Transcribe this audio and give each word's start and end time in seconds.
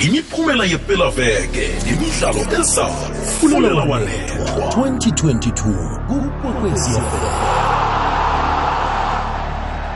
imiphumela 0.00 0.64
yepelaveke 0.64 1.70
imidlalo 1.90 2.60
ezayo. 2.60 2.94
Fulela 3.40 3.82
walethwa 3.82 4.66
2022 4.68 5.98
kukwekwezi 6.06 6.90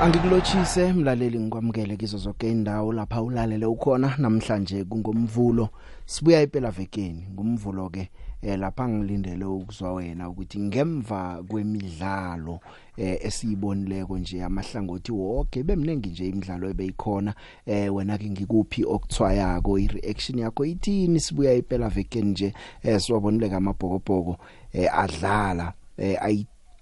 Angikulotshise 0.00 0.92
mlaleli 0.92 1.40
ngikwamukele 1.40 1.96
kizo 1.96 2.18
zonke 2.18 2.50
indawo 2.50 2.92
lapha 2.92 3.22
ulalele 3.22 3.66
ukhona. 3.66 4.14
Namhlanje 4.18 4.84
kungomvulo 4.84 5.68
sibuya 6.06 6.42
iphela 6.42 6.70
vekeni 6.70 7.26
ngumvulo 7.32 7.90
ke 7.90 8.10
eh 8.42 8.58
lapha 8.58 8.88
ngilindele 8.88 9.44
ukuzwa 9.44 9.94
wena 9.94 10.28
ukuthi 10.28 10.60
ngemva 10.60 11.42
kwemidlalo 11.48 12.60
eh 12.96 13.18
esiyibonileko 13.26 14.18
nje 14.18 14.44
amahlangothi 14.44 15.12
wonke 15.12 15.62
bemnengi 15.62 16.08
nje 16.08 16.28
imidlalo 16.28 16.70
ebeyikhona 16.70 17.34
eh 17.66 17.94
wena 17.94 18.18
ke 18.18 18.30
ngikuphi 18.30 18.84
okuthwayako? 18.84 19.78
Ireaction 19.78 20.38
yakho 20.38 20.64
ithini? 20.64 21.20
Sibuya 21.20 21.54
iphela 21.54 21.88
vekeni 21.88 22.30
nje 22.30 22.54
eh 22.82 23.00
siwabonile 23.00 23.48
kamabhokobhoko 23.48 24.36
eh 24.72 24.98
adlala 24.98 25.72
eh 25.96 26.22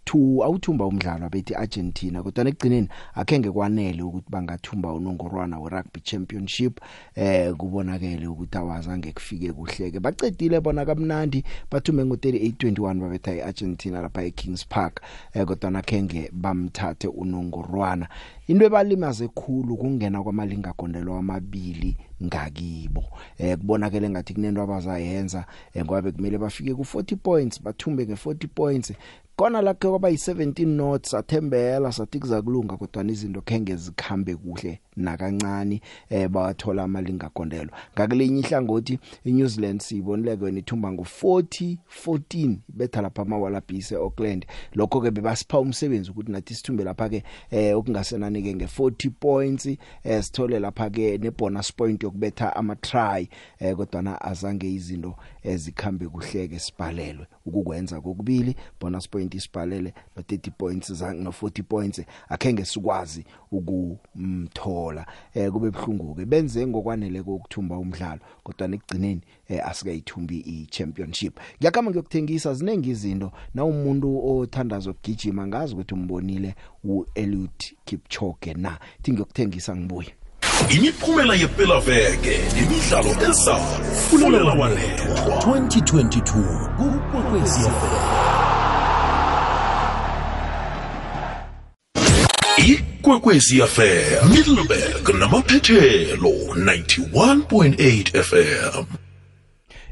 ayi 0.06 0.12
two 0.12 0.42
awuthumba 0.44 0.86
umdlalo 0.86 1.26
abethi 1.26 1.54
Argentina 1.54 2.22
kodwa 2.22 2.48
ekugcineni 2.48 2.88
akhenge 3.14 3.50
kwanele 3.50 4.02
ukuthi 4.02 4.30
bangathumba 4.30 4.92
unongorwana 4.92 5.58
we 5.58 5.68
rugby 5.70 6.00
championship 6.00 6.80
eh 7.14 7.52
kubonakele 7.54 8.26
ukuthi 8.26 8.58
awazange 8.58 9.12
kufike 9.12 9.52
kuhleke. 9.52 10.00
Bacedile 10.00 10.60
bona 10.60 10.84
kamnandi 10.84 11.44
bathume 11.70 12.04
ngo3821 12.04 13.00
babetha 13.00 13.34
iArgentina 13.34 14.00
lapha 14.00 14.22
eKings 14.22 14.66
Park 14.66 15.00
eh 15.34 15.44
kodwa 15.44 15.78
akhenge 15.78 16.30
bamthathe 16.32 17.08
unongorwana. 17.08 18.08
Into 18.46 18.64
ebalimaze 18.64 19.24
ekhulu 19.24 19.76
kungena 19.76 20.22
kwamalinga 20.22 20.74
gondelo 20.78 21.14
amabili 21.14 21.96
ngakibo. 22.22 23.04
Eh 23.38 23.58
kubonakele 23.58 24.10
ngathi 24.10 24.34
kunento 24.34 24.62
abazayenza 24.62 25.46
eh, 25.74 25.84
ngoba 25.84 26.02
bekumele 26.02 26.38
bafike 26.38 26.74
ku 26.74 26.82
40 26.82 27.16
points 27.16 27.62
bathumbe 27.62 28.06
nge 28.06 28.14
40 28.14 28.48
points 28.48 28.92
kona 29.36 29.62
lakhe 29.62 29.88
kwaba 29.88 30.10
yi17 30.10 30.66
notes 30.66 31.14
athembela 31.14 31.92
sathi 31.92 32.18
kuzakulunga 32.18 32.76
kodwa 32.76 33.04
izinto 33.04 33.40
khenge 33.40 33.76
zikhambe 33.76 34.36
kuhle 34.36 34.80
nakancane 34.96 35.80
eh 36.10 36.28
bawathola 36.28 36.82
amalinga 36.82 37.30
gondelo. 37.34 37.70
Ngakulenye 37.94 38.40
ihlangothi 38.40 38.98
iNew 39.24 39.46
Zealand 39.46 39.80
sibonileke 39.80 40.44
wena 40.44 40.58
ithumba 40.58 40.88
ngo40 40.88 41.76
14 42.06 42.56
betha 42.68 43.02
lapha 43.02 43.22
amaWallabies 43.22 43.92
eAuckland. 43.92 44.46
Lokho 44.74 45.00
ke 45.00 45.10
bebasipha 45.10 45.60
umsebenzi 45.60 46.10
ukuthi 46.10 46.32
nathi 46.32 46.54
sithumbe 46.54 46.84
lapha 46.84 47.08
ke 47.08 47.22
eh 47.50 47.76
okungasenani 47.76 48.35
ke 48.42 48.52
nge40 48.52 49.10
points 49.10 49.66
eh 49.66 50.22
sithole 50.22 50.58
lapha 50.58 50.90
ke 50.90 51.18
nebonus 51.18 51.72
point 51.72 52.02
yokubetha 52.02 52.56
ama 52.56 52.76
try 52.76 53.28
eh 53.58 53.76
kodwa 53.76 54.20
azange 54.20 54.72
izinto 54.72 55.16
ezikhambe 55.42 56.08
kuhleke 56.08 56.58
sibhalelwe. 56.58 57.26
Ukukwenza 57.46 58.00
kokubili 58.00 58.56
bonus 58.80 59.08
point 59.08 59.34
isibhalele 59.34 59.94
no 60.16 60.22
30 60.22 60.50
points 60.50 60.92
zange 60.92 61.22
no 61.22 61.30
40 61.30 61.62
points 61.62 62.02
akhenge 62.28 62.64
sikwazi 62.64 63.24
ukumthola. 63.52 65.06
Eh 65.34 65.50
kube 65.52 65.66
ebhlungu 65.68 66.14
ke 66.14 66.24
benze 66.24 66.66
ngokwanele 66.66 67.22
kokuthumba 67.22 67.78
umdlalo 67.78 68.20
kodwa 68.42 68.68
nekugcineni 68.68 69.20
eh 69.48 69.68
asikayithumbi 69.68 70.38
ichampionship. 70.38 71.38
Ngiyakama 71.58 71.90
ngiyokuthengisa 71.90 72.54
zinengi 72.54 72.90
izinto 72.90 73.32
na 73.54 73.64
umuntu 73.64 74.38
othanda 74.38 74.78
zokugijima 74.78 75.46
ngazi 75.46 75.74
ukuthi 75.74 75.94
umbonile 75.94 76.54
uEliud 76.84 77.64
Kipchoge 77.84 78.54
na? 78.54 78.78
Thi 79.02 79.12
ngiyokuthengisa 79.12 79.76
ngibuye. 79.76 80.14
Imiphumela 80.70 81.34
yepelaveke 81.34 82.34
imidlalo 82.60 83.10
ezayo 83.30 83.84
fulela 84.08 84.52
walethwa 84.54 85.36
2022 85.36 86.76
kukwekwezi 86.76 87.60
ikwekwezi 93.06 93.62
fm 93.62 94.30
middleburg 94.30 95.08
namaphethelo 95.18 96.28
91.8 96.28 98.22
fm 98.22 99.05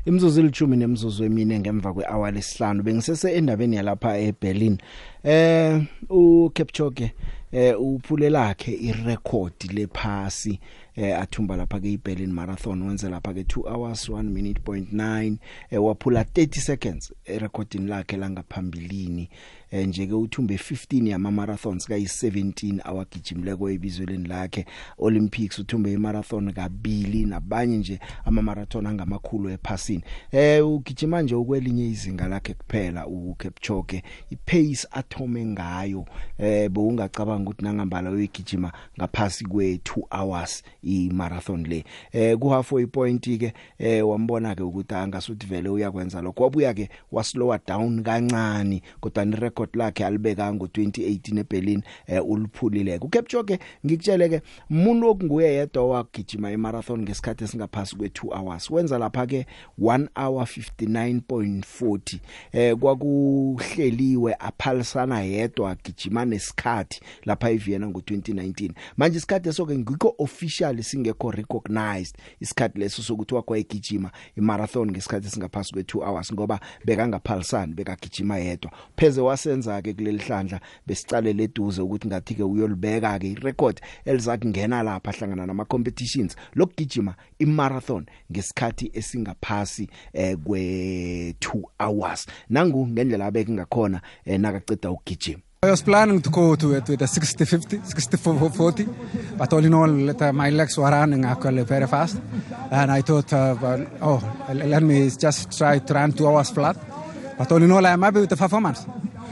imzuzu 0.06 0.40
elithumi 0.40 0.76
nemzuzu 0.76 1.24
emine 1.24 1.58
ngemva 1.58 1.92
kwehour 1.92 2.32
lesihlanu. 2.32 2.82
Bengisese 2.82 3.32
endabeni 3.32 3.76
yalapha 3.76 4.18
eBerlin. 4.18 4.78
Eh 5.24 5.82
uKepchoge 6.10 7.12
eh 7.52 7.80
uphule 7.80 8.30
lakhe 8.30 8.72
irecord 8.72 9.52
lephasi. 9.72 10.60
Eh 10.96 11.18
athumba 11.20 11.56
lapha 11.56 11.80
ke 11.80 11.92
iBerlin 11.92 12.32
marathon 12.32 12.82
wenze 12.82 13.08
lapha 13.08 13.34
ke 13.34 13.42
2 13.42 13.74
hours 13.74 14.08
1 14.08 14.22
minute 14.22 14.60
point 14.60 14.92
9 14.92 15.36
eh 15.70 15.84
waphula 15.84 16.22
30 16.22 16.60
seconds 16.60 17.12
erecording 17.24 17.88
lakhe 17.88 18.16
langaphambilini. 18.16 19.28
Eh 19.70 19.88
nje 19.88 20.06
ke 20.06 20.14
uthumbe 20.14 20.54
15 20.54 21.08
yama 21.08 21.30
marathons 21.30 21.86
kayi 21.86 22.04
17 22.04 22.80
awagijimileko 22.84 23.70
ebizweni 23.70 24.28
lakhe. 24.28 24.66
Olympics 24.98 25.58
uthumbe 25.58 25.92
imarathon 25.92 26.52
kabili 26.52 27.24
nabanye 27.24 27.76
nje 27.76 28.00
ama 28.24 28.42
marathon 28.42 28.86
angamakhulu 28.86 29.50
ephasini. 29.50 30.04
Eh 30.32 30.68
ugijima 30.68 31.22
nje 31.22 31.34
ukwelinye 31.34 31.88
izinga 31.88 32.28
lakhe 32.28 32.54
kuphela 32.54 33.06
uKepchoge 33.06 34.02
ipace 34.30 34.88
athome 34.90 35.46
ngayo 35.46 36.06
eh 36.38 36.70
bewungacabanga 36.70 37.50
ukuthi 37.50 37.64
nangambala 37.64 38.10
uyigijima 38.10 38.72
ngaphasi 38.98 39.44
kwe 39.44 39.74
2 39.76 40.20
hours 40.20 40.62
i 40.84 41.10
marathon 41.12 41.64
le. 41.66 41.84
Eh 42.12 42.36
ku 42.38 42.48
halfway 42.48 42.86
point 42.86 43.38
ke 43.38 43.52
eh 43.78 44.08
wambona 44.08 44.54
ke 44.54 44.62
ukuthi 44.62 44.94
angasuthi 44.94 45.46
vele 45.46 45.68
uyakwenza 45.68 46.22
lokho. 46.22 46.42
Wabuya 46.42 46.74
ke 46.74 46.88
waslower 47.12 47.60
down 47.66 48.02
kancane 48.02 48.82
kodwa 49.00 49.24
ni 49.24 49.36
record 49.36 49.68
lakhe 49.74 50.04
alibeka 50.04 50.54
ngo 50.54 50.66
2018 50.66 51.38
eBerlin 51.38 51.82
eh 52.06 52.22
uliphulile. 52.26 52.98
uKepchoge 52.98 53.58
ngikutshele 53.86 54.28
ke 54.28 54.42
umuntu 54.70 55.08
okunguye 55.08 55.54
yedwa 55.54 55.88
wagijima 55.88 56.52
imarathon 56.52 57.02
ngesikhathi 57.02 57.44
esingaphasi 57.44 57.96
kwe 57.96 58.08
2 58.08 58.38
hours. 58.38 58.70
Wenza 58.70 58.98
lapha 58.98 59.26
ke 59.26 59.46
1 59.78 60.08
hour 60.16 60.42
59.40 60.42 62.18
eh 62.52 62.76
kwakuhleliwe 62.76 64.34
aphalisana 64.38 65.20
yedwa 65.22 65.70
agijima 65.70 66.24
nesikhathi 66.24 67.00
lapha 67.24 67.50
eVienna 67.50 67.86
ngo2019 67.86 68.70
manje 68.96 69.18
isikhathi 69.18 69.48
esoke 69.48 69.78
ngikho 69.78 70.14
official 70.18 70.73
singekho 70.82 71.30
recognized 71.30 72.16
isikhathi 72.40 72.78
leso 72.78 73.02
sokuthi 73.02 73.34
wakwayigijima 73.34 74.10
imarathon 74.36 74.90
ngesikhathi 74.90 75.26
esingaphasi 75.26 75.72
kwe 75.72 75.82
2 75.82 76.04
hours 76.06 76.32
ngoba 76.32 76.60
bekangaphalisani 76.84 77.74
bekagijima 77.74 78.38
yedwa. 78.38 78.72
Pheze 78.96 79.20
wasenza 79.20 79.82
ke 79.82 79.94
kuleli 79.94 80.18
hlandla 80.18 80.60
besicale 80.86 81.32
leduze 81.32 81.82
ukuthi 81.82 82.08
ngathi 82.08 82.34
ke 82.34 82.42
uyolibeka 82.42 83.18
ke 83.18 83.30
irecord 83.30 83.80
elizakungena 84.04 84.82
lapha 84.82 85.12
hlangana 85.12 85.46
nama 85.46 85.64
competitions 85.64 86.36
lokugijima 86.54 87.14
imarathon 87.38 88.06
ngesikhathi 88.32 88.90
esingaphasi 88.94 89.88
eh 90.12 90.36
kwe 90.44 91.34
2 91.40 91.62
hours. 91.78 92.26
Nangu 92.48 92.86
ngendlela 92.86 93.26
abeke 93.26 93.52
ngakhona 93.52 94.00
eh, 94.24 94.40
nakaceda 94.40 94.90
ukugijima. 94.90 95.42
I 95.64 95.70
was 95.70 95.80
planning 95.82 96.20
to 96.20 96.28
go 96.28 96.56
to 96.56 96.74
it 96.74 96.86
with 96.90 97.00
a 97.00 97.06
60 97.06 97.44
50, 97.46 97.80
60 97.84 98.16
40, 98.18 98.86
but 99.38 99.50
all 99.50 99.64
in 99.64 99.72
all, 99.72 100.10
uh, 100.10 100.32
my 100.32 100.50
legs 100.50 100.76
were 100.76 100.90
running 100.90 101.24
actually 101.24 101.62
very 101.64 101.86
fast. 101.86 102.20
And 102.70 102.92
I 102.92 103.00
thought, 103.00 103.32
uh, 103.32 103.56
well, 103.62 103.86
oh, 104.02 104.20
let 104.52 104.82
me 104.82 105.08
just 105.08 105.56
try 105.56 105.78
to 105.78 105.94
run 105.94 106.12
two 106.12 106.28
hours 106.28 106.50
flat. 106.50 106.76
But 107.38 107.50
all 107.50 107.62
in 107.62 107.72
all, 107.72 107.86
I'm 107.86 108.02
happy 108.02 108.20
with 108.20 108.28
the 108.28 108.36
performance. 108.36 108.84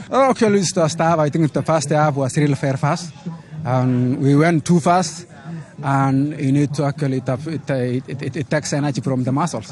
Oh, 0.09 0.31
actually, 0.31 0.61
the 0.61 0.87
start, 0.87 1.19
I 1.19 1.29
think 1.29 1.53
the 1.53 1.61
first 1.61 1.91
half 1.91 2.15
was 2.15 2.35
really 2.35 2.55
very 2.55 2.77
fast. 2.77 3.13
And 3.63 4.17
we 4.19 4.35
went 4.35 4.65
too 4.65 4.79
fast. 4.79 5.27
And 5.83 6.39
you 6.39 6.51
need 6.51 6.73
to 6.73 6.85
actually, 6.85 7.17
it, 7.17 7.69
it, 7.69 8.23
it, 8.23 8.35
it 8.37 8.49
takes 8.49 8.73
energy 8.73 9.01
from 9.01 9.23
the 9.23 9.31
muscles. 9.31 9.71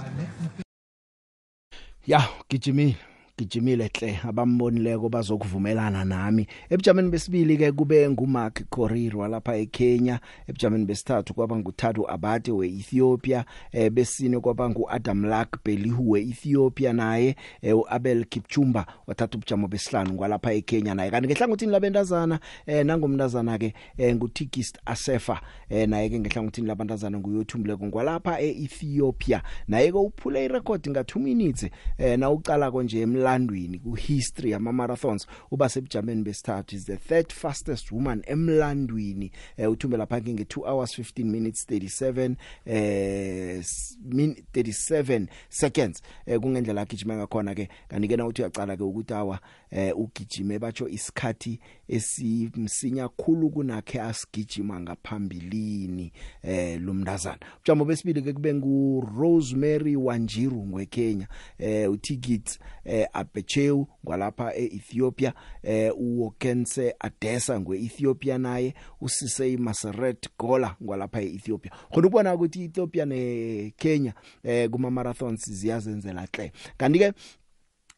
ya 2.06 2.22
gijimile 2.50 3.11
gijimile 3.38 3.92
hle 4.00 4.20
abambonileko 4.28 5.10
bazokuvumelana 5.10 6.06
nami. 6.06 6.48
Ebujameni 6.70 7.10
besibili 7.10 7.58
ke 7.58 7.72
kube 7.72 8.10
nguMark 8.10 8.64
Korir 8.70 9.14
lapha 9.30 9.56
eKenya. 9.56 10.20
Ebujameni 10.48 10.86
besithathu 10.86 11.34
kwaba 11.34 11.58
nguthathu 11.58 12.10
Abate 12.12 12.52
weEthiopia. 12.52 13.46
Eh 13.72 13.90
besine 13.92 14.40
kwaba 14.40 14.70
nguAdam 14.70 15.26
Lak 15.26 15.58
Belihu 15.66 16.12
weEthiopia 16.12 16.94
naye. 16.94 17.36
Eh, 17.62 17.78
uAbel 17.78 18.26
Kipchumba 18.26 18.86
wathatha 19.08 19.38
ubujamo 19.38 19.68
besihlanu 19.68 20.14
kwalapha 20.14 20.54
eKenya 20.54 20.96
naye. 20.96 21.12
Kanti 21.12 21.28
ngehlangothini 21.28 21.72
labentazana 21.72 22.40
eh 22.66 22.86
nangomntazana 22.86 23.58
ke 23.58 23.74
eh, 23.98 24.16
nguTikist 24.16 24.78
Asefa 24.86 25.42
eh 25.70 25.90
naye 25.90 26.10
ke 26.10 26.20
ngehlangothini 26.20 26.68
labantazana 26.68 27.20
nguyothumbileko 27.20 27.90
kwalapha 27.90 28.42
eEthiopia. 28.42 29.42
Naye 29.68 29.92
ke 29.92 29.98
uphule 29.98 30.46
irecord 30.46 30.90
nga 30.90 31.02
2 31.02 31.20
minutes 31.20 31.70
eh 31.98 32.20
na 32.20 32.30
uqala 32.30 32.72
konje 32.72 33.06
emlandweni 33.32 33.80
ku 33.80 33.96
history 33.96 34.54
ama 34.54 34.74
marathons 34.74 35.28
uba 35.52 35.70
sebujameni 35.70 36.24
besithathu 36.24 36.76
is 36.76 36.86
the 36.86 36.98
third 36.98 37.34
fastest 37.34 37.92
woman 37.92 38.24
emlandweni. 38.28 39.32
Eh 39.58 39.72
uthumbela 39.72 40.06
phakhe 40.06 40.34
nge 40.34 40.44
2 40.44 40.68
hours 40.68 41.00
15 41.00 41.24
minutes 41.24 41.66
37 41.70 42.36
eh 42.66 43.64
min 44.06 44.36
37 44.54 45.28
seconds. 45.50 46.02
Eh 46.26 46.40
kungendlela 46.40 46.82
agijima 46.82 47.16
ngakhona 47.16 47.56
ke 47.56 47.70
kanti 47.88 48.08
ke 48.08 48.18
na 48.18 48.26
uthi 48.26 48.42
uyacala 48.42 48.78
ke 48.78 48.84
ukuthi 48.84 49.14
awa 49.14 49.40
eh 49.72 49.98
ugijime 49.98 50.60
batsho 50.60 50.88
isikhathi 50.88 51.60
esimsinya 51.88 53.10
khulu 53.10 53.50
kunakhe 53.50 54.02
asigijima 54.02 54.80
ngaphambilini 54.80 56.12
eh 56.44 56.82
lomndazana 56.82 57.40
ujamo 57.62 57.86
besibili 57.86 58.22
ke 58.22 58.34
kube 58.34 58.54
ngu 58.54 59.02
Rosemary 59.18 59.96
Wanjiru 59.96 60.66
ngweKenya. 60.66 61.28
Eh 61.58 61.92
uTikits 61.92 62.60
eh 62.86 63.08
Abecheu 63.14 63.88
kwalapha 64.04 64.56
eEthiopia. 64.56 65.34
Eh 65.64 65.92
uWokense 65.98 66.96
Adesa 67.00 67.60
ngweEthiopia 67.60 68.38
naye. 68.38 68.74
Usise 69.02 69.58
Maseret 69.58 70.30
Gola 70.40 70.76
kwalapha 70.86 71.22
eEthiopia. 71.22 71.72
Khona 71.94 72.08
ubona 72.08 72.36
ukuthi 72.36 72.64
Ethiopia 72.64 73.06
neKenya 73.06 74.14
eh 74.44 74.70
kuma 74.70 74.92
marathons 74.92 75.50
ziyazenzela 75.50 76.28
hle 76.34 76.52
kanti 76.78 77.00
ke 77.00 77.14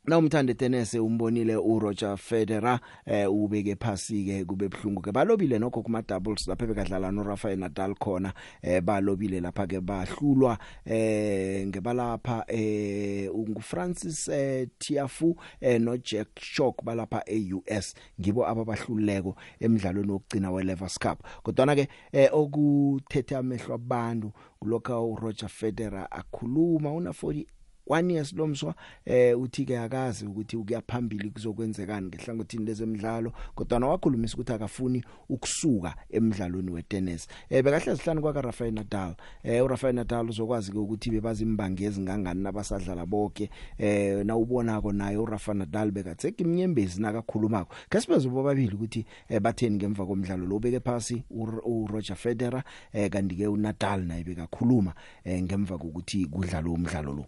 na 0.06 0.18
umthande 0.18 0.54
tennis 0.54 0.94
umbonile 0.94 1.56
uRoger 1.56 2.18
Federer 2.18 2.80
eh 3.06 3.32
ubeke 3.32 3.76
phasi 3.76 4.26
ke 4.26 4.46
kube 4.46 4.66
ebhlungu 4.66 5.02
ke. 5.02 5.12
Balobile 5.12 5.60
nokho 5.60 5.82
kuma 5.82 6.02
doubles 6.02 6.48
lapha 6.48 6.68
bekadlala 6.68 7.12
no 7.12 7.24
Rafael 7.24 7.58
Nadal 7.58 7.96
khona 7.96 8.34
eh 8.62 8.82
balobile 8.82 9.40
lapha 9.40 9.66
ke 9.68 9.80
bahlulwa 9.80 10.58
eh 10.86 11.66
ngebalapha 11.68 12.44
eh 12.48 13.30
ungu 13.34 13.62
Francis 13.62 14.28
eh 14.28 14.68
Tiafoe 14.78 15.36
eh 15.62 15.80
no 15.80 15.96
Jack 15.96 16.38
Shock 16.40 16.84
balapha 16.84 17.24
eUS 17.26 17.96
ngibo 18.20 18.46
ababahluleko 18.48 19.36
emidlalweni 19.60 20.12
wokugcina 20.12 20.52
weLevers 20.52 21.00
Cup. 21.00 21.24
Kodwa 21.44 21.76
ke 21.76 21.88
eh 22.12 22.30
okuthethe 22.34 23.36
amehlo 23.38 23.76
abantu 23.76 24.32
kulokho 24.60 25.12
uRoger 25.12 25.50
Federer 25.50 26.08
akhuluma 26.12 26.92
una 26.92 27.12
40 27.12 27.46
1 27.88 28.12
years 28.12 28.34
lomswa 28.34 28.76
eh 29.06 29.40
uthi 29.40 29.66
ke 29.66 29.80
akazi 29.80 30.26
ukuthi 30.26 30.58
ukuyaphambili 30.58 31.30
kuzokwenzekani 31.30 32.08
ngehlangothini 32.08 32.66
lezemidlalo 32.66 33.34
kodwa 33.56 33.80
nawakhulumisa 33.80 34.36
ukuthi 34.36 34.54
akafuni 34.54 35.04
ukusuka 35.30 35.96
emidlalweni 36.10 36.72
wetennis. 36.72 37.28
Eh 37.50 37.64
bekahle 37.64 37.96
sihlanu 37.96 38.22
kwa 38.22 38.42
Rafael 38.42 38.74
Nadal. 38.74 39.16
Eh 39.44 39.66
uRafael 39.66 39.96
Nadal 39.96 40.30
uzokwazi 40.30 40.72
ke 40.72 40.78
ukuthi 40.78 41.10
bebazimbangezi 41.12 41.94
ezingangani 41.94 42.44
nabasadlala 42.44 43.06
bonke 43.06 43.50
eh 43.78 44.26
na 44.26 44.36
ubonako 44.36 44.92
naye 44.92 45.18
uRafael 45.18 45.58
Nadal 45.58 45.92
bekatheka 45.92 46.44
iminyembezi 46.44 47.02
nakakhulumako. 47.02 47.76
Kasibazo 47.90 48.30
bobabili 48.30 48.76
ukuthi 48.76 49.06
eh, 49.30 49.42
batheni 49.42 49.76
ngemva 49.76 50.06
komdlalo 50.06 50.46
lo 50.46 50.60
beke 50.60 50.80
phasi 50.80 51.24
uRoger 51.30 52.16
Federer 52.16 52.64
eh 52.94 53.10
kanti 53.10 53.36
ke 53.36 53.48
uNadal 53.48 54.04
naye 54.06 54.24
bekakhuluma 54.24 54.94
eh, 55.24 55.44
ngemva 55.44 55.78
kokuthi 55.78 56.26
kudlala 56.26 56.70
umdlalo 56.70 57.14
lo. 57.14 57.26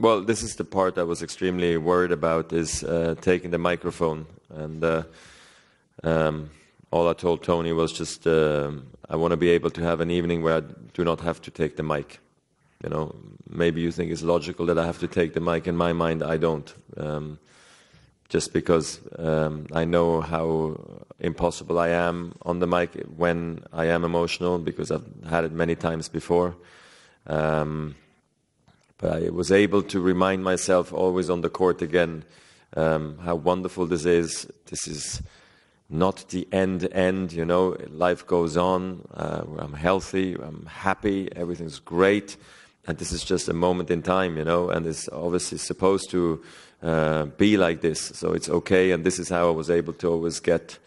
Well, 0.00 0.22
this 0.22 0.42
is 0.42 0.56
the 0.56 0.64
part 0.64 0.96
I 0.96 1.02
was 1.02 1.22
extremely 1.22 1.76
worried 1.76 2.10
about 2.10 2.54
is 2.54 2.82
uh, 2.82 3.16
taking 3.20 3.50
the 3.50 3.58
microphone. 3.58 4.24
And 4.48 4.82
uh, 4.82 5.02
um, 6.02 6.48
all 6.90 7.06
I 7.06 7.12
told 7.12 7.42
Tony 7.42 7.74
was 7.74 7.92
just, 7.92 8.26
uh, 8.26 8.70
I 9.10 9.16
want 9.16 9.32
to 9.32 9.36
be 9.36 9.50
able 9.50 9.68
to 9.68 9.82
have 9.82 10.00
an 10.00 10.10
evening 10.10 10.42
where 10.42 10.56
I 10.56 10.60
do 10.94 11.04
not 11.04 11.20
have 11.20 11.42
to 11.42 11.50
take 11.50 11.76
the 11.76 11.82
mic. 11.82 12.18
You 12.82 12.88
know, 12.88 13.14
maybe 13.46 13.82
you 13.82 13.92
think 13.92 14.10
it's 14.10 14.22
logical 14.22 14.64
that 14.64 14.78
I 14.78 14.86
have 14.86 15.00
to 15.00 15.06
take 15.06 15.34
the 15.34 15.40
mic. 15.40 15.66
In 15.66 15.76
my 15.76 15.92
mind, 15.92 16.22
I 16.22 16.38
don't. 16.38 16.72
Um, 16.96 17.38
just 18.30 18.54
because 18.54 19.00
um, 19.18 19.66
I 19.74 19.84
know 19.84 20.22
how 20.22 21.04
impossible 21.18 21.78
I 21.78 21.88
am 21.88 22.32
on 22.40 22.58
the 22.58 22.66
mic 22.66 22.94
when 23.18 23.64
I 23.70 23.84
am 23.84 24.04
emotional, 24.04 24.58
because 24.60 24.90
I've 24.90 25.04
had 25.28 25.44
it 25.44 25.52
many 25.52 25.74
times 25.74 26.08
before. 26.08 26.56
Um, 27.26 27.96
but 29.00 29.22
I 29.22 29.30
was 29.30 29.50
able 29.50 29.82
to 29.84 30.00
remind 30.00 30.44
myself 30.44 30.92
always 30.92 31.30
on 31.30 31.40
the 31.40 31.48
court 31.48 31.80
again 31.80 32.22
um, 32.76 33.18
how 33.18 33.34
wonderful 33.34 33.86
this 33.86 34.04
is. 34.04 34.46
This 34.66 34.86
is 34.86 35.22
not 35.88 36.28
the 36.28 36.46
end 36.52 36.86
end, 36.92 37.32
you 37.32 37.44
know. 37.44 37.76
Life 37.88 38.26
goes 38.26 38.56
on. 38.56 39.08
Uh, 39.14 39.42
I'm 39.58 39.72
healthy. 39.72 40.34
I'm 40.34 40.66
happy. 40.66 41.28
Everything's 41.34 41.78
great. 41.78 42.36
And 42.86 42.98
this 42.98 43.10
is 43.10 43.24
just 43.24 43.48
a 43.48 43.54
moment 43.54 43.90
in 43.90 44.02
time, 44.02 44.36
you 44.36 44.44
know. 44.44 44.68
And 44.68 44.86
it's 44.86 45.08
obviously 45.08 45.58
supposed 45.58 46.10
to 46.10 46.42
uh, 46.82 47.24
be 47.24 47.56
like 47.56 47.80
this. 47.80 48.00
So 48.00 48.34
it's 48.34 48.50
okay. 48.50 48.90
And 48.90 49.04
this 49.04 49.18
is 49.18 49.30
how 49.30 49.48
I 49.48 49.52
was 49.52 49.70
able 49.70 49.94
to 49.94 50.08
always 50.08 50.40
get 50.40 50.78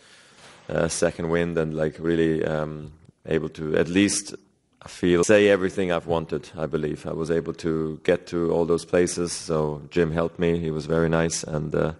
uh, 0.69 0.87
second 0.87 1.29
wind 1.29 1.57
and 1.57 1.73
like 1.73 1.97
really 1.99 2.45
um, 2.45 2.93
able 3.25 3.49
to 3.49 3.75
at 3.75 3.87
least 3.87 4.35
I 4.85 4.89
feel 4.89 5.23
say 5.23 5.47
everything 5.47 5.91
I've 5.91 6.07
wanted. 6.07 6.49
I 6.57 6.65
believe 6.65 7.07
I 7.07 7.13
was 7.13 7.31
able 7.31 7.53
to 7.53 7.99
get 8.03 8.27
to 8.27 8.51
all 8.51 8.65
those 8.65 8.85
places. 8.85 9.31
So 9.31 9.81
Jim 9.89 10.11
helped 10.11 10.39
me. 10.39 10.59
He 10.59 10.71
was 10.71 10.85
very 10.85 11.09
nice, 11.09 11.43
and 11.43 11.73
uh, 11.73 11.93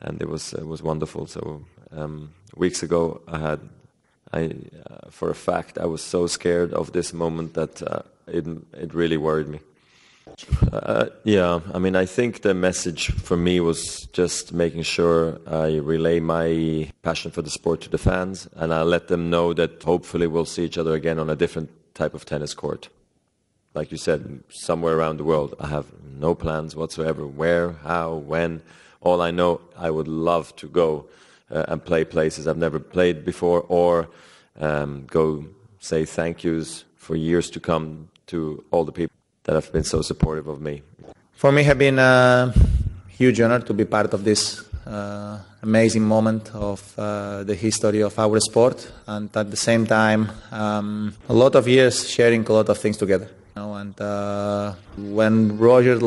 and 0.00 0.20
it 0.20 0.28
was 0.28 0.52
it 0.52 0.66
was 0.66 0.82
wonderful. 0.82 1.26
So 1.26 1.62
um, 1.90 2.30
weeks 2.54 2.82
ago, 2.82 3.22
I 3.28 3.38
had 3.38 3.60
I 4.32 4.44
uh, 4.90 5.10
for 5.10 5.30
a 5.30 5.34
fact 5.34 5.78
I 5.78 5.86
was 5.86 6.02
so 6.02 6.26
scared 6.26 6.74
of 6.74 6.92
this 6.92 7.12
moment 7.12 7.54
that 7.54 7.82
uh, 7.82 8.02
it 8.26 8.46
it 8.74 8.94
really 8.94 9.16
worried 9.16 9.48
me. 9.48 9.60
Uh, 10.72 11.06
yeah, 11.24 11.60
I 11.74 11.78
mean, 11.78 11.96
I 11.96 12.06
think 12.06 12.42
the 12.42 12.54
message 12.54 13.10
for 13.10 13.36
me 13.36 13.58
was 13.60 14.06
just 14.12 14.52
making 14.52 14.82
sure 14.82 15.40
I 15.46 15.78
relay 15.78 16.20
my 16.20 16.90
passion 17.02 17.30
for 17.30 17.42
the 17.42 17.50
sport 17.50 17.80
to 17.82 17.88
the 17.88 17.98
fans, 17.98 18.48
and 18.54 18.72
I 18.72 18.82
let 18.82 19.08
them 19.08 19.30
know 19.30 19.52
that 19.54 19.82
hopefully 19.82 20.26
we'll 20.26 20.44
see 20.44 20.64
each 20.64 20.78
other 20.78 20.94
again 20.94 21.18
on 21.18 21.28
a 21.28 21.34
different 21.34 21.70
type 21.94 22.14
of 22.14 22.24
tennis 22.24 22.54
court. 22.54 22.88
Like 23.74 23.90
you 23.90 23.98
said, 23.98 24.42
somewhere 24.50 24.96
around 24.96 25.16
the 25.16 25.24
world. 25.24 25.54
I 25.58 25.68
have 25.68 25.86
no 26.02 26.34
plans 26.34 26.76
whatsoever. 26.76 27.26
Where, 27.26 27.72
how, 27.84 28.14
when. 28.14 28.62
All 29.00 29.20
I 29.20 29.32
know, 29.32 29.60
I 29.76 29.90
would 29.90 30.06
love 30.06 30.54
to 30.56 30.68
go 30.68 31.06
uh, 31.50 31.64
and 31.68 31.84
play 31.84 32.04
places 32.04 32.46
I've 32.46 32.56
never 32.56 32.78
played 32.78 33.24
before, 33.24 33.64
or 33.68 34.08
um, 34.60 35.06
go 35.06 35.44
say 35.80 36.04
thank 36.04 36.44
yous 36.44 36.84
for 36.96 37.16
years 37.16 37.50
to 37.50 37.60
come 37.60 38.08
to 38.28 38.64
all 38.70 38.84
the 38.84 38.92
people 38.92 39.14
that 39.44 39.54
have 39.54 39.72
been 39.72 39.82
so 39.82 40.02
supportive 40.02 40.46
of 40.46 40.60
me. 40.60 40.82
For 41.32 41.50
me, 41.50 41.64
have 41.64 41.78
been 41.78 41.98
a 41.98 42.54
huge 43.08 43.40
honor 43.40 43.58
to 43.60 43.74
be 43.74 43.84
part 43.84 44.14
of 44.14 44.22
this 44.22 44.64
uh, 44.86 45.38
amazing 45.62 46.02
moment 46.02 46.50
of 46.54 46.80
uh, 46.98 47.44
the 47.44 47.54
history 47.54 48.02
of 48.02 48.18
our 48.18 48.40
sport, 48.40 48.90
and 49.06 49.34
at 49.36 49.50
the 49.50 49.56
same 49.56 49.86
time, 49.86 50.30
um, 50.50 51.14
a 51.28 51.32
lot 51.32 51.54
of 51.54 51.68
years 51.68 52.08
sharing 52.08 52.46
a 52.46 52.52
lot 52.52 52.68
of 52.68 52.78
things 52.78 52.96
together. 52.96 53.28
You 53.54 53.62
know, 53.62 53.74
and 53.74 54.00
uh, 54.00 54.72
when 54.96 55.58
Roger 55.58 55.98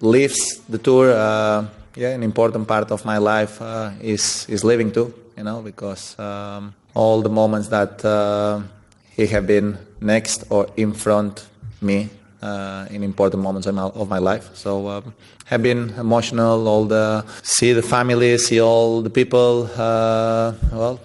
leaves 0.00 0.58
the 0.68 0.78
tour, 0.78 1.12
uh, 1.12 1.66
yeah, 1.94 2.10
an 2.10 2.22
important 2.22 2.66
part 2.66 2.90
of 2.90 3.04
my 3.04 3.18
life 3.18 3.60
uh, 3.60 3.90
is 4.00 4.46
is 4.48 4.64
living 4.64 4.92
too. 4.92 5.12
You 5.36 5.44
know, 5.44 5.60
because 5.62 6.18
um, 6.18 6.74
all 6.94 7.22
the 7.22 7.28
moments 7.28 7.68
that 7.68 8.04
uh, 8.04 8.62
he 9.10 9.26
have 9.26 9.46
been 9.46 9.78
next 10.00 10.44
or 10.50 10.68
in 10.76 10.92
front 10.92 11.46
me 11.80 12.08
uh, 12.46 12.94
in 12.94 13.02
important 13.02 13.42
moments 13.42 13.66
of 13.66 13.74
my, 13.74 13.82
of 13.82 14.08
my 14.08 14.18
life. 14.18 14.50
So 14.54 14.88
um, 14.88 15.14
have 15.46 15.62
been 15.62 15.90
emotional. 15.98 16.68
All 16.68 16.84
the 16.84 17.24
see 17.42 17.72
the 17.72 17.82
family, 17.82 18.38
see 18.38 18.60
all 18.60 19.02
the 19.02 19.10
people. 19.10 19.68
Uh, 19.76 20.52
well, 20.72 21.00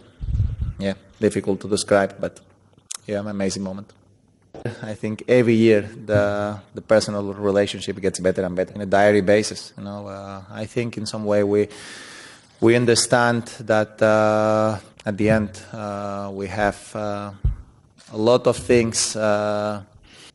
yeah, 0.79 0.95
difficult 1.19 1.59
to 1.61 1.67
describe, 1.67 2.15
but 2.19 2.39
yeah, 3.07 3.19
an 3.19 3.27
amazing 3.27 3.63
moment. 3.63 3.93
I 4.83 4.93
think 4.93 5.23
every 5.27 5.55
year 5.55 5.81
the 6.05 6.59
the 6.75 6.81
personal 6.81 7.33
relationship 7.33 7.99
gets 8.01 8.19
better 8.19 8.43
and 8.43 8.55
better 8.55 8.73
on 8.75 8.81
a 8.81 8.85
diary 8.85 9.21
basis. 9.21 9.73
You 9.77 9.83
know, 9.83 10.07
uh, 10.07 10.41
I 10.63 10.65
think 10.65 10.97
in 10.97 11.05
some 11.05 11.25
way 11.25 11.43
we 11.43 11.67
we 12.59 12.75
understand 12.75 13.43
that 13.65 14.01
uh, 14.01 14.77
at 15.05 15.17
the 15.17 15.29
end 15.29 15.49
uh, 15.73 16.29
we 16.31 16.47
have 16.47 16.95
uh, 16.95 17.31
a 18.13 18.17
lot 18.17 18.47
of 18.47 18.57
things 18.57 19.15
uh, 19.15 19.81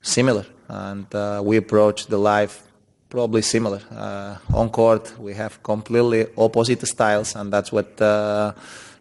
similar, 0.02 0.44
and 0.68 1.12
uh, 1.14 1.40
we 1.44 1.56
approach 1.56 2.06
the 2.06 2.18
life 2.18 2.62
probably 3.08 3.42
similar. 3.42 3.80
Uh, 3.90 4.36
on 4.54 4.68
court, 4.70 5.12
we 5.18 5.34
have 5.34 5.62
completely 5.62 6.26
opposite 6.36 6.86
styles, 6.86 7.36
and 7.36 7.52
that's 7.52 7.72
what 7.72 8.00
uh, 8.00 8.52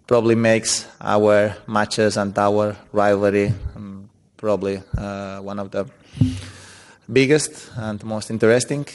probably 0.07 0.36
makes 0.36 0.88
our 1.01 1.55
matches 1.67 2.17
and 2.17 2.38
our 2.38 2.75
rivalry 2.93 3.53
um, 3.75 4.10
probably 4.38 4.81
uh, 4.98 5.39
one 5.39 5.60
of 5.60 5.72
the 5.72 5.86
biggest 7.12 7.72
and 7.77 8.03
most 8.03 8.29
interesting. 8.29 8.86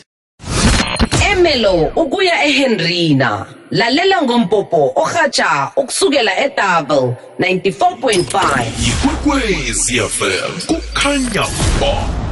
Emelo 1.30 1.92
ukuya 1.96 2.44
eHenrina 2.44 3.46
lalela 3.70 4.22
ngompopo 4.22 4.92
ohatsha 4.96 5.72
ukusukela 5.76 6.32
eDouble 6.38 7.16
94.5 7.38 8.66
ikwekwezi 8.88 10.00
fm 10.00 10.60
kukhanya 10.66 11.46
ba 11.80 12.29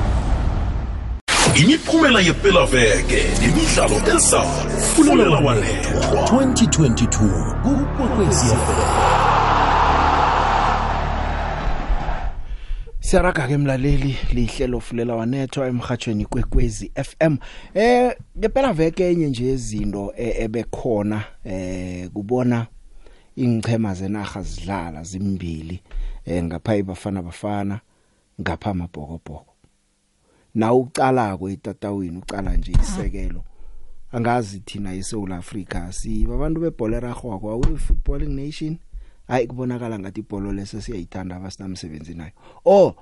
imiphumela 1.60 2.20
yepelaveke 2.20 3.22
nemidlalo 3.40 3.96
ezayo 4.16 4.70
fulela 4.94 5.38
walethwa 5.38 6.22
2022 6.22 7.62
kukwekwezi 7.62 8.46
FM 8.46 9.08
Siyaraga 13.00 13.46
ke 13.48 13.56
mlaleli 13.56 14.16
lihlelo 14.32 14.80
fulela 14.80 15.14
wanethwa 15.14 15.66
emhathweni 15.66 16.26
kwekwezi 16.26 16.92
FM 17.04 17.36
eh 17.74 18.16
ngempela 18.38 18.72
veke 18.72 19.10
enye 19.10 19.26
nje 19.26 19.52
izinto 19.52 20.12
e- 20.16 20.44
ebekhona 20.44 21.24
eh 21.44 22.08
kubona 22.10 22.66
ingchema 23.36 23.94
zenaga 23.94 24.42
zidlala 24.42 25.02
zimbili 25.02 25.82
eh 26.26 26.44
ngapha 26.44 26.76
ibafana 26.76 27.22
bafana 27.22 27.80
ngapha 28.40 28.70
amabhokobhoko. 28.70 29.57
Na 30.54 30.74
ucalako 30.74 31.50
etatawini 31.50 32.18
ucala 32.18 32.56
nje 32.56 32.72
isekelo. 32.72 33.44
Angazi 34.12 34.60
thina 34.60 34.94
eSouth 34.94 35.32
Africa 35.32 35.92
si 35.92 36.26
babantu 36.26 36.60
bebholera 36.60 37.12
rhwako 37.12 37.50
awu 37.50 37.78
footballing 37.78 38.34
nation? 38.34 38.78
Hayi 39.26 39.46
kubonakala 39.46 39.98
ngathi 39.98 40.20
ibhola 40.20 40.52
lese 40.52 40.80
siyayithanda 40.80 41.36
abasinamsebenzi 41.36 42.14
nayo. 42.14 42.32
Oh 42.64 42.94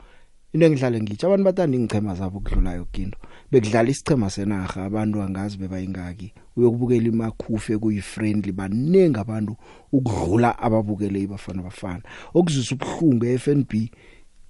into 0.56 0.66
engidlale 0.66 1.00
ngitsho 1.00 1.26
abantu 1.26 1.44
bathanda 1.44 1.76
ingchema 1.76 2.14
zabo 2.14 2.40
kudlulayo 2.40 2.84
kinto 2.84 3.18
bekudlala 3.50 3.90
isichema 3.90 4.30
senaga 4.30 4.84
abantu 4.84 5.22
angazi 5.22 5.58
bebayingaki 5.58 6.32
uyokubukela 6.56 7.06
imakhufe 7.08 7.78
kuyifriendly 7.78 8.52
baningi 8.52 9.18
abantu 9.18 9.56
ukudlula 9.92 10.58
ababukele 10.58 11.20
ibafana 11.20 11.62
bafana. 11.62 12.02
Okuzisa 12.34 12.74
ubuhlungu 12.74 13.24
eFNB 13.26 13.72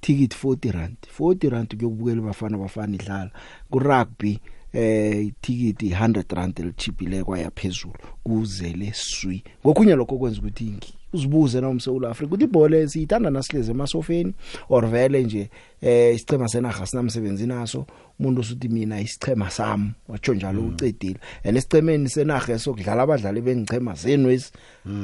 ticket 0.06 0.34
40 0.34 0.72
rand. 0.72 0.96
40 1.18 1.50
rand 1.50 1.76
kuyokubukela 1.76 2.18
ibafana 2.22 2.58
bafana 2.58 2.94
idlala. 2.94 3.30
Ku 3.70 3.78
rugby 3.78 4.38
eh 4.72 5.32
ticket 5.40 5.82
100 5.82 6.34
rand 6.34 6.60
elichipile 6.60 7.25
kwaya 7.25 7.50
phezulu. 7.50 7.98
Kuzele 8.25 8.92
swi. 8.94 9.42
Ngokunye 9.64 9.94
lokho 9.96 10.18
kwenza 10.18 10.40
ukuthi 10.40 10.64
ingi 10.64 10.94
uzibuze 11.12 11.60
na 11.60 11.68
umSouth 11.68 12.04
Africa 12.04 12.28
ukuthi 12.28 12.44
ibhola 12.44 12.76
esiyithanda 12.76 13.30
nasileze 13.30 13.70
emasofeni? 13.70 14.34
Or 14.68 14.86
vele 14.86 15.22
nje 15.22 15.50
eh 15.80 16.14
isichema 16.14 16.48
senaga 16.48 16.86
sinamsebenzi 16.86 17.46
naso? 17.46 17.86
Umuntu 18.20 18.40
usuthi 18.40 18.68
mina 18.68 19.00
isichema 19.00 19.50
sami 19.50 19.92
watsho 20.08 20.35
njalo 20.35 20.62
ucedile. 20.62 21.18
And 21.44 21.56
esichemeni 21.56 22.08
senaga 22.08 22.52
esokudlala 22.52 23.02
abadlali 23.02 23.40
bengichema 23.40 23.94
zenu 23.94 24.30
esi 24.30 24.52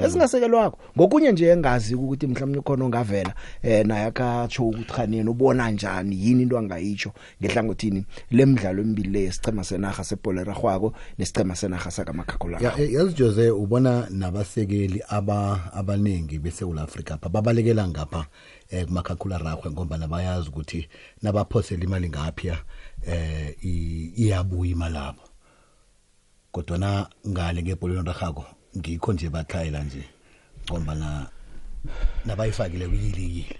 esingasekelwakho 0.04 0.78
ngokunye 0.96 1.32
nje 1.32 1.46
engazi 1.48 1.94
ukuthi 1.94 2.26
mhlawumnye 2.26 2.60
khona 2.60 2.84
ongavela 2.84 3.34
eh 3.62 3.86
naye 3.86 4.04
akatsho 4.04 4.62
ukuthi 4.68 4.92
khanini 4.92 5.30
ubona 5.30 5.70
njani 5.70 6.16
yini 6.26 6.42
into 6.42 6.58
angayitsho 6.58 7.12
ngehlangothini 7.42 8.04
lemidlalo 8.30 8.82
emibili 8.82 9.08
lesichema 9.08 9.64
senaga 9.64 10.04
sebholera 10.04 10.52
rhwako 10.52 10.92
nesichema 11.18 11.54
senaga 11.56 11.90
sakamakhakhula 11.90 12.58
ya 12.58 12.78
eh, 12.80 12.92
yazi 12.92 13.14
Jose 13.14 13.50
ubona 13.50 14.06
nabasekeli 14.10 15.02
aba 15.08 15.72
abaningi 15.74 16.38
beSouth 16.38 16.78
Africa 16.78 17.10
apha 17.12 17.28
babalekela 17.28 17.88
ngapha. 17.88 18.26
Eh 18.72 18.86
kumakhakhula 18.86 19.38
ragwe 19.38 19.70
ngoba 19.70 19.98
nabayazi 19.98 20.48
ukuthi 20.48 20.88
nabaphosela 21.22 21.84
imali 21.84 22.08
ngapha 22.08 22.64
eh 23.06 23.54
i- 23.64 24.12
iyabuya 24.16 24.70
imali 24.72 24.94
labo 24.94 25.22
kodwa 26.52 26.78
na 26.78 27.08
ngale 27.28 27.62
ngebholweni 27.62 28.06
ragako 28.08 28.44
ngikho 28.78 29.12
nje 29.12 29.28
bathayela 29.30 29.84
nje 29.84 30.04
ngoba 30.70 30.94
na 30.94 31.28
nabayifakile 32.24 32.88
kuyili 32.88 33.22
yile 33.22 33.56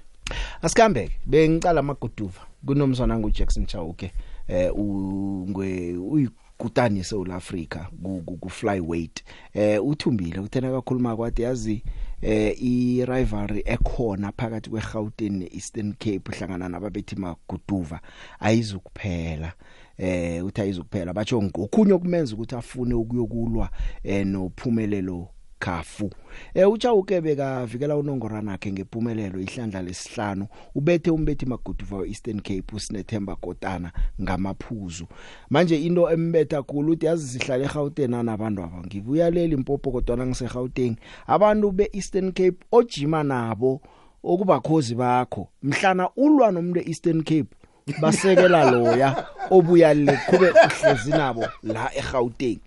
Asikambeke 0.63 1.19
bengicala 1.27 1.81
amaguduva. 1.81 2.41
Kunomsana 2.67 3.19
ngo 3.19 3.31
Jackson 3.31 3.67
Chauke 3.67 4.13
eh 4.49 4.71
ungwe 4.77 5.97
uyikutani 5.97 7.01
eSouth 7.01 7.31
Africa 7.31 7.79
ku 8.03 8.23
ku- 8.27 8.37
ku 8.37 8.49
flyweight 8.51 9.25
eh 9.55 9.85
uthumbile 9.85 10.41
uthena 10.41 10.71
kakhuluma 10.71 11.17
kwathi 11.17 11.43
yazi 11.43 11.83
eh 12.23 12.55
i 12.63 13.05
rivalry 13.05 13.63
ekhona 13.67 14.33
phakathi 14.33 14.71
kweGauteng 14.71 15.39
neEastern 15.39 15.95
Cape 15.99 16.33
hlangana 16.33 16.69
nababethi 16.69 17.17
maguduva 17.17 18.01
ayizukuphela. 18.41 19.53
Eh 19.99 20.45
uthi 20.45 20.61
ayizukuphela 20.61 21.13
batsho 21.13 21.43
ngokunye 21.43 21.93
okumenza 21.93 22.35
ukuthi 22.35 22.55
afune 22.55 22.95
ukuyokulwa 22.95 23.71
eh 24.05 24.27
nophumelelo 24.27 25.29
khafu 25.63 26.11
eh 26.55 26.71
ucha 26.71 26.93
ukebeka 26.93 27.67
vikela 27.67 27.97
unongorana 27.97 28.53
yakhe 28.53 28.73
ngempumelelo 28.73 29.41
ihlandla 29.41 29.83
lesihlanu. 29.83 30.47
Ubethe 30.75 31.11
umbethi 31.11 31.47
maguduva 31.47 32.07
Eastern 32.07 32.41
Cape 32.41 32.77
usinethemba 32.77 33.37
kotana 33.37 33.93
ngamaphuzu. 34.23 35.07
Manje 35.51 35.77
into 35.77 36.11
embetha 36.11 36.63
kulo 36.63 36.93
uthi 36.93 37.07
yazi 37.07 37.39
sihlale 37.39 37.65
eGauteng 37.65 38.23
nabantu 38.23 38.63
aba 38.63 38.83
ngibuya 38.87 39.31
leli 39.31 39.55
impopo 39.55 39.91
kodwa 39.91 40.27
ngiseGauteng. 40.27 40.97
Abantu 41.27 41.71
beEastern 41.73 42.33
Cape 42.33 42.59
ojima 42.73 43.23
nabo 43.23 43.81
okubakhozi 44.25 44.95
bakho 44.95 45.49
mhlana 45.63 46.11
ulwa 46.17 46.53
nomuntu 46.53 46.81
eEastern 46.81 47.23
Cape 47.23 47.57
basekela 48.01 48.71
loya 48.71 49.27
obuya 49.51 49.95
le 49.95 50.19
kube 50.31 50.51
uhlezi 50.51 51.11
nabo 51.11 51.45
la 51.63 51.91
eGauteng. 51.95 52.59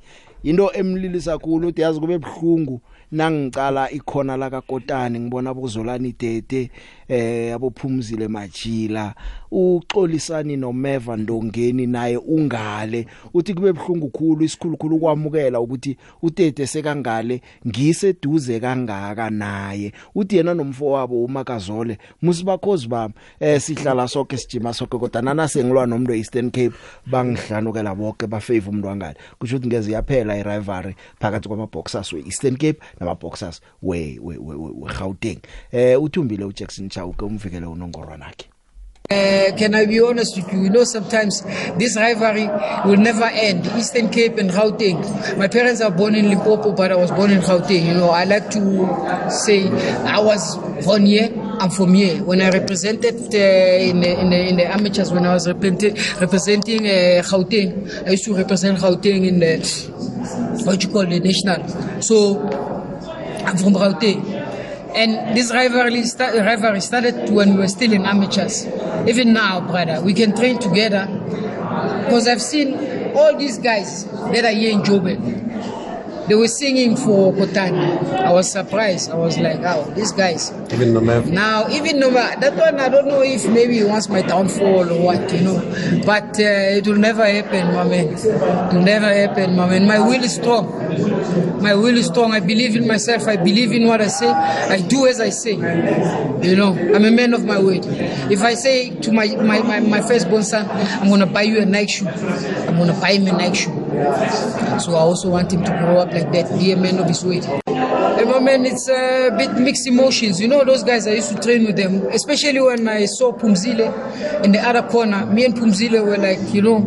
Into 0.45 0.71
emlilisa 0.73 1.31
kakhulu 1.31 1.67
uthi 1.67 1.81
yazi 1.81 1.99
kube 1.99 2.13
ebhlungu 2.13 2.81
nangicala 3.11 3.91
ikhona 3.91 4.37
la 4.37 4.49
kaKotani 4.49 5.19
ngibona 5.19 5.49
abozolani 5.49 6.15
Dede. 6.19 6.71
Eh 7.07 7.55
abophumzile 7.55 8.27
Majila 8.27 9.13
uxolisani 9.51 10.57
noMeva 10.57 11.17
Ndongeni 11.17 11.87
naye 11.87 12.17
ungale 12.17 13.07
uthi 13.33 13.53
kube 13.53 13.69
ebhlungu 13.69 14.09
khulu 14.09 14.43
isikhulukhulu 14.43 14.99
kwamukela 14.99 15.59
ukuthi 15.59 15.97
uTete 16.21 16.67
sekangale 16.67 17.41
ngiseduze 17.67 18.59
kangaka 18.59 19.29
naye 19.29 19.91
uthi 20.15 20.37
yena 20.37 20.53
nomfo 20.53 20.85
wabo 20.91 21.23
uMakazole 21.23 21.97
musibakhozi 22.21 22.87
bami 22.87 23.13
eh 23.39 23.61
sihlala 23.61 24.07
sonke 24.07 24.37
sijima 24.37 24.73
sonke 24.73 24.97
kodwa 24.97 25.21
nana 25.21 25.47
sengilwa 25.47 25.85
nomuntu 25.85 26.13
eEastern 26.13 26.51
Cape 26.51 26.75
bangihlanukela 27.07 27.95
bonke 27.95 28.27
bafavor 28.27 28.69
umuntu 28.69 28.87
wangale 28.87 29.15
kusho 29.39 29.55
ukuthi 29.55 29.67
ngeze 29.67 29.91
yaphela 29.91 30.37
irivalry 30.37 30.95
phakathi 31.19 31.47
kwamaboxers 31.47 32.13
weEastern 32.13 32.57
Cape 32.57 32.79
namaboxers 32.99 33.61
we 33.81 34.19
we 34.21 34.37
we- 34.37 34.55
weGauteng 34.55 35.39
eh 35.71 36.01
uthumbile 36.01 36.45
uJackson 36.45 36.89
Chauke 36.95 37.25
umvikele 37.25 37.65
unongorwana 37.65 38.25
wakhe 38.25 38.47
Uh, 39.11 39.55
can 39.55 39.75
I 39.75 39.85
be 39.85 39.99
honest 40.01 40.35
with 40.35 40.51
you? 40.51 40.63
You 40.63 40.69
know, 40.71 40.83
sometimes 40.83 41.43
this 41.77 41.95
rivalry 41.95 42.47
will 42.89 42.97
never 42.97 43.25
end. 43.25 43.67
Eastern 43.77 44.09
Cape 44.09 44.39
and 44.39 44.49
Gauteng. 44.49 44.97
My 45.37 45.47
parents 45.47 45.79
are 45.79 45.91
born 45.91 46.15
in 46.15 46.27
Limpopo, 46.27 46.71
but 46.71 46.91
I 46.91 46.95
was 46.95 47.11
born 47.11 47.29
in 47.29 47.39
Gauteng. 47.41 47.85
You 47.85 47.93
know, 47.93 48.09
I 48.09 48.23
like 48.23 48.49
to 48.49 49.29
say 49.29 49.67
I 50.07 50.19
was 50.19 50.57
born 50.83 51.05
here. 51.05 51.29
I'm 51.59 51.69
from 51.69 51.93
here. 51.93 52.23
When 52.23 52.41
I 52.41 52.49
represented 52.49 53.13
uh, 53.13 53.89
in, 53.89 54.01
the, 54.01 54.19
in, 54.21 54.29
the, 54.31 54.49
in 54.49 54.55
the 54.57 54.73
amateurs, 54.73 55.11
when 55.11 55.23
I 55.27 55.35
was 55.35 55.47
representing, 55.47 55.93
representing 56.19 56.87
uh, 56.87 57.21
Gauteng, 57.21 58.07
I 58.07 58.11
used 58.11 58.25
to 58.25 58.35
represent 58.35 58.79
Gauteng 58.79 59.27
in 59.27 59.39
the 59.39 60.65
what 60.65 60.81
you 60.83 60.89
call 60.89 61.05
the 61.05 61.19
national. 61.19 62.01
So 62.01 62.41
I'm 63.45 63.55
from 63.55 63.73
Gauteng. 63.73 64.34
And 64.95 65.35
this 65.35 65.51
rivalry, 65.51 66.03
sta- 66.03 66.31
rivalry 66.39 66.79
started 66.79 67.29
when 67.29 67.53
we 67.55 67.59
were 67.59 67.67
still 67.67 67.91
in 67.91 68.05
amateurs. 68.05 68.65
Even 69.07 69.33
now, 69.33 69.59
brother, 69.59 70.01
we 70.01 70.13
can 70.13 70.33
train 70.35 70.57
together. 70.57 71.05
Because 72.05 72.27
I've 72.27 72.41
seen 72.41 73.13
all 73.15 73.35
these 73.37 73.57
guys 73.57 74.05
that 74.05 74.45
are 74.45 74.51
here 74.55 74.71
in 74.71 74.81
Joburg. 74.83 75.19
They 76.27 76.33
were 76.35 76.47
singing 76.47 76.97
for 76.97 77.31
Kotani. 77.33 78.11
I 78.19 78.31
was 78.31 78.51
surprised. 78.51 79.11
I 79.11 79.15
was 79.15 79.37
like, 79.37 79.59
oh, 79.63 79.91
these 79.95 80.11
guys. 80.11 80.51
even 80.73 80.93
no 80.93 80.99
matter 80.99 81.27
Now, 81.29 81.67
even 81.69 81.99
though 81.99 82.09
that 82.11 82.55
one, 82.55 82.79
I 82.79 82.89
don't 82.89 83.07
know 83.07 83.21
if 83.21 83.47
maybe 83.47 83.77
he 83.77 83.83
wants 83.83 84.09
my 84.09 84.23
downfall 84.23 84.89
or 84.91 84.99
what, 85.01 85.31
you 85.31 85.41
know. 85.41 85.59
But 86.03 86.39
uh, 86.39 86.77
it 86.81 86.87
will 86.87 86.95
never 86.97 87.23
happen, 87.25 87.73
my 87.73 87.83
man. 87.83 88.07
It 88.15 88.73
will 88.73 88.81
never 88.81 89.05
happen, 89.05 89.55
my 89.55 89.69
man. 89.69 89.85
My 89.87 89.99
will 89.99 90.23
is 90.23 90.33
strong. 90.35 90.65
My 91.61 91.75
will 91.75 91.95
is 91.95 92.07
strong. 92.07 92.31
I 92.31 92.39
believe 92.39 92.75
in 92.75 92.87
myself. 92.87 93.27
I 93.27 93.35
believe 93.37 93.71
in 93.71 93.85
what 93.87 94.01
I 94.01 94.07
say. 94.07 94.27
I 94.29 94.81
do 94.81 95.05
as 95.05 95.19
I 95.19 95.29
say. 95.29 95.53
You 95.53 96.55
know, 96.55 96.73
I'm 96.73 97.05
a 97.05 97.11
man 97.11 97.33
of 97.35 97.45
my 97.45 97.59
word. 97.59 97.85
If 98.31 98.41
I 98.41 98.55
say 98.55 98.89
to 99.01 99.11
my, 99.11 99.27
my, 99.35 99.61
my, 99.61 99.79
my 99.79 100.01
firstborn 100.01 100.43
son, 100.43 100.67
I'm 100.69 101.07
going 101.07 101.19
to 101.19 101.25
buy 101.27 101.43
you 101.43 101.59
a 101.61 101.65
Nike 101.65 101.91
shoe, 101.91 102.07
I'm 102.07 102.77
going 102.77 102.93
to 102.93 102.99
buy 102.99 103.13
him 103.13 103.27
a 103.27 103.31
Nike 103.37 103.55
shoe. 103.57 103.74
So 104.79 104.93
I 104.93 104.99
also 104.99 105.29
want 105.29 105.53
him 105.53 105.63
to 105.63 105.71
grow 105.71 105.97
up 105.97 106.11
like 106.11 106.31
that, 106.33 106.59
be 106.59 106.71
a 106.71 106.77
man 106.77 106.99
of 106.99 107.07
his 107.07 107.23
word. 107.23 107.45
Moment, 108.35 108.67
it's 108.67 108.89
a 108.89 109.29
bit 109.37 109.53
mixed 109.53 109.87
emotions. 109.87 110.41
You 110.41 110.49
know, 110.49 110.65
those 110.65 110.83
guys 110.83 111.07
I 111.07 111.11
used 111.11 111.29
to 111.33 111.41
train 111.41 111.65
with 111.65 111.77
them, 111.77 112.05
especially 112.07 112.59
when 112.59 112.85
I 112.85 113.05
saw 113.05 113.31
Pumzile 113.31 114.43
in 114.43 114.51
the 114.51 114.59
other 114.59 114.81
corner. 114.89 115.25
Me 115.25 115.45
and 115.45 115.53
Pumzile 115.55 116.03
were 116.05 116.17
like, 116.17 116.53
you 116.53 116.61
know, 116.61 116.79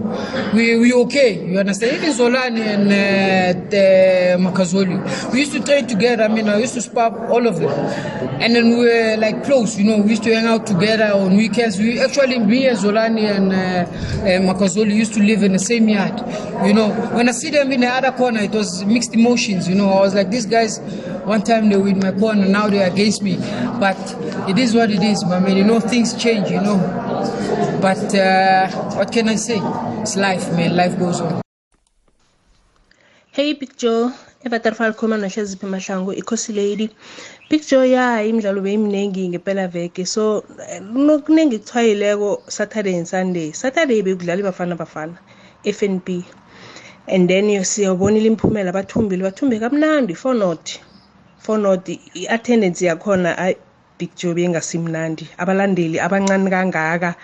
we 0.55 0.77
we 0.79 0.93
okay. 0.93 1.43
You 1.47 1.59
understand? 1.59 1.97
Even 1.97 2.11
Zolani 2.13 2.61
and 2.61 2.89
uh, 3.73 4.51
Makazoli, 4.51 5.33
we 5.33 5.39
used 5.41 5.53
to 5.53 5.63
train 5.63 5.87
together. 5.87 6.25
I 6.25 6.29
mean, 6.29 6.51
I 6.51 6.59
used 6.59 6.75
to 6.75 6.83
spar 6.83 7.17
all 7.31 7.47
of 7.47 7.59
them, 7.59 7.71
and 8.43 8.55
then 8.55 8.69
we 8.69 8.85
were 8.85 9.17
like 9.17 9.43
close. 9.45 9.79
You 9.79 9.85
know, 9.85 10.03
we 10.03 10.11
used 10.11 10.25
to 10.25 10.35
hang 10.35 10.45
out 10.45 10.67
together 10.67 11.13
on 11.15 11.35
weekends. 11.35 11.79
We 11.79 11.99
actually, 11.99 12.41
me 12.41 12.67
and 12.67 12.77
Zolani 12.77 13.25
and 13.25 13.53
uh, 13.53 13.57
uh, 13.57 14.53
Makazoli 14.53 14.95
used 14.95 15.15
to 15.15 15.23
live 15.23 15.43
in 15.43 15.55
the 15.55 15.59
same 15.59 15.89
yard. 15.89 16.19
You 16.67 16.75
know, 16.75 16.91
when 17.17 17.27
I 17.27 17.33
see 17.33 17.49
them 17.49 17.73
in 17.73 17.81
the 17.81 17.89
other 17.89 18.13
corner, 18.13 18.41
it 18.41 18.53
was 18.53 18.85
mixed 18.85 19.15
emotions. 19.15 19.67
You 19.67 19.77
know, 19.77 19.89
I 19.89 20.01
was 20.01 20.15
like, 20.15 20.29
these 20.31 20.45
guys. 20.45 20.79
One 21.39 21.47
time 21.47 21.69
they 21.69 21.77
were 21.77 21.87
in 21.87 22.01
my 22.01 22.11
corner, 22.11 22.49
now 22.49 22.67
they're 22.69 22.91
against 22.91 23.23
me. 23.23 23.37
But 23.79 23.97
it 24.51 24.59
is 24.59 24.75
what 24.75 24.91
it 24.91 25.05
is, 25.05 25.25
my 25.25 25.39
man. 25.39 25.57
You 25.57 25.63
know, 25.63 25.79
things 25.79 26.13
change. 26.21 26.51
You 26.51 26.61
know, 26.61 26.79
But 27.81 28.13
uh, 28.13 28.67
what 28.99 29.13
can 29.13 29.29
I 29.29 29.37
say? 29.37 29.61
It's 30.03 30.17
life, 30.17 30.51
man. 30.57 30.75
Life 30.75 30.99
goes 30.99 31.21
on. 31.21 31.41
Hey 33.31 33.53
Big 33.53 33.77
Joe, 33.77 34.13
eButterfly 34.45 34.97
khoma 34.97 35.17
nohleziphi 35.17 35.71
mahlangu 35.75 36.13
ikhosi 36.13 36.57
lady. 36.57 36.91
Big 37.49 37.63
Joe 37.69 37.85
ya 37.91 38.23
imidlalo 38.23 38.61
beyimningi 38.61 39.29
ngempela 39.29 39.69
veke 39.69 40.05
so 40.07 40.43
kuningi 41.27 41.59
kuthwayileko 41.59 42.51
Saturday 42.51 42.97
and 42.99 43.07
Sunday. 43.07 43.53
Saturday 43.53 44.03
bekudlala 44.03 44.41
ibafana 44.43 44.77
bafana 44.77 45.19
FNB. 45.65 46.25
And 47.07 47.31
then 47.31 47.45
siyobonile 47.45 48.27
imphumela 48.27 48.73
bathumbile 48.73 49.23
bathumbe 49.23 49.61
kamnandi 49.61 50.17
for 50.17 50.35
not. 50.35 50.81
For 51.49 51.57
not 51.57 51.89
i-attendance 51.89 52.85
yakhona 52.85 53.33
ay 53.39 53.57
Big 53.97 54.13
Joe 54.15 54.35
bengasimnandi. 54.35 55.25
Abalandeli 55.39 55.97
abancane 55.97 56.51
kangaka. 56.51 57.17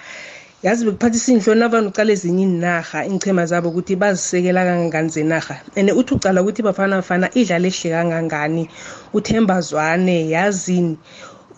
yazi 0.62 0.86
bekuphathisa 0.86 1.32
inhloni 1.32 1.60
navane 1.60 1.88
ucala 1.92 2.12
ezinye 2.16 2.44
iinarha 2.48 3.04
iinchema 3.04 3.44
zabo 3.44 3.68
ukuthi 3.68 3.96
bazisekela 4.00 4.64
kangangani 4.64 5.10
zenarha 5.12 5.60
and 5.76 5.90
uthi 5.92 6.14
ucala 6.14 6.40
ukuthi 6.40 6.62
bafana 6.64 6.96
bafana 7.04 7.28
idlala 7.36 7.68
ehle 7.68 7.90
kangangani 7.92 8.64
uthemba 9.12 9.60
zwane 9.60 10.30
yazini 10.32 10.96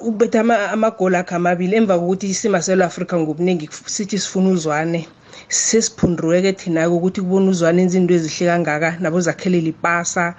ukubetha 0.00 0.40
amagoli 0.74 1.16
akhe 1.22 1.34
amabili 1.38 1.76
emva 1.76 1.94
kokuthi 1.98 2.34
isima 2.34 2.58
selo 2.62 2.84
afrika 2.84 3.14
ngobuningi 3.14 3.70
sithi 3.86 4.18
sifuna 4.18 4.50
uzwane 4.50 5.06
sesiphundruweke 5.48 6.52
thina-ke 6.52 6.90
ukuthi 6.90 7.20
kubona 7.20 7.50
uzwane 7.50 7.82
enza 7.82 7.98
into 7.98 8.14
ezihle 8.14 8.50
kangaka 8.50 8.98
nabo 8.98 9.20
zakhelela 9.20 9.70
ipasa 9.70 10.34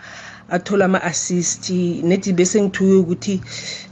athola 0.50 0.86
ama-assist. 0.86 1.70
Nethi 2.04 2.34
bese 2.34 2.62
ngithuke 2.62 2.96
ukuthi 2.96 3.42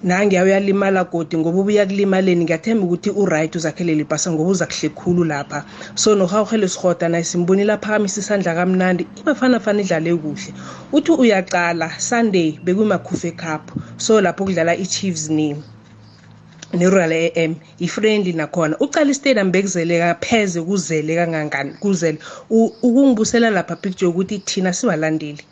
nange 0.04 0.42
uyalimala 0.42 1.04
godi 1.04 1.38
ngoba 1.38 1.60
ubuya 1.60 1.86
kulimaleni 1.86 2.46
ngiyathemba 2.46 2.86
ukuthi 2.86 3.10
uright 3.10 3.56
uzakhelela 3.56 4.02
ipasa 4.02 4.32
ngoba 4.32 4.50
uza 4.50 4.66
kuhle 4.66 4.90
khulu 4.90 5.24
lapha. 5.24 5.66
So 5.96 6.16
nohawuhele 6.16 6.68
sihoda 6.68 7.10
naye 7.10 7.24
simbonile 7.24 7.74
aphakamisa 7.74 8.20
isandla 8.22 8.56
kamnandi. 8.56 9.08
Ibafana 9.22 9.60
fana 9.60 9.82
idlale 9.82 10.16
kuhle. 10.16 10.54
Uthi 10.92 11.12
uyaqala 11.12 11.92
sunday 12.00 12.60
bekuyimakhufe 12.64 13.32
cup. 13.32 13.72
So 13.98 14.22
lapho 14.22 14.46
kudlala 14.46 14.76
i-chiefs 14.76 15.30
ni 15.30 15.56
ne-royal 16.74 17.32
am 17.36 17.56
i-friendly 17.80 18.34
nakhona. 18.34 18.78
Ucala 18.80 19.12
istadium 19.12 19.52
bekuzeleka 19.52 20.16
pheze 20.22 20.62
kuzele 20.62 21.16
kangangani 21.16 21.74
kuzele. 21.80 22.18
Ukungibusela 22.50 23.50
lapha 23.50 23.76
picture 23.76 24.08
ukuthi 24.08 24.40
thina 24.40 24.74
sibalandeli 24.74 25.44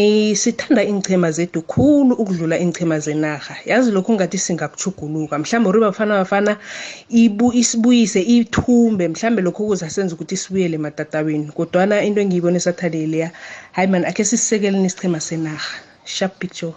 eh 0.00 0.34
sithanda 0.42 0.82
ingchema 0.92 1.28
zethu 1.36 1.60
khulu 1.72 2.12
ukudlula 2.22 2.56
ingchema 2.64 2.98
zenarha. 3.04 3.54
Yazi 3.70 3.90
lokho 3.90 4.12
ngathi 4.14 4.38
singakuchuguluka 4.38 5.38
mhlawumbe 5.38 5.68
uri 5.70 5.80
bafana 5.80 6.14
bafana 6.20 6.52
ibu 7.22 7.52
isibuyise 7.60 8.20
ithumbe. 8.36 9.08
Mhlawumbe 9.08 9.42
lokho 9.42 9.62
kuzasenza 9.68 10.14
ukuthi 10.14 10.36
sibuyele 10.36 10.74
ematatawini. 10.80 11.52
Kodwana 11.56 12.02
into 12.02 12.20
engiyibone 12.20 12.60
saturday 12.60 13.06
leya 13.06 13.30
hayi 13.72 13.88
man 13.88 14.04
akhe 14.04 14.24
sisisekeleni 14.24 14.86
isichema 14.86 15.20
senarha. 15.20 15.74
Sharp 16.04 16.38
picture 16.38 16.74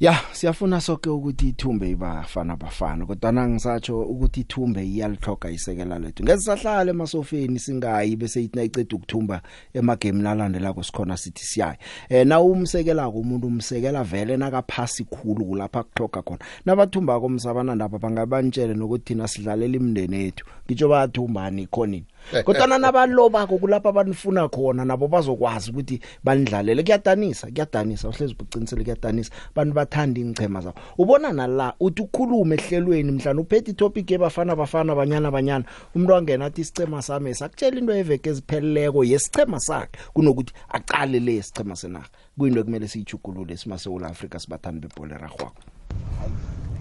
ya 0.00 0.20
siyafuna 0.32 0.80
sonke 0.80 1.10
ukuthi 1.10 1.48
ithumbe 1.48 1.90
ibafana 1.90 2.56
bafana 2.56 3.06
kodwa 3.06 3.32
nangisatsho 3.32 4.00
ukuthi 4.00 4.40
ithumbe 4.40 4.86
iyalithoga 4.86 5.50
isekela 5.50 5.98
lethu. 5.98 6.22
Ngezisahlala 6.24 6.90
emasofeni 6.90 7.58
singayi 7.58 8.16
bese 8.16 8.44
ithi 8.44 8.56
nayiceda 8.56 8.96
ukuthumba 8.96 9.42
emagame 9.74 10.22
nalandelako 10.22 10.82
sikhona 10.82 11.16
sithi 11.16 11.44
siyayi. 11.44 11.78
Eh 12.08 12.26
na 12.26 12.40
umsekela 12.40 13.08
umuntu 13.08 13.46
umsekela 13.46 14.04
vele 14.04 14.36
nakaphasi 14.36 15.04
khulu 15.04 15.44
kulapha 15.44 15.82
kuthoga 15.82 16.22
khona. 16.22 16.44
Nabathumba 16.66 17.20
komsabana 17.20 17.74
ndaba 17.74 17.98
bangabantshele 17.98 18.74
nokuthi 18.74 19.04
thina 19.04 19.28
sidlalela 19.28 19.76
imndeni 19.76 20.16
yethu. 20.16 20.44
Ngitsho 20.66 20.88
bayathumbani 20.88 21.66
khonini 21.66 22.06
kodwa 22.44 22.78
nabaloba 22.78 23.46
kulapha 23.46 23.88
abanifuna 23.88 24.48
khona 24.48 24.84
nabo 24.84 25.08
bazokwazi 25.08 25.70
ukuthi 25.70 26.00
banidlalele 26.24 26.82
kuyadanisa 26.82 27.46
kuyadanisa 27.46 28.08
uhlezi 28.08 28.34
uqinisele 28.40 28.84
kuyadanisa. 28.84 29.30
Bantu 29.54 29.74
bathanda 29.74 30.20
ingchema 30.20 30.60
zabo. 30.60 30.80
Ubona 30.98 31.32
nala 31.32 31.74
uthi 31.80 32.02
ukhulume 32.02 32.54
ehlelweni 32.56 33.12
mhlana 33.12 33.40
uphethe 33.40 33.72
topic 33.72 34.10
ebafana 34.10 34.56
bafana 34.56 34.94
banyana 34.94 35.30
banyana 35.30 35.64
umuntu 35.94 36.12
wangena 36.12 36.44
athi 36.44 36.60
isicema 36.60 37.02
sami 37.02 37.34
sakutshela 37.34 37.78
into 37.78 37.92
eveke 37.92 38.30
ezipheleleko 38.30 39.04
yesicema 39.04 39.60
sakhe 39.60 39.98
kunokuthi 40.12 40.52
aqale 40.68 41.20
le 41.20 41.36
isicema 41.36 41.76
senarha. 41.76 42.08
Kuyinto 42.38 42.60
ekumele 42.60 42.88
siyichugulule 42.88 43.56
simaseula 43.56 44.08
Africa 44.08 44.38
sibathanda 44.38 44.88
bebhola 44.88 45.18
ragwako 45.18 45.62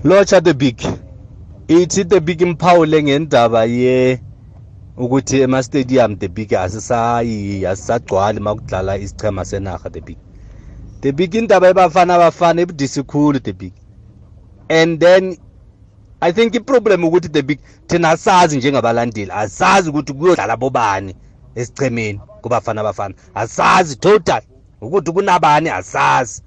Locha 0.03 0.41
the 0.41 0.53
big 0.53 0.79
ithi 1.67 2.03
the 2.03 2.19
big 2.19 2.41
imphawule 2.41 3.03
ngendaba 3.03 3.65
ye 3.65 4.19
ukuthi 4.97 5.41
ema 5.41 5.63
stadium 5.63 6.17
the 6.17 6.27
big 6.27 6.53
asisayi 6.53 7.65
asisagcwali 7.65 8.39
makudlala 8.39 8.97
isichema 8.97 9.45
senarha 9.45 9.89
the 9.89 10.01
big 10.01 10.17
the 11.01 11.11
big 11.11 11.35
indaba 11.35 11.67
ebafana 11.67 12.15
abafana 12.15 12.61
ebudisi 12.61 13.03
khulu 13.03 13.39
the 13.39 13.53
big 13.53 13.73
and 14.69 14.99
then 14.99 15.37
i 16.21 16.33
think 16.33 16.55
iproblem 16.55 17.03
ukuthi 17.03 17.29
the 17.29 17.41
big 17.41 17.59
thina 17.87 18.09
asazi 18.09 18.57
njengabalandeli 18.57 19.31
asazi 19.31 19.89
ukuthi 19.89 20.13
kuyodlala 20.13 20.57
bobani 20.57 21.15
esichemeni 21.55 22.19
kubafana 22.41 22.81
abafana. 22.81 23.15
Asazi 23.33 23.95
total 23.95 24.41
ukuthi 24.81 25.11
kunabani 25.11 25.69
asazi. 25.69 26.41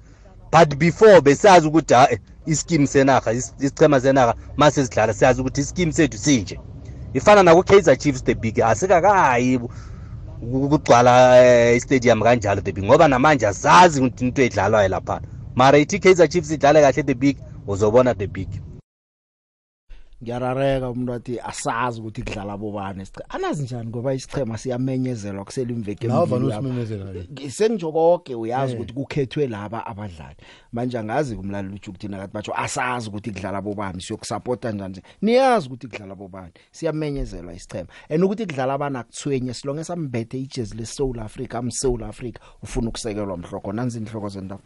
But 0.51 0.75
before 0.75 1.21
besazi 1.21 1.67
ukuthi 1.67 1.93
hayi 1.93 2.19
ischeme 2.45 2.87
senarha 2.87 3.33
isichema 3.33 4.01
senarha 4.01 4.35
mase 4.57 4.85
sidlala 4.85 5.13
siyazi 5.13 5.41
ukuthi 5.41 5.61
ischeme 5.61 5.93
sethu 5.93 6.17
sinje. 6.17 6.59
Ifana 7.17 7.43
nako 7.43 7.63
Kaizer 7.63 7.97
Chiefs 7.97 8.23
the 8.23 8.35
big 8.35 8.55
asikakayi 8.61 9.59
ukugcwala 10.41 11.73
istadium 11.75 12.21
kanjalo 12.23 12.61
the 12.63 12.73
big 12.73 12.85
ngoba 12.85 13.07
namanje 13.07 13.47
asazi 13.47 14.01
ukuthi 14.01 14.25
into 14.25 14.41
edlalwayo 14.43 14.89
lapha. 14.89 15.21
Mara 15.55 15.79
ithi 15.79 15.99
Kaizer 15.99 16.29
Chiefs 16.29 16.51
idlale 16.51 16.81
kahle 16.81 17.03
the 17.05 17.15
big 17.15 17.37
uzobona 17.67 18.17
the 18.17 18.27
big. 18.27 18.49
Ngiyarareka 20.23 20.89
umuntu 20.89 21.11
wathi 21.11 21.39
asazi 21.39 21.99
ukuthi 21.99 22.21
kudlala 22.23 22.57
bobani 22.57 23.05
anazi 23.29 23.63
njani 23.63 23.89
ngoba 23.89 24.13
isichema 24.13 24.57
siyamenyezelwa 24.57 25.45
kusela 25.45 25.71
imveke 25.71 26.07
emvini 26.07 27.49
sengijo 27.49 27.91
konke 27.91 28.35
uyazi 28.35 28.75
ukuthi 28.75 28.93
kukhethwe 28.93 29.47
laba 29.47 29.85
abadlali. 29.85 30.35
Manje 30.73 30.97
angazi 30.97 31.35
kumlaleli 31.35 31.75
uthi 31.75 31.89
ukuthina 31.89 32.17
kathi 32.17 32.33
batsho 32.33 32.53
asazi 32.55 33.09
ukuthi 33.09 33.31
kudlala 33.31 33.61
bobani 33.61 34.01
siyokusupporta 34.01 34.71
njani 34.71 35.01
niyazi 35.21 35.67
ukuthi 35.67 35.87
kudlala 35.87 36.15
bobani 36.15 36.51
siyamenyezelwa 36.71 37.53
isichema 37.53 37.87
and 38.09 38.23
ukuthi 38.23 38.45
kudlala 38.45 38.73
abana 38.73 39.03
kuthwenye 39.03 39.53
silonge 39.53 39.83
sambethe 39.83 40.39
ijezi 40.39 40.77
le 40.77 40.85
South 40.85 41.17
Africa 41.17 41.55
am 41.55 41.71
South 41.71 42.01
Africa 42.01 42.39
ufuna 42.63 42.89
ukusekelwa 42.89 43.37
mhloko 43.37 43.73
nanzi 43.73 43.97
inhloko 43.97 44.29
zendaba. 44.29 44.61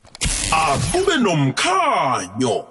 Akube 0.51 1.17
nomkhanyo. 1.17 2.65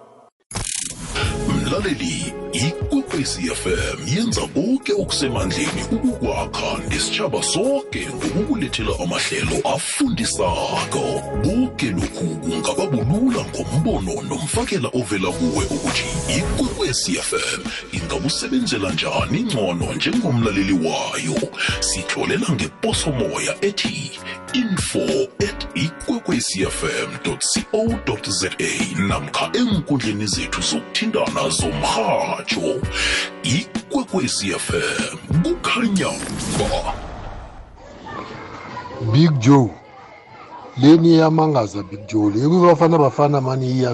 Mlaleli 1.70 2.34
ikwekwezi 2.52 3.42
fm 3.42 4.16
yenza 4.16 4.40
konke 4.40 4.92
okusemandleni 4.92 5.82
ukukwakha 5.92 6.78
nesitshaba 6.88 7.42
sonke 7.42 8.08
ngokukulethela 8.08 8.90
amahlelo 9.04 9.56
afundisako. 9.74 11.22
Konke 11.44 11.90
lokhu 11.90 12.26
kungababulula 12.42 13.44
ngombono 13.44 14.22
nomfakela 14.22 14.88
ovela 14.94 15.30
kuwe 15.30 15.64
ukuthi 15.64 16.04
ikwekwezi 16.38 17.12
fm 17.12 17.60
ingakusebenzela 17.92 18.92
njani 18.92 19.40
ngcono 19.40 19.94
njengomlaleli 19.94 20.72
wayo. 20.72 21.50
Sitlolela 21.80 22.46
ngeposomoya 22.50 23.64
ethi 23.64 24.18
info 24.52 25.00
at 25.40 25.66
ikwekwecfm 25.74 27.10
co 27.24 28.30
za 28.30 28.50
namkha 29.08 29.50
enkundleni 29.54 30.26
zethu 30.26 30.60
zokuthintana 30.62 31.48
zomrhatsho 31.48 32.80
ikwekwecfm 33.42 35.16
kukhanya 35.42 36.10
ba. 36.58 36.94
Big 39.12 39.38
joe 39.38 39.70
leni 40.76 41.14
iyamangaza 41.14 41.82
big 41.82 42.06
joe 42.08 42.30
le 42.30 42.48
kubafana 42.48 42.98
bafana 42.98 43.40
mani 43.40 43.86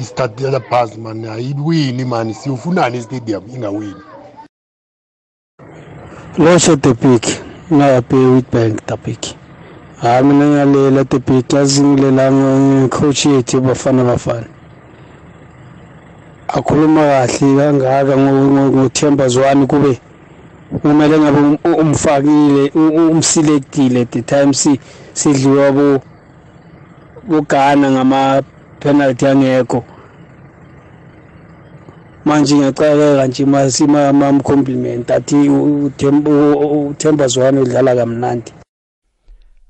istatela 0.00 0.60
phasi 0.60 0.98
mani 0.98 1.28
ayiwini 1.28 2.04
mani 2.04 2.34
siyofunani 2.34 2.98
istadium 2.98 3.44
ingawini? 3.54 4.02
Losho 6.38 6.76
tepiki. 6.76 7.53
Ngayape 7.72 8.16
witbank 8.16 8.86
tapiki 8.86 9.36
hayi 10.02 10.24
mina 10.24 10.46
ngiyalela 10.46 11.04
tepiki 11.04 11.56
yazi 11.56 11.82
ngilela 11.82 12.88
coach 12.88 13.26
yethu 13.26 13.60
bafana 13.60 14.04
bafana 14.04 14.46
akhuluma 16.48 17.00
kahle 17.00 17.56
kangaka 17.56 18.16
ngothemba 18.16 19.28
zwani 19.28 19.66
kube 19.66 20.00
kumele 20.82 21.18
ngabe 21.18 21.58
umfakile 21.80 22.70
umselectile 23.10 24.00
at 24.00 24.10
the 24.10 24.22
time 24.22 24.52
si 24.54 24.80
sidliwa 25.12 25.72
bo 25.72 26.00
bogana 27.28 27.90
ngama 27.90 28.42
penalty 28.80 29.26
angekho 29.26 29.84
manje 32.24 32.54
ngiyacakeka 32.54 33.26
nje 33.26 33.44
masima 33.44 34.12
mam 34.12 34.40
compliment 34.40 35.10
athi 35.10 35.48
uthemba 36.90 37.26
zwane 37.26 37.60
udlala 37.60 37.96
kamnandi. 37.96 38.52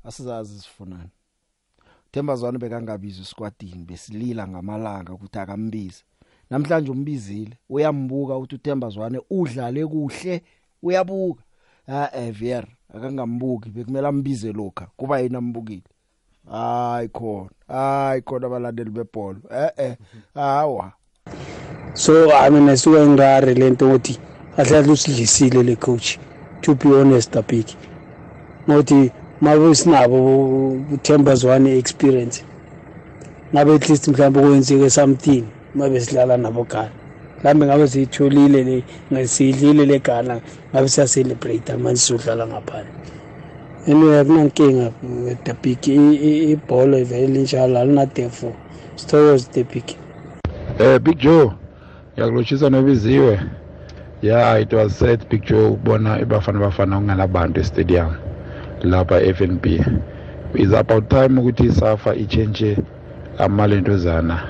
Asizazi 0.03 0.59
sifunani 0.59 1.09
Themba 2.15 2.35
Zwane 2.35 2.57
bekangabizwa 2.57 3.23
esquadini 3.25 3.85
besilila 3.85 4.47
ngamalanga 4.47 5.13
ukuthi 5.13 5.39
akambize. 5.39 6.03
Namhlanje 6.49 6.91
umbizile 6.91 7.57
uyambuka 7.69 8.37
ukuthi 8.37 8.55
uThemba 8.55 8.89
Zwane 8.89 9.19
udlale 9.29 9.85
kuhle 9.85 10.43
uyabuka. 10.83 11.43
Ah 11.87 12.09
Evier 12.13 12.65
akangambuki 12.95 13.69
bekumele 13.69 14.07
ambize 14.07 14.53
lokha 14.53 14.87
kuba 14.97 15.19
yena 15.19 15.37
ambukile. 15.37 15.89
Hayi 16.49 17.09
khona 17.09 17.49
hayi 17.67 18.21
khona 18.21 18.47
abalandeli 18.47 18.89
bebhola 18.89 19.39
eh 19.51 19.71
eh 19.77 19.97
hawa 20.33 20.93
so 21.95 22.31
i 22.31 22.49
mean 22.49 22.69
asuka 22.69 23.07
ngare 23.07 23.53
lento 23.53 23.87
ukuthi 23.87 24.19
ahlala 24.57 24.93
usidlisile 24.93 25.63
le 25.63 25.75
coach 25.75 26.17
to 26.61 26.75
be 26.75 26.89
honest 26.89 27.35
apiki 27.35 27.77
ngothi 28.69 29.11
mabe 29.41 29.75
sinabo 29.75 30.69
uthemba 30.93 31.35
zwane 31.35 31.77
experience. 31.77 32.43
Ngabe 33.53 33.73
at 33.75 33.89
least 33.89 34.07
mhlawumbe 34.07 34.41
kwenzeke 34.41 34.89
something 34.89 35.43
mabe 35.75 35.99
sidlala 36.01 36.37
nabo 36.37 36.63
Ghana. 36.63 36.89
Mhlawumbe 37.39 37.65
ngabe 37.65 37.87
siyitholile 37.87 38.63
le 38.63 38.83
ngesidlile 39.13 39.85
le 39.85 39.99
Ghana 39.99 40.41
ngabe 40.73 40.87
siyacelebrate 40.87 41.77
manje 41.77 41.99
sizodlala 41.99 42.47
ngaphandle. 42.47 42.93
Anyway 43.87 44.19
akunankinga 44.19 44.91
the 45.43 45.53
big 45.53 45.87
ibhola 45.87 47.03
vele 47.03 47.27
linjalo 47.27 47.79
alinadefo 47.79 48.53
sithokoze 48.95 49.51
the 49.51 49.63
big. 49.63 49.95
Eh 50.79 50.99
big 50.99 51.17
joe 51.19 51.53
ngiyakulotshisa 52.15 52.69
nobiziwe 52.69 53.39
yeah 54.21 54.61
it 54.61 54.73
was 54.73 54.99
sad 54.99 55.19
joe 55.45 55.67
ukubona 55.67 56.19
ibafana 56.19 56.59
bafana 56.59 56.97
kunganabantu 56.97 57.59
estadium 57.59 58.15
lapha 58.81 59.19
FNB 59.19 59.65
is 60.53 60.73
about 60.73 61.09
time 61.09 61.39
ukuthi 61.39 61.63
isafa 61.63 62.15
ichange 62.15 62.77
amalentozana 63.37 64.43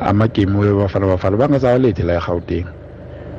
amagame 0.00 0.58
webafana 0.58 1.06
bafana 1.06 1.36
bangasawalethi 1.36 2.02
la 2.02 2.14
eGauteng 2.14 2.66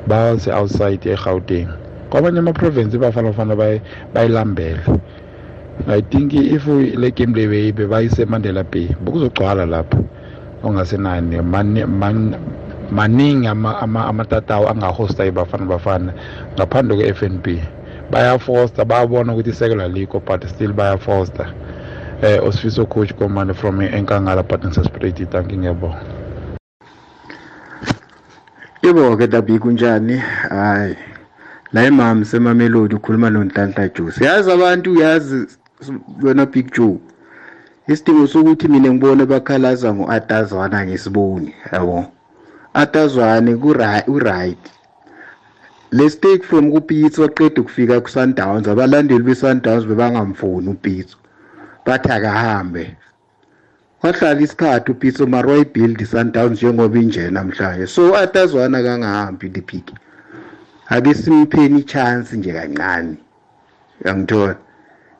base 0.06 0.50
outside 0.50 1.06
eGauteng. 1.06 1.68
Kwamanye 2.10 2.38
ama-province 2.38 2.98
bafana 2.98 3.28
bafana 3.30 3.80
bayilambele. 4.14 4.80
I 5.86 6.00
think 6.00 6.34
if 6.34 6.66
le 6.66 7.10
game 7.10 7.34
le 7.34 7.46
beyibe 7.46 7.86
bayisemandela 7.86 8.64
bay 8.64 8.88
bokuzogcwala 9.04 9.66
lapho. 9.66 10.04
Ongasenani 10.62 11.36
maningi 12.92 13.46
amatatawu 13.46 14.68
angahosta 14.68 15.26
ibafana 15.26 15.64
bafana. 15.64 16.12
Ngaphandle 16.54 16.96
kwe-FNB 16.96 17.46
bayafoster 18.10 18.84
bayabona 18.84 19.32
ukuthi 19.32 19.50
isekelo 19.50 19.82
alikho 19.82 20.20
but 20.20 20.46
still 20.46 20.72
bayafoster 20.72 21.54
eh 22.22 22.38
osifiso 22.44 22.86
coach 22.86 23.12
komane 23.14 23.54
from 23.54 23.80
enkangala 23.80 24.42
but 24.42 24.64
ngisaspread 24.64 25.30
thank 25.30 25.52
ngiyabonga. 25.52 26.02
Yebo 28.82 29.16
ke 29.16 29.26
dabi 29.26 29.58
kunjani? 29.58 30.16
Hayi 30.48 30.96
la 31.72 31.86
imam 31.86 32.24
semamelodi 32.24 32.94
ukhuluma 32.94 33.30
nonhlanhla 33.30 33.88
juice 33.88 34.24
yazi 34.24 34.52
abantu 34.52 34.94
yazi 35.00 35.46
wena 36.22 36.46
big 36.46 36.72
joe. 36.72 36.98
Isidingo 37.88 38.26
sokuthi 38.26 38.68
mina 38.68 38.90
ngibone 38.90 39.26
bakhalaza 39.26 39.94
ngo-atazwana 39.94 40.86
ngesiboni 40.86 41.54
yabo. 41.72 42.06
Atazwane 42.74 43.56
ku-right. 43.56 44.58
Le 45.90 46.10
stake 46.10 46.44
from 46.44 46.72
kupitso 46.72 47.22
waqeda 47.22 47.60
ukufika 47.60 48.00
ku-sundowns 48.00 48.68
abalandeli 48.68 49.22
be-sundowns 49.24 49.84
bebangamfuni 49.86 50.68
upitso 50.68 51.16
bathi 51.86 52.08
akahambe. 52.12 52.96
Wahlala 54.02 54.40
isikhathi 54.40 54.90
upitso 54.92 55.26
mara 55.26 55.48
wayibuild 55.48 56.00
i-sundowns 56.00 56.58
njengoba 56.62 56.98
inje 56.98 57.30
namhlanje 57.30 57.86
so 57.86 58.16
atazwana 58.16 58.82
kangahambi 58.82 59.48
liphiki 59.48 59.94
ake 60.88 61.14
simpheni 61.14 61.78
i-chance 61.80 62.36
nje 62.36 62.52
kancane 62.52 63.16
yangithola 64.04 64.56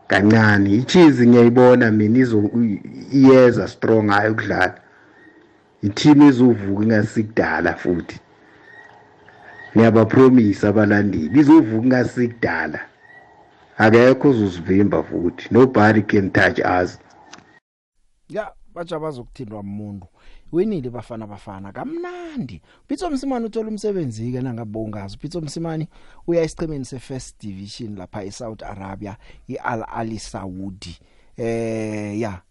kancane. 0.08 0.74
Ichizi 0.74 1.26
ngiyayibona 1.26 1.90
mina 1.90 2.18
izo 2.18 2.50
iyeza 3.12 3.68
strong 3.68 4.08
hayi 4.10 4.30
ukudlala. 4.30 4.74
I-team 5.82 6.22
ezovuka 6.22 6.82
ingasikudala 6.84 7.74
futhi. 7.74 8.20
Ngiyabapromisa 9.76 10.68
abalandeli 10.68 11.40
izovuka 11.40 11.86
ingasikudala 11.86 12.80
akekho 13.78 14.30
uzosivimba 14.30 15.02
futhi. 15.02 15.48
Nobody 15.50 16.02
can 16.02 16.30
touch 16.30 16.58
us. 16.82 16.98
Ya 18.28 18.52
batsha 18.74 18.98
bazokuthindwa 18.98 19.60
umuntu 19.60 20.06
winile 20.52 20.90
bafana 20.90 21.26
bafana 21.26 21.72
kamnandi. 21.72 22.62
Pitso 22.86 23.10
Msimani 23.10 23.46
uthola 23.46 23.68
umsebenzi 23.68 24.32
ke 24.32 24.40
nangabongazi. 24.40 25.18
Pitso 25.18 25.40
Msimani 25.40 25.88
uya 26.26 26.42
esiqhemeni 26.42 26.84
seFirst 26.84 27.40
Division 27.40 27.96
lapha 27.96 28.24
eSouth 28.24 28.62
Arabia 28.62 29.16
iAl 29.48 29.84
Ali 29.88 30.18
Saudi. 30.18 30.98
Eh 31.36 32.20
ya 32.20 32.42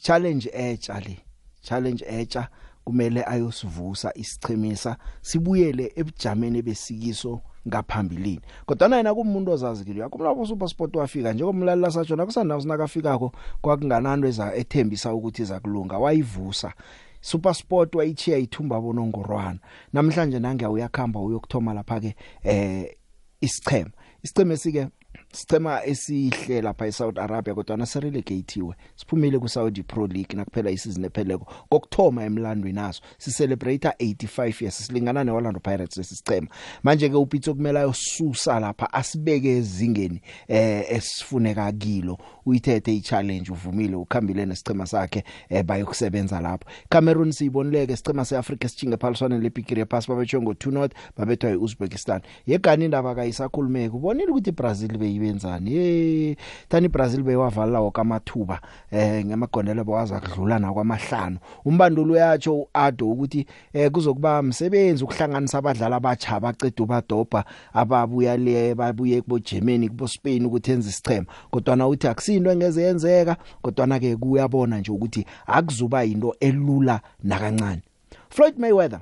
challenge 0.00 0.50
etsha 0.52 1.00
le. 1.00 1.23
Challenge 1.64 2.04
etsha 2.08 2.48
kumele 2.84 3.24
ayosivusa 3.24 4.12
isichemisa 4.14 4.96
sibuyele 5.20 5.92
ebujameni 5.96 6.62
besikiso 6.62 7.40
ngaphambilini. 7.68 8.40
Kodwa 8.66 8.96
yena 8.96 9.14
kumuntu 9.14 9.52
ozazi 9.52 9.84
kile 9.84 10.00
yakumla 10.00 10.34
bo 10.34 10.46
super 10.46 10.68
sport 10.68 10.96
wafika 10.96 11.32
njengomlaleli 11.32 11.92
satsho 11.92 12.16
nakusanawo 12.16 12.60
sinakafikako 12.60 13.32
kwakungananto 13.62 14.28
eza 14.28 14.54
ethembisa 14.54 15.14
ukuthi 15.14 15.42
iza 15.42 15.60
kulunga 15.60 15.98
wayivusa. 15.98 16.72
Super 17.20 17.54
sport 17.54 17.94
wayichiya 17.94 18.38
ithumba 18.38 18.80
bonongorwana 18.80 19.58
namhlanje 19.92 20.38
nange 20.38 20.66
uyakhamba 20.66 21.20
uyokuthoma 21.20 21.74
lapha 21.74 22.00
ke 22.00 22.16
eh 22.42 22.96
isichema 23.40 23.90
isicheme 24.22 24.56
sike 24.56 24.88
sicema 25.34 25.84
esihle 25.84 26.62
lapha 26.62 26.86
eSouth 26.86 27.18
Arabia 27.18 27.54
kodwa 27.54 27.76
nasirelegatewe 27.76 28.74
siphumile 28.96 29.38
ku 29.38 29.48
Saudi 29.48 29.82
Pro 29.82 30.06
League 30.06 30.36
nakuphela 30.36 30.70
isizini 30.70 31.06
epheleko. 31.06 31.52
Kokthoma 31.68 32.24
emlandweni 32.24 32.74
naso 32.74 33.02
si 33.18 33.30
celebrate 33.30 33.88
85 33.88 34.62
years 34.62 34.86
silingana 34.86 35.24
neOrlando 35.24 35.60
Pirates 35.60 35.96
lesicema 35.96 36.48
manje 36.82 37.08
ke 37.08 37.16
upitso 37.16 37.54
kumele 37.54 37.78
ayosusa 37.78 38.60
lapha 38.60 38.92
asibeke 38.92 39.56
ezingeni 39.56 40.20
eh 40.48 40.84
esifuneka 40.88 41.72
kilo. 41.72 42.18
Uyithethe 42.46 42.94
ichallenge 42.94 43.52
uvumile 43.52 43.96
ukhambile 43.96 44.46
nesicema 44.46 44.86
sakhe 44.86 45.24
eh 45.48 45.64
bayokusebenza 45.64 46.40
lapho 46.40 46.70
Cameroon 46.88 47.32
siyibonileke 47.32 47.96
sicema 47.96 48.24
seAfrica 48.24 48.68
sichinge 48.68 48.96
phaliswane 48.96 49.38
lepikiri 49.38 49.84
pass 49.84 50.08
babetshwe 50.08 50.40
ngo 50.40 50.52
2 50.52 50.72
not 50.72 50.92
babethwa 51.16 51.50
eUzbekistan 51.50 52.20
yegani 52.46 52.84
indaba 52.84 53.14
kayisakhulumeka 53.14 53.94
ubonile 53.94 54.30
ukuthi 54.30 54.52
Brazil 54.52 54.98
beyibe 54.98 55.23
benzani? 55.24 55.70
Hey 55.70 56.36
thani 56.68 56.88
Brazil 56.88 57.22
bewavala 57.22 57.80
okamathuba 57.80 58.60
eh 58.90 59.24
ngamagondelo 59.26 59.84
bawaza 59.84 60.20
kudlula 60.20 60.58
na 60.58 60.72
kwamahlanu. 60.72 61.38
Umbandulo 61.64 62.12
uyatsho 62.14 62.54
uAdo 62.54 63.10
ukuthi 63.10 63.46
eh 63.72 63.90
kuzokuba 63.90 64.40
umsebenzi 64.40 65.04
ukuhlanganisa 65.04 65.58
abadlali 65.58 65.94
abatsha 65.94 66.36
abaceda 66.36 66.84
ubadobha 66.84 67.44
ababuya 67.72 68.36
le 68.36 68.74
babuye 68.74 69.22
kubo 69.22 69.38
Germany 69.38 69.88
kubo 69.88 70.08
Spain 70.08 70.46
ukuthi 70.46 70.70
enze 70.70 70.88
isichema 70.88 71.26
kodwa 71.50 71.76
na 71.76 71.88
uthi 71.88 72.08
akusinto 72.08 72.50
engeze 72.50 72.82
yenzeka 72.82 73.36
kodwa 73.62 73.86
na 73.86 73.98
ke 74.00 74.16
kuyabona 74.16 74.78
nje 74.78 74.92
ukuthi 74.92 75.26
akuzuba 75.46 76.04
into 76.04 76.36
elula 76.40 77.00
nakancane. 77.22 77.82
Floyd 78.28 78.58
Mayweather 78.58 79.00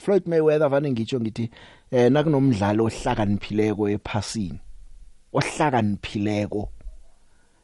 Floyd 0.00 0.26
Mayweather 0.26 0.68
vane 0.68 0.90
ngitsho 0.90 1.20
ngithi 1.20 1.50
eh 1.90 2.10
nakunomdlalo 2.12 2.84
ohlakaniphileko 2.84 3.88
ephasini. 3.94 4.58
Ohlakaniphileko. 5.34 6.68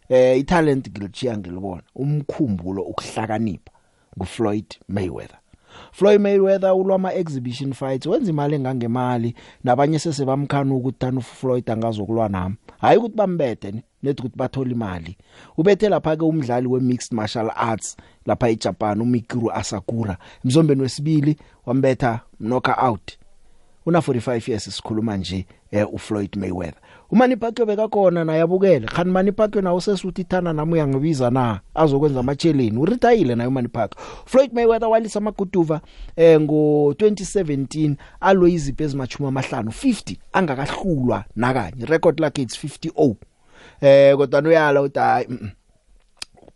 Eh 0.08 0.38
italent 0.38 0.88
ngilichiya 0.90 1.38
ngilibona 1.38 1.82
umkhumbulo 1.94 2.82
ukuhlakanipha 2.82 3.72
nguFloyd 4.16 4.68
Mayweather. 4.88 5.38
Floyd 5.92 6.20
Mayweather 6.20 6.74
ulwama 6.74 7.14
exhibition 7.14 7.72
fights 7.72 8.06
wenza 8.06 8.30
imali 8.30 8.54
engangemali 8.54 9.34
nabanye 9.64 9.98
sese 9.98 10.24
bamkhana 10.24 10.74
ukuthi 10.74 10.98
tanu 10.98 11.20
Floyd 11.22 11.70
angazokulwa 11.70 12.28
nami. 12.28 12.56
Hayi 12.80 12.98
ukuthi 12.98 13.16
bambethe 13.16 13.72
nethi 14.02 14.20
ukuthi 14.20 14.38
bathola 14.38 14.70
imali. 14.70 15.16
Ubethe 15.56 15.88
lapha 15.88 16.16
ke 16.16 16.24
umdlali 16.24 16.66
weMixed 16.66 17.12
Martial 17.12 17.50
Arts 17.56 17.96
lapha 18.26 18.48
eJapan 18.48 19.00
uMikuru 19.00 19.52
Asakura. 19.52 20.16
Mzombeni 20.44 20.82
wesibili 20.82 21.36
wambetha 21.66 22.20
knockout. 22.38 23.19
Una 23.86 23.98
45 23.98 24.50
years 24.50 24.64
sikhuluma 24.76 25.16
nje 25.16 25.46
eh, 25.70 25.94
uFloyd 25.94 26.36
Mayweather. 26.36 26.80
uManny 27.10 27.36
Pacquiao 27.36 27.66
bekakhona 27.66 28.24
naye 28.24 28.40
abukele. 28.40 28.86
Khani 28.86 29.10
Manny 29.10 29.32
Pacquiao 29.32 29.62
nawo 29.62 29.80
sesuthi 29.80 30.24
thana 30.24 30.52
nami 30.52 30.72
uyangibiza 30.72 31.30
na? 31.30 31.60
Azokwenza 31.74 32.20
amacheleni 32.20 32.78
uretire 32.78 33.34
naye 33.34 33.48
uManny 33.48 33.68
Pacquiao. 33.68 34.06
Floyd 34.26 34.52
Mayweather 34.52 34.88
walisa 34.88 35.18
amaguduva 35.18 35.80
eh 36.16 36.40
ngo 36.40 36.92
2017 36.98 37.94
alwe 38.20 38.52
izipho 38.52 38.84
ezimachuma 38.84 39.28
amahlanu 39.28 39.70
50 39.70 40.16
angakahlulwa 40.32 41.24
nakanye. 41.36 41.84
Record 41.86 42.20
lakhe 42.20 42.42
it's 42.42 42.64
50 42.64 42.90
oh. 42.96 43.16
Eh 43.80 44.16
kodwa 44.16 44.42
uyala 44.42 44.82
uthi 44.82 44.98
hayi. 44.98 45.28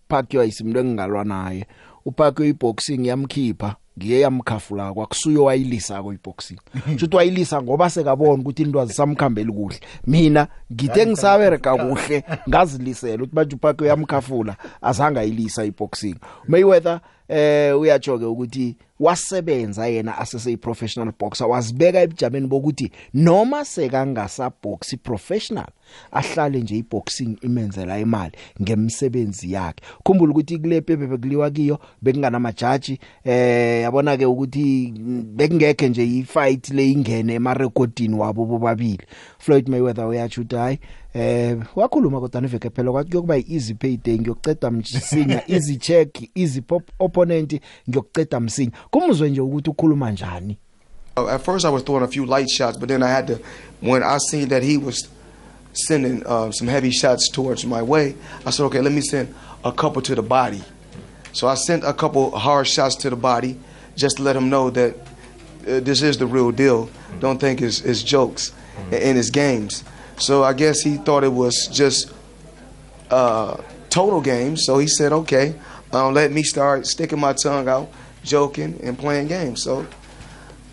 Pacquiao 0.09 0.45
isimlo 0.45 0.81
engingalwa 0.81 1.25
naye. 1.25 1.67
uPacquiao 2.05 2.49
iboxing 2.49 3.07
yamkhipha. 3.07 3.77
Ngiye 3.98 4.20
yamkhafula 4.20 4.92
kwakusuyo 4.92 5.44
wayilisa 5.44 6.02
ko 6.02 6.12
iboxing. 6.12 6.59
Futhi 6.98 7.16
wayilisa 7.16 7.62
ngoba 7.62 7.90
sekabona 7.90 8.42
ukuthi 8.42 8.62
into 8.62 8.80
azisamkhambeli 8.80 9.52
kuhle. 9.52 9.80
Mina 10.07 10.46
ngithe 10.72 11.07
ngisabereka 11.07 11.76
kuhle 11.76 12.24
ngazilisela 12.48 13.22
ukuthi 13.22 13.35
manje 13.35 13.57
uPacquiao 13.57 13.88
yamkhafula 13.88 14.57
azange 14.83 15.20
ayilisa 15.20 15.64
iboxing. 15.64 16.16
Mayweather 16.48 17.00
eh 17.29 17.81
uyajoke 17.81 18.25
ukuthi 18.25 18.77
wasebenza 19.01 19.87
yena 19.87 20.19
asese 20.19 20.57
professional 20.57 21.13
boxer 21.19 21.47
wazibeka 21.47 22.01
ebujameni 22.01 22.47
bokuthi 22.47 22.93
noma 23.15 23.65
sekangasa 23.65 24.51
box 24.63 24.97
professional 25.03 25.69
ahlale 26.13 26.61
nje 26.61 26.77
iboxing 26.77 27.37
imenzela 27.43 27.99
imali 27.99 28.33
ngemsebenzi 28.63 29.53
yakhe. 29.53 29.83
Khumbula 30.05 30.31
ukuthi 30.31 30.59
kulepe 30.59 30.97
bebekuliwa 30.97 31.51
kiyo 31.51 31.79
bekungana 32.03 32.41
majaji 32.41 32.99
eh 33.25 33.83
yabona 33.83 34.17
ke 34.17 34.27
ukuthi 34.27 34.93
bekungekhe 35.37 35.89
nje 35.89 36.05
ifight 36.05 36.71
le 36.71 36.91
ingene 36.91 37.35
emarekodini 37.35 38.15
wabo 38.15 38.45
bobabili. 38.45 39.07
Floyd 39.44 39.68
Mayweather 39.68 40.07
uyathi 40.07 40.40
uthi 40.40 40.57
hayi 40.57 40.78
eh 41.14 41.57
wakhuluma 41.76 42.20
kodwa 42.20 42.40
neveke 42.40 42.70
phela 42.70 42.92
kwathi 42.92 43.11
kuyokuba 43.11 43.37
easy 43.37 43.74
payday 43.74 44.18
ngiyoceda 44.18 44.70
msinya 44.70 45.42
easy 45.54 45.76
check 45.76 46.30
easy 46.35 46.61
pop 46.61 46.83
opponent 46.98 47.61
ngiyoceda 47.88 48.40
msinya 48.40 48.72
kumuzwe 48.90 49.30
nje 49.30 49.40
ukuthi 49.40 49.70
ukhuluma 49.70 50.11
njani 50.11 50.59
Uh, 51.16 51.28
At 51.28 51.44
first, 51.44 51.64
I 51.64 51.68
was 51.68 51.85
throwing 51.85 52.02
a 52.02 52.09
few 52.09 52.26
light 52.26 52.50
shots, 52.50 52.76
but 52.76 52.88
then 52.88 53.00
I 53.00 53.09
had 53.09 53.28
to. 53.28 53.38
When 53.80 54.02
I 54.02 54.18
seen 54.18 54.48
that 54.48 54.64
he 54.64 54.76
was 54.76 55.09
sending 55.72 56.26
uh, 56.26 56.50
some 56.50 56.66
heavy 56.66 56.90
shots 56.90 57.30
towards 57.30 57.64
my 57.64 57.83
way, 57.83 58.16
I 58.44 58.50
said, 58.50 58.64
"Okay, 58.64 58.80
let 58.80 58.92
me 58.92 59.00
send 59.00 59.33
a 59.64 59.70
couple 59.70 60.02
to 60.02 60.16
the 60.16 60.22
body." 60.22 60.61
So 61.33 61.46
I 61.46 61.54
sent 61.54 61.85
a 61.85 61.92
couple 61.92 62.37
hard 62.37 62.66
shots 62.66 62.96
to 62.96 63.11
the 63.11 63.16
body, 63.16 63.57
just 63.94 64.16
to 64.16 64.24
let 64.24 64.35
him 64.35 64.50
know 64.50 64.70
that 64.70 64.96
uh, 65.68 65.78
this 65.78 66.02
is 66.02 66.18
the 66.18 66.26
real 66.26 66.50
deal. 66.50 66.88
Don't 67.20 67.38
think 67.38 67.62
it's, 67.62 67.80
it's 67.83 68.02
jokes 68.02 68.50
in 68.91 69.17
his 69.17 69.31
games. 69.31 69.85
So 70.19 70.45
I 70.45 70.53
guess 70.53 70.81
he 70.81 70.97
thought 70.97 71.25
it 71.25 71.33
was 71.33 71.69
just 71.69 72.13
uh, 73.11 73.61
total 73.91 74.21
games. 74.21 74.65
So 74.65 74.79
he 74.79 74.87
said, 74.87 75.13
"Okay, 75.13 75.55
um, 75.93 76.15
let 76.15 76.33
me 76.33 76.43
start 76.43 76.87
sticking 76.87 77.21
my 77.21 77.33
tongue 77.33 77.69
out, 77.69 77.91
joking 78.23 78.79
and 78.83 78.99
playing 78.99 79.29
games." 79.29 79.63
So 79.63 79.87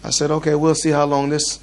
I 0.04 0.10
said, 0.10 0.32
okay, 0.32 0.56
we'll 0.56 0.76
see 0.76 0.90
how 0.90 1.06
long 1.06 1.30
this 1.30 1.60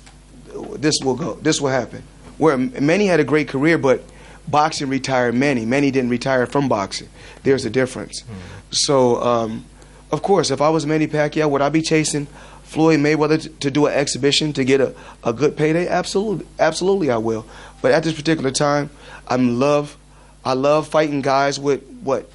this 0.76 0.94
will 1.02 1.14
go. 1.14 1.34
This 1.34 1.60
will 1.60 1.70
happen. 1.70 2.02
Where 2.38 2.56
Manny 2.56 3.06
had 3.06 3.20
a 3.20 3.24
great 3.24 3.48
career, 3.48 3.78
but 3.78 4.02
boxing 4.46 4.88
retired 4.88 5.34
Manny. 5.34 5.64
Manny 5.64 5.90
didn't 5.90 6.10
retire 6.10 6.46
from 6.46 6.68
boxing. 6.68 7.08
There's 7.42 7.64
a 7.64 7.70
difference. 7.70 8.22
So, 8.70 9.22
um, 9.22 9.64
of 10.12 10.22
course, 10.22 10.50
if 10.50 10.60
I 10.60 10.68
was 10.68 10.86
Manny 10.86 11.06
Pacquiao, 11.06 11.50
would 11.50 11.62
I 11.62 11.68
be 11.68 11.82
chasing 11.82 12.28
Floyd 12.68 13.00
Mayweather 13.00 13.40
to, 13.40 13.48
to 13.48 13.70
do 13.70 13.86
an 13.86 13.94
exhibition 13.94 14.52
to 14.52 14.62
get 14.62 14.82
a, 14.82 14.94
a 15.24 15.32
good 15.32 15.56
payday? 15.56 15.88
Absolutely, 15.88 16.46
absolutely, 16.58 17.10
I 17.10 17.16
will. 17.16 17.46
But 17.80 17.92
at 17.92 18.04
this 18.04 18.12
particular 18.12 18.50
time, 18.50 18.90
I'm 19.26 19.58
love. 19.58 19.96
I 20.44 20.52
love 20.52 20.86
fighting 20.86 21.22
guys 21.22 21.58
with 21.58 21.82
what 22.02 22.30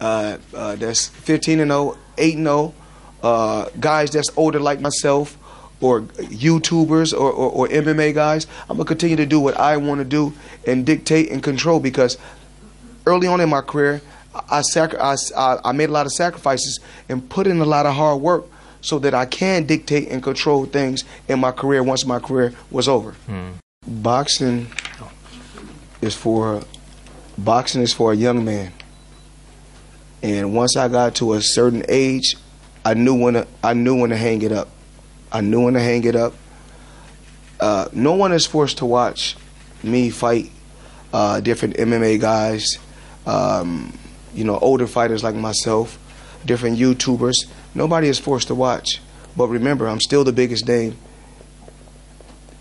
uh, 0.00 0.38
uh, 0.54 0.76
that's 0.76 1.08
15 1.08 1.60
and 1.60 1.70
0, 1.70 1.98
8 2.16 2.34
and 2.34 2.46
0, 2.46 2.74
uh, 3.22 3.68
guys 3.78 4.10
that's 4.10 4.30
older 4.38 4.58
like 4.58 4.80
myself, 4.80 5.36
or 5.82 6.00
YouTubers 6.00 7.12
or, 7.12 7.30
or, 7.30 7.50
or 7.50 7.68
MMA 7.68 8.14
guys. 8.14 8.46
I'm 8.70 8.78
gonna 8.78 8.86
continue 8.86 9.16
to 9.16 9.26
do 9.26 9.38
what 9.38 9.58
I 9.58 9.76
want 9.76 9.98
to 9.98 10.04
do 10.06 10.32
and 10.66 10.86
dictate 10.86 11.30
and 11.30 11.42
control 11.42 11.78
because 11.78 12.16
early 13.04 13.26
on 13.26 13.38
in 13.38 13.50
my 13.50 13.60
career, 13.60 14.00
I, 14.50 14.62
sacri- 14.62 14.98
I 14.98 15.16
I 15.36 15.72
made 15.72 15.90
a 15.90 15.92
lot 15.92 16.06
of 16.06 16.12
sacrifices 16.12 16.80
and 17.10 17.28
put 17.28 17.46
in 17.46 17.60
a 17.60 17.66
lot 17.66 17.84
of 17.84 17.94
hard 17.94 18.22
work 18.22 18.46
so 18.84 18.98
that 18.98 19.14
I 19.14 19.24
can 19.24 19.64
dictate 19.64 20.08
and 20.10 20.22
control 20.22 20.66
things 20.66 21.04
in 21.26 21.40
my 21.40 21.52
career 21.52 21.82
once 21.82 22.04
my 22.04 22.18
career 22.18 22.52
was 22.70 22.86
over. 22.86 23.14
Boxing 23.86 24.66
is 26.02 26.14
for 26.14 26.62
boxing 27.38 27.80
is 27.80 27.94
for 27.94 28.12
a 28.12 28.14
young 28.14 28.44
man. 28.44 28.72
And 30.22 30.54
once 30.54 30.76
I 30.76 30.88
got 30.88 31.14
to 31.16 31.32
a 31.32 31.40
certain 31.40 31.82
age, 31.88 32.36
I 32.84 32.92
knew 32.92 33.14
when 33.14 33.34
to, 33.34 33.46
I 33.62 33.72
knew 33.72 33.98
when 34.00 34.10
to 34.10 34.16
hang 34.18 34.42
it 34.42 34.52
up. 34.52 34.68
I 35.32 35.40
knew 35.40 35.64
when 35.64 35.74
to 35.74 35.80
hang 35.80 36.04
it 36.04 36.14
up. 36.14 36.34
Uh, 37.58 37.88
no 37.92 38.12
one 38.12 38.32
is 38.32 38.44
forced 38.44 38.78
to 38.78 38.86
watch 38.86 39.34
me 39.82 40.10
fight 40.10 40.50
uh, 41.14 41.40
different 41.40 41.76
MMA 41.76 42.20
guys, 42.20 42.78
um, 43.26 43.96
you 44.34 44.44
know, 44.44 44.58
older 44.58 44.86
fighters 44.86 45.24
like 45.24 45.34
myself, 45.34 45.98
different 46.44 46.78
YouTubers. 46.78 47.46
Nobody 47.74 48.08
is 48.08 48.18
forced 48.18 48.48
to 48.48 48.54
watch. 48.54 49.00
But 49.36 49.48
remember, 49.48 49.88
I'm 49.88 50.00
still 50.00 50.24
the 50.24 50.32
biggest 50.32 50.66
name 50.68 50.96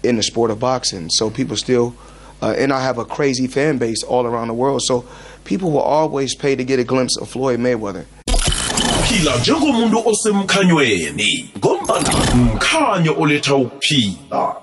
in 0.04 0.16
the 0.18 0.24
sport 0.24 0.52
of 0.52 0.60
boxing. 0.60 1.10
So 1.10 1.30
people 1.30 1.56
still, 1.56 1.96
uh, 2.42 2.56
and 2.58 2.74
I 2.74 2.82
have 2.82 2.98
a 2.98 3.06
crazy 3.06 3.48
fan 3.48 3.78
base 3.78 4.04
all 4.04 4.26
around 4.26 4.48
the 4.48 4.54
world. 4.54 4.82
So 4.84 5.06
people 5.44 5.72
will 5.72 5.80
always 5.82 6.36
pay 6.36 6.56
to 6.56 6.64
get 6.64 6.80
a 6.80 6.84
glimpse 6.84 7.18
of 7.18 7.30
Floyd 7.30 7.60
Mayweather. 7.60 8.06
phila 9.08 9.38
njengomuntu 9.38 10.04
osemkhanyweni 10.10 11.50
ngombana 11.58 12.10
mkhanyo 12.36 13.16
oletha 13.20 13.56
ukuphila 13.56 14.56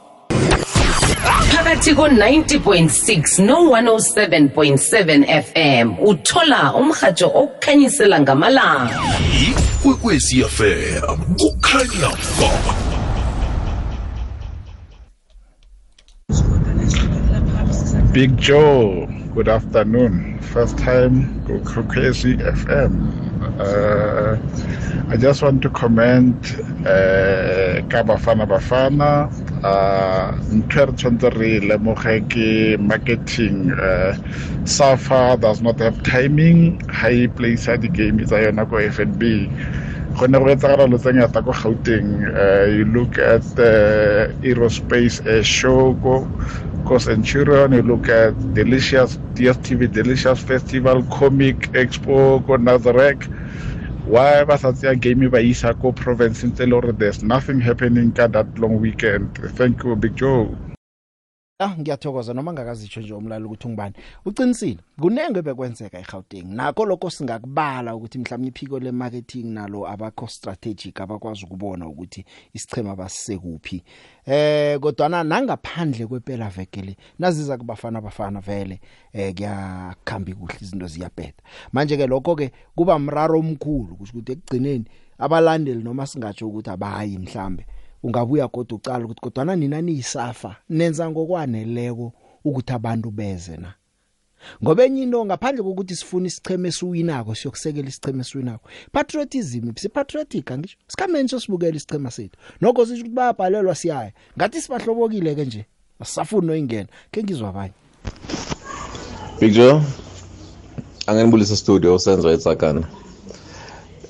phakathi 1.70 1.94
ko-90.6 1.94 3.44
no-107.7 3.46 5.24
fm 5.44 5.94
uthola 6.02 6.74
umrhatsho 6.74 7.30
okukhanyisela 7.34 8.20
ngamalanga 8.20 8.98
ikwekwezi 9.46 10.44
fm 10.44 11.18
kukhanya 11.38 12.10
ba 12.40 12.50
Big 18.12 18.36
Joe, 18.36 19.06
good 19.34 19.48
afternoon. 19.48 20.40
First 20.40 20.76
time 20.78 21.44
to 21.46 21.52
Krukesi 21.60 22.34
FM. 22.42 22.92
Uh, 23.60 24.36
I 25.08 25.16
just 25.16 25.42
want 25.42 25.62
to 25.62 25.70
comment 25.70 26.34
uh, 26.80 27.78
ka 27.86 28.02
Bafana 28.02 29.30
Uh, 29.60 30.32
ntho 30.56 30.86
re 30.88 30.92
tshwanetse 30.96 31.28
re 31.36 31.60
lemoge 31.60 32.14
ke 32.32 32.80
marketing 32.80 33.68
uh, 33.76 34.16
safa 34.64 35.36
does 35.36 35.60
not 35.60 35.76
have 35.78 36.00
timing. 36.02 36.80
Ha 36.88 37.08
e 37.12 37.28
placea 37.28 37.76
di-game 37.76 38.24
tsa 38.24 38.40
yona 38.40 38.64
ko 38.64 38.80
fnb 38.80 39.20
go 40.16 40.26
ne 40.26 40.38
go 40.40 40.48
etsagala 40.48 40.88
lo 40.90 40.96
tse 40.98 41.12
ngata 41.12 41.44
ko 41.44 41.52
gauteng 41.52 42.24
uh, 42.32 42.64
you 42.72 42.84
look 42.88 43.18
at 43.20 43.42
the 43.60 43.72
aerospace 44.42 45.20
air 45.28 45.44
show 45.44 45.92
ko 46.02 46.24
ko 46.88 46.98
centurion 46.98 47.72
you 47.76 47.82
look 47.84 48.08
at 48.08 48.32
delicious 48.56 49.18
dstv 49.36 49.92
delicious 49.92 50.40
festival 50.40 51.04
comic 51.12 51.68
expo 51.76 52.40
ko 52.48 52.56
nazarek 52.56 53.28
why 54.10 54.42
ba 54.42 54.58
sa 54.58 54.74
tseya 54.74 54.98
game 54.98 55.30
ba 55.30 55.38
isa 55.38 55.70
ko 55.78 55.92
province 55.94 56.42
tse 56.42 56.66
le 56.66 56.74
gore 56.80 56.92
there's 56.98 57.22
nothing 57.22 57.60
happening 57.62 58.10
ka 58.10 58.26
that 58.26 58.46
long 58.58 58.80
weekend? 58.82 59.30
Thank 59.54 59.84
you 59.86 59.94
big 59.94 60.16
joe. 60.18 60.50
Ah 61.62 61.76
ngiyathokoza 61.78 62.34
noma 62.34 62.52
ngakazitsho 62.52 63.00
nje 63.00 63.14
umlalo 63.14 63.46
ukuthi 63.46 63.66
ungibani 63.66 63.94
uqinisile 64.24 64.80
kunenge 65.00 65.42
bekwenzeka 65.42 65.98
eGauteng. 65.98 66.48
Nakho 66.56 66.84
lokho 66.86 67.10
singakubala 67.10 67.94
ukuthi 67.94 68.18
mhlawumnye 68.18 68.48
iphiko 68.48 68.78
le 68.78 68.92
marketing 68.92 69.52
nalo 69.52 69.88
abakho 69.88 70.26
strategic 70.26 71.00
abakwazi 71.00 71.44
ukubona 71.44 71.88
ukuthi 71.88 72.24
isichema 72.54 72.96
basikuphi 72.96 73.82
eh 74.26 74.78
kodwa 74.80 75.08
nangaphandle 75.08 76.06
kwepela 76.06 76.48
vekele 76.48 76.96
naziza 77.18 77.58
kubafana 77.58 78.00
bafana 78.00 78.40
vele 78.40 78.80
eh 79.12 79.34
kuyakhamba 79.34 80.32
kuhle 80.32 80.56
izinto 80.62 80.86
ziyabheda. 80.86 81.42
Manje 81.72 81.96
ke 81.96 82.06
lokho 82.06 82.36
ke 82.36 82.52
kuba 82.74 82.98
mraro 82.98 83.38
omkhulu 83.38 83.98
ukuthi 84.00 84.32
ekugcineni 84.32 84.84
abalandeli 85.18 85.82
noma 85.84 86.06
singatsho 86.06 86.48
ukuthi 86.48 86.70
abayi 86.70 87.18
mhlambe. 87.18 87.66
Ungabuya 88.02 88.48
kodwa 88.48 88.78
ucala 88.78 89.04
ukuthi 89.04 89.20
kodwa 89.20 89.56
nina 89.56 89.80
niyisafa 89.80 90.56
nenza 90.68 91.10
ngokwaneleko 91.10 92.12
ukuthi 92.44 92.72
abantu 92.72 93.10
beze 93.10 93.56
na. 93.56 93.74
Ngoba 94.62 94.84
enye 94.84 95.02
into 95.02 95.24
ngaphandle 95.24 95.62
kokuthi 95.62 95.96
sifuna 95.96 96.26
isicheme 96.26 96.68
esiwinako 96.68 97.34
siyokusekela 97.34 97.88
isicheme 97.88 98.20
esiwinako 98.20 98.68
patriotism 98.92 99.72
si 99.76 99.88
patriotic 99.88 100.50
angisho 100.50 100.76
sikameni 100.88 101.28
sosibukela 101.28 101.76
isichema 101.76 102.10
sethu. 102.10 102.38
Nokho 102.60 102.86
sisho 102.86 103.00
ukuthi 103.00 103.14
bayabhalelwa 103.14 103.74
siyaya 103.74 104.12
ngathi 104.36 104.60
sibahlobokile 104.60 105.34
ke 105.34 105.44
nje 105.44 105.66
asafuni 106.00 106.46
noyingena 106.46 106.88
ke 107.12 107.22
ngizwa 107.22 107.48
abanye. 107.48 107.74
Big 109.40 109.52
Joe 109.52 109.82
angenibulisa 111.06 111.56
studio 111.56 111.98
senzo 111.98 112.30
etsakana 112.32 112.99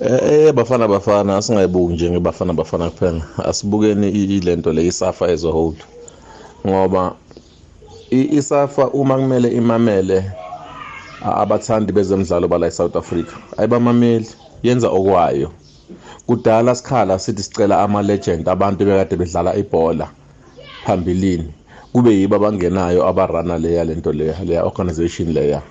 eh 0.00 0.52
bafana 0.52 0.88
bafana 0.88 1.42
singayibuki 1.42 1.92
nje 1.94 2.10
ngebafana 2.10 2.52
bafana 2.52 2.90
kuphela. 2.90 3.22
Asibukeni 3.44 4.08
ilento 4.08 4.72
le 4.72 4.86
isafa 4.86 5.26
as 5.26 5.44
a 5.44 5.50
whole. 5.50 5.76
Ngoba 6.66 7.14
isafa 8.10 8.88
uma 8.88 9.16
kumele 9.16 9.48
imamele 9.48 10.24
abathandi 11.22 11.92
bezemidlalo 11.92 12.48
bala 12.48 12.66
eSouth 12.66 12.96
Africa 12.96 13.34
ayibamameli 13.58 14.26
yenza 14.62 14.88
okwayo. 14.88 15.50
Kudala 16.26 16.74
sikhala 16.74 17.18
sithi 17.18 17.42
sicela 17.42 17.82
ama 17.82 18.02
legend 18.02 18.48
abantu 18.48 18.84
bekade 18.84 19.16
bedlala 19.16 19.56
ibhola 19.56 20.08
phambilini. 20.86 21.52
Kube 21.92 22.14
yibo 22.14 22.36
abangenayo 22.36 23.06
abarana 23.06 23.58
leya 23.58 23.84
lento 23.84 24.12
leya 24.12 24.44
leya 24.44 24.64
organization 24.64 25.32
leya. 25.32 25.62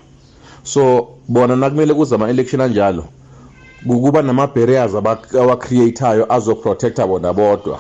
So 0.64 1.08
bona 1.28 1.56
nakumele 1.56 1.94
kuze 1.94 2.16
ama 2.16 2.30
election 2.30 2.62
anjalo 2.62 3.06
kuba 3.88 4.22
nama 4.22 4.48
barriers 4.48 4.96
abacreatayo 4.96 6.34
azoprotecta 6.34 7.08
bona 7.08 7.34
bodwa. 7.34 7.80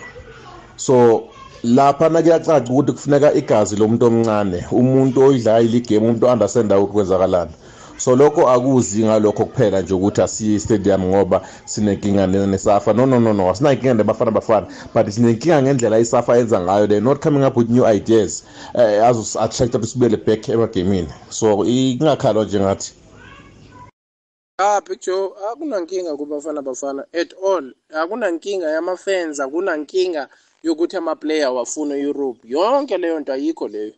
So 0.75 1.23
lapha 1.63 2.09
nakuyacaca 2.09 2.71
ukuthi 2.71 2.91
kufuneka 2.91 3.33
igazi 3.33 3.75
lomuntu 3.75 4.05
omncane 4.05 4.65
umuntu 4.71 5.21
oyidlala 5.21 5.61
iligame 5.61 6.07
umuntu 6.07 6.27
understanda 6.27 6.79
ukuthi 6.79 6.93
kwenzakalani. 6.93 7.51
So 7.97 8.15
lokho 8.15 8.49
akuzi 8.49 9.03
ngalokho 9.03 9.45
kuphela 9.45 9.81
nje 9.81 9.93
ukuthi 9.93 10.21
asiye 10.21 10.59
stadium 10.59 11.03
ngoba 11.03 11.41
sinenkinga 11.65 12.27
nesafa. 12.27 12.93
No 12.93 13.05
no 13.05 13.19
no 13.19 13.33
no 13.33 13.49
asinankinga 13.49 13.93
nebafana 13.93 14.31
bafana 14.31 14.67
but 14.93 15.07
sinenkinga 15.07 15.61
ngendlela 15.61 15.99
isafa 15.99 16.37
yenza 16.37 16.61
ngayo 16.61 16.87
they 16.87 16.99
not 16.99 17.21
coming 17.21 17.43
up 17.43 17.57
with 17.57 17.69
new 17.69 17.85
ideas 17.85 18.43
uh, 18.73 19.07
azos 19.07 19.35
attract 19.35 19.75
ukuthi 19.75 19.91
sibuyele 19.91 20.17
back 20.17 20.49
emagamini 20.49 21.07
so 21.29 21.65
ingakhalwa 21.65 22.45
nje 22.45 22.59
ngathi 24.59 24.61
Ah 24.61 24.81
Big 24.81 24.99
Joe 24.99 25.31
akunankinga 25.51 26.17
kubafana 26.17 26.61
bafana 26.61 27.05
at 27.13 27.33
all. 27.43 27.73
Akunankinga 27.93 28.69
yamafans 28.69 29.39
akunankinga 29.39 30.27
yokuthi 30.63 30.97
ama-player 30.97 31.51
wafuna 31.51 31.95
e-Europe 31.95 32.39
yonke 32.43 32.97
leyo 32.97 33.19
nto 33.19 33.33
ayikho 33.33 33.67
leyo. 33.67 33.93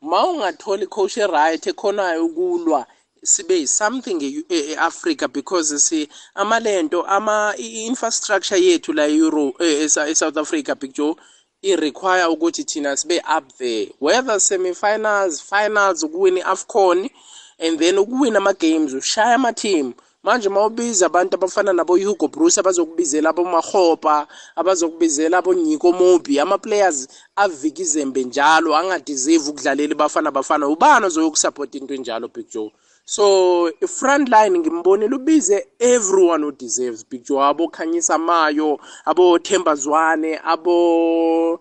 Ma 0.00 0.26
ungatholi 0.26 0.86
coach 0.86 1.16
right 1.16 1.66
ekhonayo 1.66 2.26
ukulwa 2.26 2.86
sibe 3.22 3.66
something 3.66 4.44
e-Africa 4.48 5.28
because 5.28 5.78
si 5.78 6.08
amalento 6.34 7.02
ama 7.02 7.54
infrastructure 7.58 8.60
yethu 8.60 8.92
la 8.92 9.06
e-Europe 9.06 9.56
e-South 9.60 10.36
Africa 10.36 10.74
Big 10.80 10.94
Joe 10.94 11.16
i-require 11.62 12.26
ukuthi 12.26 12.64
thina 12.64 12.96
sibe 12.96 13.20
up 13.38 13.52
there. 13.58 13.88
Whether 14.00 14.40
semi-finals 14.40 15.42
finals 15.42 16.02
ukuwina 16.02 16.40
i-AFCON 16.40 17.10
and 17.58 17.78
then 17.78 17.96
ukuwina 17.98 18.38
ama-games 18.38 18.94
ushaya 18.94 19.34
ama-team. 19.34 19.94
Manje 20.26 20.48
mawubiza 20.48 21.06
abantu 21.06 21.34
abafana 21.36 21.72
nabo 21.72 21.96
Hugo 21.96 22.26
Bruce 22.28 22.58
abazokubizela 22.60 23.30
abomahopa 23.30 24.26
abazokubizela 24.56 25.38
abonyiko 25.38 25.92
mobi 25.92 26.40
ama 26.40 26.58
players 26.58 27.06
avika 27.36 27.80
izembe 27.82 28.24
njalo 28.24 28.74
angadeserve 28.76 29.50
ukudlalela 29.50 29.94
bafana 29.94 30.30
bafana. 30.30 30.66
Ubani 30.68 31.06
ozoyokusupport 31.06 31.74
into 31.74 31.94
enjalo 31.94 32.26
Big 32.34 32.48
Joe? 32.50 32.72
So 33.04 33.70
front 33.86 34.28
line 34.28 34.58
ngimbonile 34.58 35.14
ubize 35.14 35.66
everyone 35.78 36.42
who 36.42 36.52
deserves 36.52 37.04
Big 37.04 37.22
Joe. 37.24 37.38
Abo 37.38 37.68
Khanyisa 37.70 38.18
Mayo 38.18 38.80
abo 39.06 39.38
Themba 39.38 39.74
Zwane 39.76 40.40
abo 40.44 41.60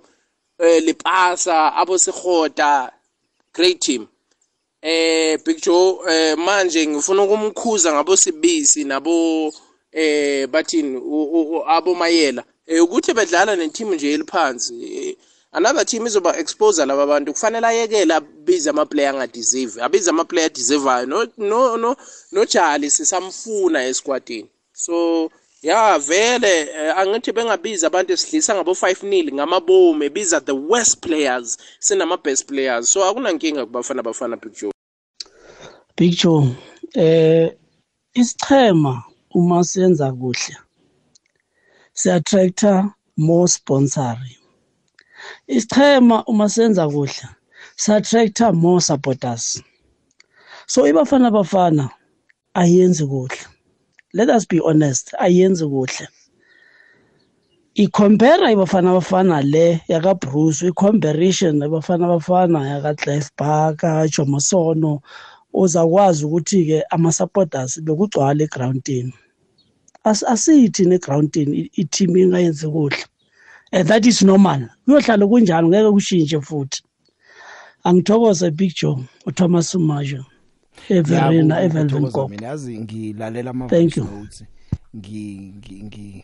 eh, 0.58 0.82
Lipasa 0.84 1.74
abo 1.76 1.98
Segota 1.98 2.90
great 3.54 3.80
team. 3.80 4.08
Eh 4.88 5.40
Big 5.46 5.62
Joe 5.62 5.98
eh 6.10 6.38
manje 6.38 6.88
ngifuna 6.88 7.24
ukumkhuza 7.24 7.94
ngabo 7.94 8.18
Sibisi 8.18 8.84
nabo 8.84 9.54
eh 9.92 10.48
bathini 10.48 11.02
abo 11.68 11.96
Mayela 11.96 12.44
eh 12.68 12.84
ukuthi 12.84 13.14
bedlala 13.14 13.56
neteam 13.56 13.94
nje 13.94 14.14
eliphansi 14.14 15.18
another 15.52 15.86
team 15.86 16.06
izoba 16.06 16.38
expose 16.38 16.86
laba 16.86 17.08
bantu. 17.08 17.34
Kufanele 17.34 17.68
ayekele 17.68 18.14
abize 18.14 18.70
ama 18.70 18.86
player 18.86 19.10
angadeserve 19.10 19.82
abize 19.82 20.10
ama 20.10 20.26
player 20.26 20.50
deservayo 20.50 21.06
no 21.06 21.28
no 21.38 21.78
no 21.78 21.96
no 22.32 22.46
Jali 22.46 22.90
sisamfuna 22.92 23.86
esquadini 23.88 24.50
so 24.74 25.32
ya 25.62 25.98
vele 25.98 26.62
eh, 26.62 26.98
angithi 26.98 27.32
bengabiza 27.32 27.88
abantu 27.88 28.14
esidlisa 28.14 28.56
ngabo 28.56 28.72
5 28.72 29.04
nil 29.08 29.34
ngamabomu 29.34 30.04
ebiza 30.04 30.42
the 30.42 30.52
worst 30.52 31.00
players 31.02 31.58
sinama 31.80 32.18
best 32.18 32.46
players. 32.46 32.90
So 32.92 33.04
akunankinga 33.04 33.66
kubafana 33.66 34.04
bafana 34.04 34.38
Joe. 34.38 34.75
Big 35.98 36.16
Joe 36.16 36.56
eh 36.96 37.52
isichema 38.14 39.04
uma 39.34 39.64
senza 39.64 40.12
kuhle 40.12 40.58
siattracta 41.94 42.94
more 43.18 43.48
sponsoring 43.48 44.38
isichema 45.48 46.24
uma 46.28 46.50
senza 46.50 46.88
kuhle 46.88 47.28
siattracta 47.76 48.54
more 48.54 48.82
supporters. 48.82 49.64
So 50.68 50.88
ibafana 50.88 51.32
bafana 51.32 51.90
ayenzi 52.54 53.06
kuhle. 53.06 53.38
Let 54.14 54.30
us 54.30 54.46
be 54.48 54.60
honest 54.60 55.14
ayenzi 55.20 55.66
kuhle. 55.66 56.08
Icompare 57.76 58.52
ibafana 58.52 58.94
bafana 58.94 59.42
le 59.42 59.82
yaka 59.88 60.16
Bruce 60.16 60.68
icomparison 60.68 61.64
ibafana 61.64 62.08
bafana 62.08 62.68
yaka 62.68 62.96
Clive 62.96 63.30
Barker 63.38 64.08
Jomo 64.10 64.40
Sono 64.40 65.02
uzakwazi 65.64 66.26
ukuthi 66.26 66.66
ke 66.66 66.78
ama 66.90 67.12
supporters 67.12 67.82
bekugcwala 67.86 68.44
egroundini 68.44 69.14
asithi 70.06 70.86
negroundini 70.86 71.70
i-team 71.82 72.18
ingayenzi 72.18 72.68
kuhle. 72.68 73.06
And 73.72 73.88
that 73.88 74.06
is 74.06 74.22
normal. 74.22 74.70
Kuyohlala 74.86 75.28
kunjalo 75.28 75.68
ngeke 75.68 75.92
kushintshe 75.92 76.42
futhi. 76.42 76.82
Angithokoze 77.84 78.52
big 78.56 78.74
joe 78.76 79.04
uthomas 79.26 79.76
umajo 79.76 80.26
everina 80.90 81.62
evelvin 81.62 82.42
yazi 82.42 82.80
ngilalela 82.80 83.50
ama 83.50 83.68
Thank 83.68 83.98
you. 83.98 84.08
ngi 84.96 85.54
ngi 85.84 86.24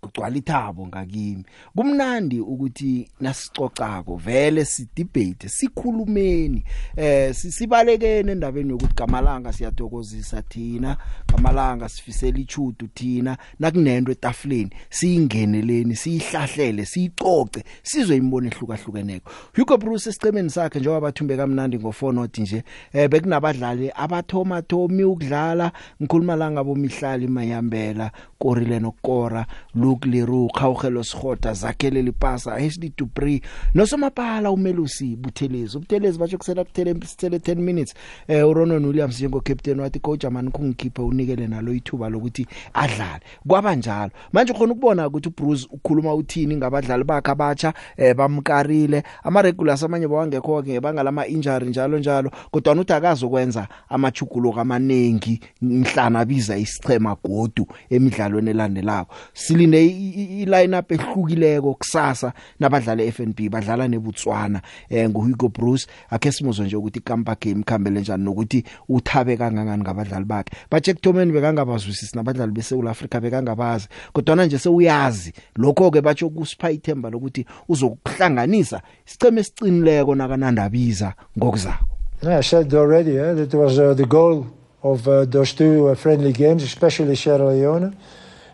kugcwala 0.00 0.36
ithabo 0.36 0.86
ngakimi 0.86 1.44
kumnandi 1.76 2.40
ukuthi 2.40 3.08
nasicocako 3.20 4.16
vele 4.16 4.64
si 4.64 4.88
debate 4.96 5.48
sikhulumeni 5.48 6.64
eh 6.96 7.34
si- 7.34 7.52
sibalekene 7.52 8.32
endabeni 8.32 8.70
yokuthi 8.70 8.94
gamalanga 8.94 9.52
siyathokozisa 9.52 10.42
thina 10.42 10.96
gamalanga 11.28 11.88
sifisela 11.88 12.38
ichudu 12.38 12.88
thina 12.94 13.36
nakunento 13.58 14.12
etafuleni. 14.12 14.70
Siyingeneleni 14.90 15.96
siyihlahlele 15.96 16.84
siyicoce 16.84 17.64
sizwe 17.82 18.16
imbono 18.16 18.46
ehlukahlukeneko. 18.48 19.30
Hugo 19.56 19.76
Bruce 19.78 20.10
esicemeni 20.10 20.50
sakhe 20.50 20.78
njengoba 20.80 21.00
bathumbe 21.00 21.36
kamnandi 21.36 21.76
ngo4 21.76 22.12
note 22.12 22.42
nje 22.42 22.64
eh 22.92 23.08
bekunabadlali 23.08 23.90
abathoma 23.94 24.62
thomi 24.62 25.04
ukudlala 25.04 25.72
ngikhuluma 26.02 26.36
la 26.36 26.50
ngabo 26.50 26.74
mihlali 26.74 27.26
mayambela 27.28 28.12
korile 28.38 28.80
nokora 28.80 29.46
Luke 29.90 30.06
Leroux 30.06 30.48
Khawugelo 30.54 31.02
Sigota 31.02 31.52
Zakhele 31.52 32.02
Lipasa 32.02 32.58
HD 32.58 32.92
Dupree 32.96 33.40
nosomapala 33.74 34.50
uMelusi 34.50 35.16
Buthelezi. 35.16 35.76
Ubuthelezi 35.76 36.18
batsho 36.18 36.38
kusela 36.38 36.64
kuthele 36.64 36.94
sithele 37.06 37.38
10 37.38 37.54
minutes. 37.56 37.94
Eh 38.28 38.48
uRonon 38.48 38.84
Williams 38.84 39.18
njengo 39.18 39.40
captain 39.40 39.80
wathi 39.80 39.98
coach 39.98 40.24
amani 40.24 40.50
kungikhipha 40.50 41.02
unikele 41.02 41.46
nalo 41.46 41.72
ithuba 41.74 42.08
lokuthi 42.08 42.46
adlale. 42.74 43.20
Kwaba 43.46 43.74
njalo. 43.74 44.10
Manje 44.32 44.52
khona 44.52 44.72
ukubona 44.72 45.06
ukuthi 45.06 45.28
uBruce 45.28 45.68
ukhuluma 45.70 46.14
uthini 46.14 46.56
ngabadlali 46.56 47.04
bakhe 47.04 47.30
abatsha 47.30 47.74
eh 47.96 48.14
bamkarile. 48.14 49.02
Ama 49.24 49.42
regulars 49.42 49.82
amanye 49.82 50.08
bawangekho 50.08 50.62
ke 50.62 50.70
ngebanga 50.70 51.02
lama 51.02 51.26
injury 51.26 51.66
njalo 51.66 51.98
njalo 51.98 52.30
kodwa 52.50 52.74
uthi 52.74 52.92
akazokwenza 52.92 53.68
amachukulo 53.88 54.52
amanengi 54.60 55.40
mhlana 55.62 56.24
biza 56.24 56.56
isichema 56.56 57.16
godu 57.24 57.66
emidlalweni 57.90 58.50
elandelako. 58.50 59.14
Silinde 59.32 59.79
i 59.86 60.44
lineup 60.44 60.92
ehlukileko 60.92 61.74
kusasa 61.74 62.32
nabadlali 62.60 63.06
eFNB 63.06 63.50
badlala 63.50 63.88
neBotswana 63.88 64.62
eh 64.88 65.08
nguHugo 65.08 65.48
Bruce. 65.48 65.86
Akhe 66.10 66.32
simuzwe 66.32 66.66
nje 66.66 66.76
ukuthi 66.76 66.98
ikampa 66.98 67.36
game 67.40 67.62
khambele 67.62 68.00
njani 68.00 68.24
nokuthi 68.24 68.64
uthabe 68.88 69.36
kangangani 69.36 69.82
ngabadlali 69.82 70.24
bakhe. 70.24 70.50
Bache 70.70 70.94
kuthomeni 70.94 71.32
bekangabazwisisi 71.32 72.16
nabadlali 72.16 72.52
beSouth 72.52 72.88
Africa 72.88 73.20
bekangabazi 73.20 73.88
kodwa 74.12 74.46
nje 74.46 74.58
sewuyazi. 74.58 75.32
Lokho 75.56 75.90
ke 75.90 76.00
batsho 76.00 76.30
kusipha 76.30 76.70
ithemba 76.70 77.10
lokuthi 77.10 77.46
uzokuhlanganisa 77.68 78.82
isiceme 79.06 79.40
esicinileko 79.40 80.14
nakanandabiza 80.14 81.14
ngokuzako. 81.38 81.84
Yeah, 82.22 82.38
I 82.38 82.42
said 82.42 82.74
already 82.74 83.16
eh, 83.16 83.32
that 83.32 83.54
was 83.54 83.78
uh, 83.78 83.94
the 83.94 84.04
goal 84.04 84.46
of 84.82 85.08
uh, 85.08 85.24
those 85.24 85.54
two 85.54 85.88
uh, 85.88 85.94
friendly 85.94 86.32
games, 86.32 86.62
especially 86.62 87.16
Sierra 87.16 87.46
Leone. 87.46 87.96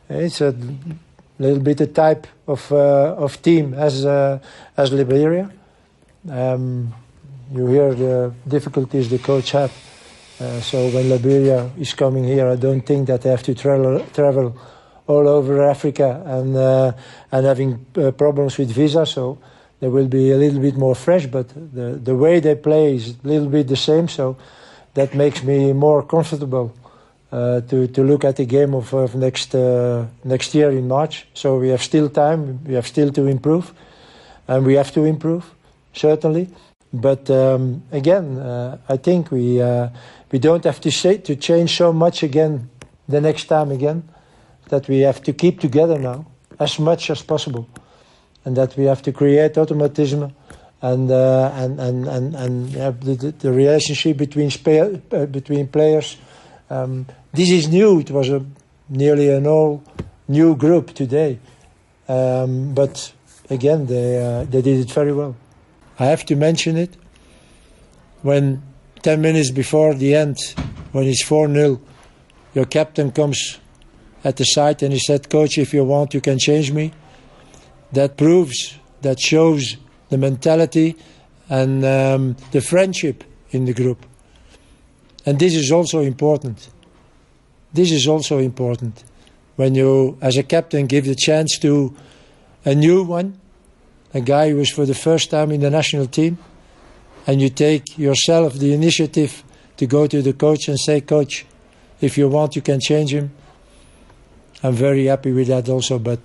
It's 0.09 0.41
a 0.41 0.55
little 1.39 1.63
bit 1.63 1.79
the 1.79 1.87
type 1.87 2.27
of 2.47 2.71
uh, 2.73 3.15
of 3.17 3.41
team 3.43 3.75
as 3.75 4.05
uh, 4.05 4.39
as 4.77 4.93
Liberia. 4.93 5.51
Um, 6.29 6.95
you 7.53 7.67
hear 7.67 7.95
the 7.95 8.33
difficulties 8.49 9.09
the 9.09 9.19
coach 9.19 9.53
had. 9.53 9.71
Uh, 10.41 10.61
so 10.61 10.89
when 10.89 11.09
Liberia 11.09 11.71
is 11.79 11.95
coming 11.95 12.25
here, 12.25 12.49
I 12.49 12.57
don't 12.57 12.81
think 12.81 13.07
that 13.07 13.23
they 13.23 13.31
have 13.31 13.43
to 13.45 13.55
travel 13.55 14.01
travel 14.13 14.57
all 15.07 15.29
over 15.29 15.63
Africa 15.63 16.23
and 16.27 16.57
and 17.33 17.47
having 17.47 17.87
problems 18.17 18.59
with 18.59 18.71
visa. 18.71 19.07
So 19.07 19.39
they 19.81 19.89
will 19.89 20.09
be 20.09 20.33
a 20.33 20.37
little 20.37 20.61
bit 20.61 20.77
more 20.77 20.95
fresh, 20.95 21.27
but 21.27 21.49
the 21.49 22.01
the 22.03 22.15
way 22.15 22.41
they 22.41 22.55
play 22.55 22.97
is 22.97 23.15
a 23.25 23.29
little 23.29 23.49
bit 23.49 23.69
the 23.69 23.77
same. 23.77 24.09
So 24.09 24.37
that 24.95 25.15
makes 25.15 25.43
me 25.43 25.73
more 25.73 26.03
comfortable 26.03 26.73
uh, 27.33 27.61
to 27.63 27.87
to 27.89 28.03
look 28.03 28.25
at 28.25 28.37
the 28.37 28.45
game 28.45 28.75
of, 28.75 28.93
of 28.95 29.15
next 29.15 29.55
uh, 29.55 30.07
next 30.25 30.55
year 30.55 30.71
in 30.71 30.87
March. 30.89 31.27
So 31.35 31.59
we 31.59 31.69
have 31.71 31.83
still 31.83 32.09
time. 32.09 32.61
We 32.65 32.75
have 32.75 32.87
still 32.87 33.13
to 33.13 33.27
improve, 33.27 33.73
and 34.49 34.65
we 34.65 34.75
have 34.75 34.93
to 34.93 35.05
improve 35.05 35.45
certainly. 35.93 36.49
But 36.93 37.29
um, 37.31 37.83
again, 37.93 38.39
uh, 38.39 38.79
I 38.89 38.97
think 38.97 39.31
we 39.31 39.61
uh, 39.61 39.89
we 40.31 40.39
don't 40.39 40.65
have 40.65 40.81
to 40.81 40.91
say 40.91 41.19
to 41.19 41.37
change 41.37 41.77
so 41.77 41.93
much 41.93 42.23
again 42.23 42.71
the 43.09 43.21
next 43.21 43.45
time 43.47 43.71
again. 43.71 44.03
That 44.69 44.89
we 44.89 45.01
have 45.01 45.23
to 45.23 45.33
keep 45.33 45.61
together 45.61 45.99
now 45.99 46.27
as 46.59 46.79
much 46.79 47.11
as 47.11 47.23
possible, 47.23 47.69
and 48.45 48.57
that 48.57 48.77
we 48.77 48.85
have 48.85 49.03
to 49.03 49.13
create 49.13 49.57
automatism 49.59 50.33
and 50.83 51.11
uh, 51.11 51.51
and 51.55 51.81
and 51.81 52.09
and 52.09 52.35
and 52.35 52.71
yeah, 52.71 52.91
the, 52.91 53.35
the, 53.39 53.53
relationship 53.53 54.17
between 54.17 54.51
uh, 54.67 55.27
between 55.27 55.69
players. 55.69 56.17
Um, 56.69 57.07
this 57.33 57.51
is 57.51 57.69
new. 57.69 58.01
It 58.01 58.11
was 58.11 58.29
a 58.29 58.45
nearly 58.89 59.31
an 59.31 59.47
all 59.47 59.83
new 60.29 60.57
group 60.57 60.95
today, 60.95 61.39
um, 62.09 62.75
but 62.75 63.13
again 63.51 63.87
they 63.87 64.25
uh, 64.25 64.45
they 64.45 64.63
did 64.63 64.81
it 64.81 64.91
very 64.91 65.13
well. 65.13 65.37
I 65.99 66.07
have 66.07 66.25
to 66.27 66.37
mention 66.37 66.77
it 66.77 66.97
when 68.23 68.63
ten 69.03 69.21
minutes 69.21 69.51
before 69.51 69.95
the 69.95 70.15
end, 70.15 70.39
when 70.93 71.05
it's 71.07 71.23
four 71.23 71.49
0 71.49 71.81
your 72.55 72.65
captain 72.65 73.13
comes 73.13 73.59
at 74.25 74.37
the 74.37 74.45
side 74.45 74.83
and 74.83 74.93
he 74.93 74.99
said, 74.99 75.29
"Coach, 75.29 75.59
if 75.59 75.73
you 75.73 75.85
want, 75.85 76.15
you 76.15 76.21
can 76.21 76.39
change 76.39 76.73
me." 76.73 76.93
That 77.93 78.17
proves, 78.17 78.75
that 79.03 79.21
shows 79.21 79.77
the 80.09 80.19
mentality 80.19 80.97
and 81.49 81.85
um, 81.85 82.37
the 82.51 82.61
friendship 82.61 83.23
in 83.51 83.67
the 83.67 83.73
group. 83.73 84.05
And 85.27 85.39
this 85.39 85.55
is 85.55 85.73
also 85.73 86.01
important. 86.01 86.69
This 87.73 87.91
is 87.91 88.07
also 88.07 88.39
important 88.39 89.05
when 89.57 89.75
you, 89.75 90.17
as 90.21 90.37
a 90.37 90.43
captain, 90.43 90.87
give 90.87 91.05
the 91.05 91.17
chance 91.17 91.59
to 91.59 91.95
a 92.65 92.75
new 92.75 93.03
one, 93.03 93.39
a 94.15 94.21
guy 94.21 94.51
who 94.51 94.61
is 94.61 94.71
for 94.71 94.87
the 94.87 94.95
first 94.95 95.31
time 95.31 95.51
in 95.51 95.61
the 95.61 95.71
national 95.71 96.07
team, 96.07 96.39
and 97.27 97.43
you 97.43 97.49
take 97.49 97.99
yourself 97.99 98.55
the 98.55 98.73
initiative 98.73 99.43
to 99.77 99.87
go 99.87 100.07
to 100.07 100.23
the 100.23 100.33
coach 100.33 100.69
and 100.69 100.79
say, 100.79 101.01
Coach, 101.01 101.45
if 102.01 102.17
you 102.17 102.29
want, 102.29 102.55
you 102.55 102.63
can 102.63 102.81
change 102.81 103.13
him. 103.13 103.33
I'm 104.63 104.75
very 104.75 105.07
happy 105.07 105.33
with 105.33 105.49
that 105.49 105.69
also, 105.69 105.99
but 105.99 106.21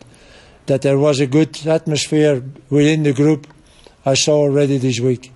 that 0.67 0.83
there 0.83 0.97
was 0.97 1.19
a 1.19 1.27
good 1.27 1.65
atmosphere 1.65 2.43
within 2.69 3.03
the 3.03 3.13
group 3.13 3.47
I 4.05 4.13
saw 4.13 4.37
already 4.37 4.77
this 4.77 4.99
week. 4.99 5.31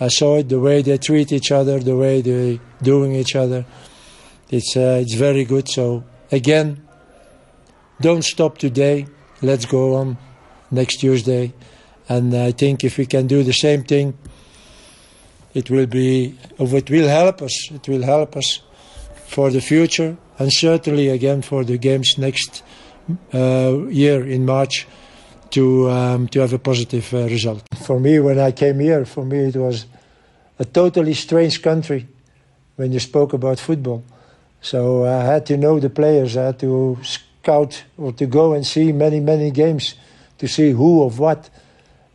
I 0.00 0.08
saw 0.08 0.38
it 0.38 0.48
the 0.48 0.58
way 0.58 0.82
they 0.82 0.98
treat 0.98 1.32
each 1.32 1.52
other, 1.52 1.78
the 1.78 1.96
way 1.96 2.20
they 2.20 2.60
doing 2.82 3.14
each 3.14 3.36
other. 3.36 3.64
It's 4.50 4.76
uh, 4.76 4.98
it's 5.00 5.14
very 5.14 5.44
good. 5.44 5.68
So 5.68 6.04
again, 6.32 6.86
don't 8.00 8.24
stop 8.24 8.58
today. 8.58 9.06
Let's 9.40 9.66
go 9.66 9.94
on 9.94 10.18
next 10.70 10.96
Tuesday, 10.96 11.52
and 12.08 12.34
I 12.34 12.52
think 12.52 12.82
if 12.84 12.98
we 12.98 13.06
can 13.06 13.26
do 13.26 13.42
the 13.42 13.52
same 13.52 13.84
thing, 13.84 14.18
it 15.54 15.70
will 15.70 15.86
be 15.86 16.36
it 16.58 16.90
will 16.90 17.08
help 17.08 17.42
us. 17.42 17.70
It 17.70 17.86
will 17.88 18.02
help 18.02 18.36
us 18.36 18.60
for 19.26 19.50
the 19.50 19.60
future, 19.60 20.16
and 20.38 20.52
certainly 20.52 21.08
again 21.08 21.42
for 21.42 21.64
the 21.64 21.78
games 21.78 22.18
next 22.18 22.62
uh, 23.32 23.86
year 23.88 24.26
in 24.26 24.44
March 24.44 24.86
to 25.54 25.88
um, 25.88 26.26
to 26.28 26.40
have 26.40 26.52
a 26.52 26.58
positive 26.58 27.14
uh, 27.14 27.28
result. 27.28 27.62
For 27.86 28.00
me, 28.00 28.18
when 28.18 28.40
I 28.40 28.50
came 28.50 28.80
here, 28.80 29.04
for 29.04 29.24
me 29.24 29.38
it 29.38 29.56
was 29.56 29.86
a 30.58 30.64
totally 30.64 31.14
strange 31.14 31.62
country 31.62 32.08
when 32.76 32.92
you 32.92 32.98
spoke 32.98 33.32
about 33.32 33.60
football. 33.60 34.02
So 34.60 35.04
I 35.04 35.22
had 35.22 35.46
to 35.46 35.56
know 35.56 35.78
the 35.78 35.90
players. 35.90 36.36
I 36.36 36.46
had 36.46 36.58
to 36.58 36.98
scout 37.02 37.84
or 37.96 38.12
to 38.12 38.26
go 38.26 38.52
and 38.54 38.66
see 38.66 38.92
many 38.92 39.20
many 39.20 39.52
games 39.52 39.94
to 40.38 40.48
see 40.48 40.72
who 40.72 41.04
of 41.04 41.20
what. 41.20 41.48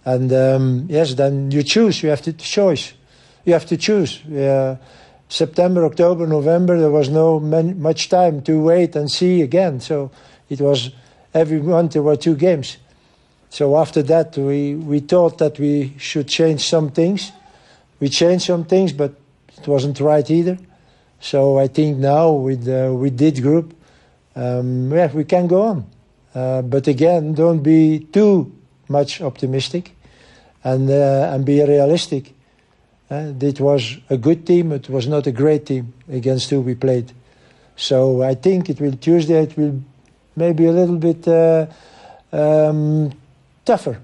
And 0.04 0.34
um, 0.34 0.88
yes, 0.90 1.14
then 1.14 1.52
you 1.52 1.64
choose. 1.64 2.04
You 2.04 2.10
have 2.10 2.22
to 2.24 2.34
choice. 2.34 2.94
You 3.46 3.54
have 3.54 3.66
to 3.68 3.78
choose. 3.78 4.22
Uh, 4.26 4.76
September, 5.30 5.86
October, 5.86 6.28
November. 6.28 6.78
There 6.78 6.92
was 6.92 7.08
no 7.08 7.40
many, 7.40 7.74
much 7.74 8.10
time 8.10 8.42
to 8.42 8.62
wait 8.62 8.96
and 8.98 9.10
see 9.10 9.42
again. 9.42 9.80
So 9.80 10.12
it 10.50 10.60
was 10.60 10.92
every 11.34 11.62
month 11.62 11.94
there 11.94 12.04
were 12.04 12.18
two 12.18 12.36
games. 12.36 12.78
So 13.50 13.78
after 13.78 14.04
that, 14.04 14.38
we, 14.38 14.76
we 14.76 15.00
thought 15.00 15.40
that 15.40 15.60
we 15.60 15.96
should 15.98 16.28
change 16.28 16.68
some 16.68 16.92
things. 16.92 17.32
We 18.00 18.10
changed 18.10 18.46
some 18.46 18.66
things, 18.66 18.94
but 18.94 19.14
it 19.58 19.68
wasn't 19.68 20.00
right 20.00 20.30
either. 20.30 20.58
So 21.20 21.60
I 21.60 21.68
think 21.68 21.98
now 21.98 22.32
with 22.32 22.68
uh, 22.68 22.94
with 22.94 23.18
this 23.18 23.40
group, 23.40 23.76
um, 24.36 24.92
yeah, 24.92 25.12
we 25.12 25.26
can 25.26 25.48
go 25.48 25.62
on. 25.64 25.86
Uh, 26.34 26.62
but 26.62 26.88
again, 26.88 27.34
don't 27.34 27.62
be 27.62 28.00
too 28.00 28.52
much 28.88 29.22
optimistic, 29.22 29.96
and 30.64 30.90
uh, 30.90 31.34
and 31.34 31.44
be 31.44 31.62
realistic. 31.62 32.34
Uh, 33.12 33.34
it 33.42 33.60
was 33.60 33.98
a 34.10 34.18
good 34.18 34.46
team. 34.46 34.72
It 34.72 34.88
was 34.88 35.08
not 35.08 35.28
a 35.28 35.32
great 35.32 35.66
team 35.66 35.94
against 36.08 36.52
who 36.52 36.62
we 36.62 36.76
played. 36.76 37.12
So 37.76 38.22
I 38.22 38.36
think 38.36 38.70
it 38.70 38.80
will 38.80 38.96
Tuesday. 38.96 39.44
It 39.44 39.58
will 39.58 39.82
maybe 40.36 40.68
a 40.68 40.72
little 40.72 40.98
bit 40.98 41.28
uh, 41.28 41.66
um, 42.32 43.12
tougher 43.70 44.02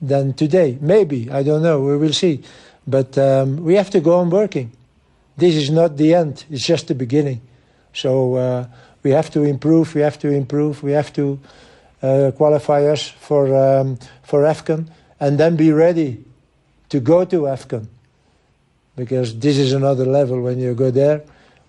than 0.00 0.32
today. 0.32 0.78
Maybe 0.80 1.30
I 1.30 1.42
don't 1.42 1.62
know. 1.62 1.78
We 1.80 1.96
will 1.98 2.12
see. 2.12 2.42
But 2.86 3.16
um, 3.18 3.64
we 3.68 3.74
have 3.74 3.90
to 3.90 4.00
go 4.00 4.14
on 4.22 4.30
working. 4.30 4.70
This 5.36 5.54
is 5.56 5.70
not 5.70 5.96
the 5.96 6.14
end. 6.14 6.44
It's 6.50 6.66
just 6.66 6.88
the 6.88 6.94
beginning. 6.94 7.40
So 7.92 8.10
uh, 8.34 8.66
we 9.02 9.10
have 9.10 9.30
to 9.30 9.42
improve. 9.42 9.94
We 9.94 10.02
have 10.02 10.18
to 10.20 10.28
improve. 10.28 10.82
We 10.82 10.92
have 10.92 11.12
to 11.12 11.38
uh, 12.02 12.32
qualify 12.36 12.86
us 12.92 13.02
for 13.08 13.44
um, 13.54 13.98
for 14.22 14.42
AFCON 14.42 14.86
and 15.20 15.38
then 15.38 15.56
be 15.56 15.72
ready 15.72 16.24
to 16.88 17.00
go 17.00 17.24
to 17.24 17.46
AFCON. 17.46 17.86
Because 18.96 19.38
this 19.38 19.56
is 19.58 19.72
another 19.72 20.06
level 20.06 20.40
when 20.40 20.58
you 20.58 20.74
go 20.74 20.90
there. 20.90 21.22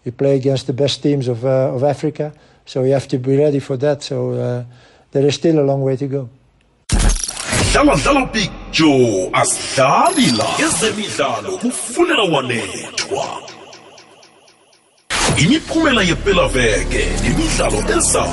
You 0.04 0.12
play 0.12 0.36
against 0.36 0.68
the 0.68 0.74
best 0.74 1.02
teams 1.02 1.28
of 1.28 1.44
uh, 1.44 1.76
of 1.76 1.84
Africa. 1.84 2.32
So 2.66 2.84
you 2.84 2.94
have 2.94 3.08
to 3.08 3.18
be 3.18 3.38
ready 3.38 3.60
for 3.60 3.78
that. 3.78 4.04
So 4.04 4.32
uh, 4.32 4.64
there 5.12 5.26
is 5.26 5.36
still 5.36 5.60
a 5.60 5.66
long 5.66 5.82
way 5.82 5.98
to 5.98 6.08
go. 6.08 6.30
Dlala 7.76 7.96
dlala 7.96 8.50
joe 8.72 9.30
asidlali 9.34 10.32
la 10.38 10.46
ezemidlalo 10.66 11.58
kufunela 11.58 12.24
wanethwa. 12.24 13.26
Imiphumela 15.38 16.02
yepelaveke 16.02 17.06
nemidlalo 17.24 17.98
ezayo 17.98 18.28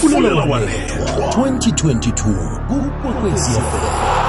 kufunela 0.00 0.42
wanethwa. 0.44 1.26
2022 1.36 2.66
kukwekwezi 2.66 3.50
FM 3.50 4.27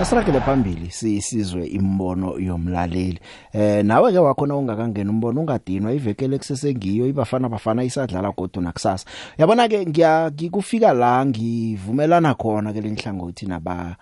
Asiragele 0.00 0.40
phambili 0.40 0.90
sisizwe 0.90 1.66
imbono 1.66 2.38
yomlaleli. 2.38 3.18
Eh 3.52 3.84
nawe 3.84 4.12
ke 4.12 4.18
wakhona 4.18 4.56
ungakangena 4.56 5.10
umbono 5.10 5.40
ungadinwa 5.40 5.92
ivekele 5.92 6.38
kusesengiyo 6.38 7.06
ibafana 7.06 7.48
bafana 7.48 7.84
isadlala 7.84 8.32
godo 8.32 8.60
nakusasa. 8.60 9.06
Yabona 9.38 9.68
ke 9.68 9.86
ngiya 9.86 10.30
ngikufika 10.30 10.92
la 10.92 11.26
ngivumelana 11.26 12.34
khona 12.34 12.72
ke 12.72 12.80
lenhlangothi 12.80 13.46
naba 13.46 13.96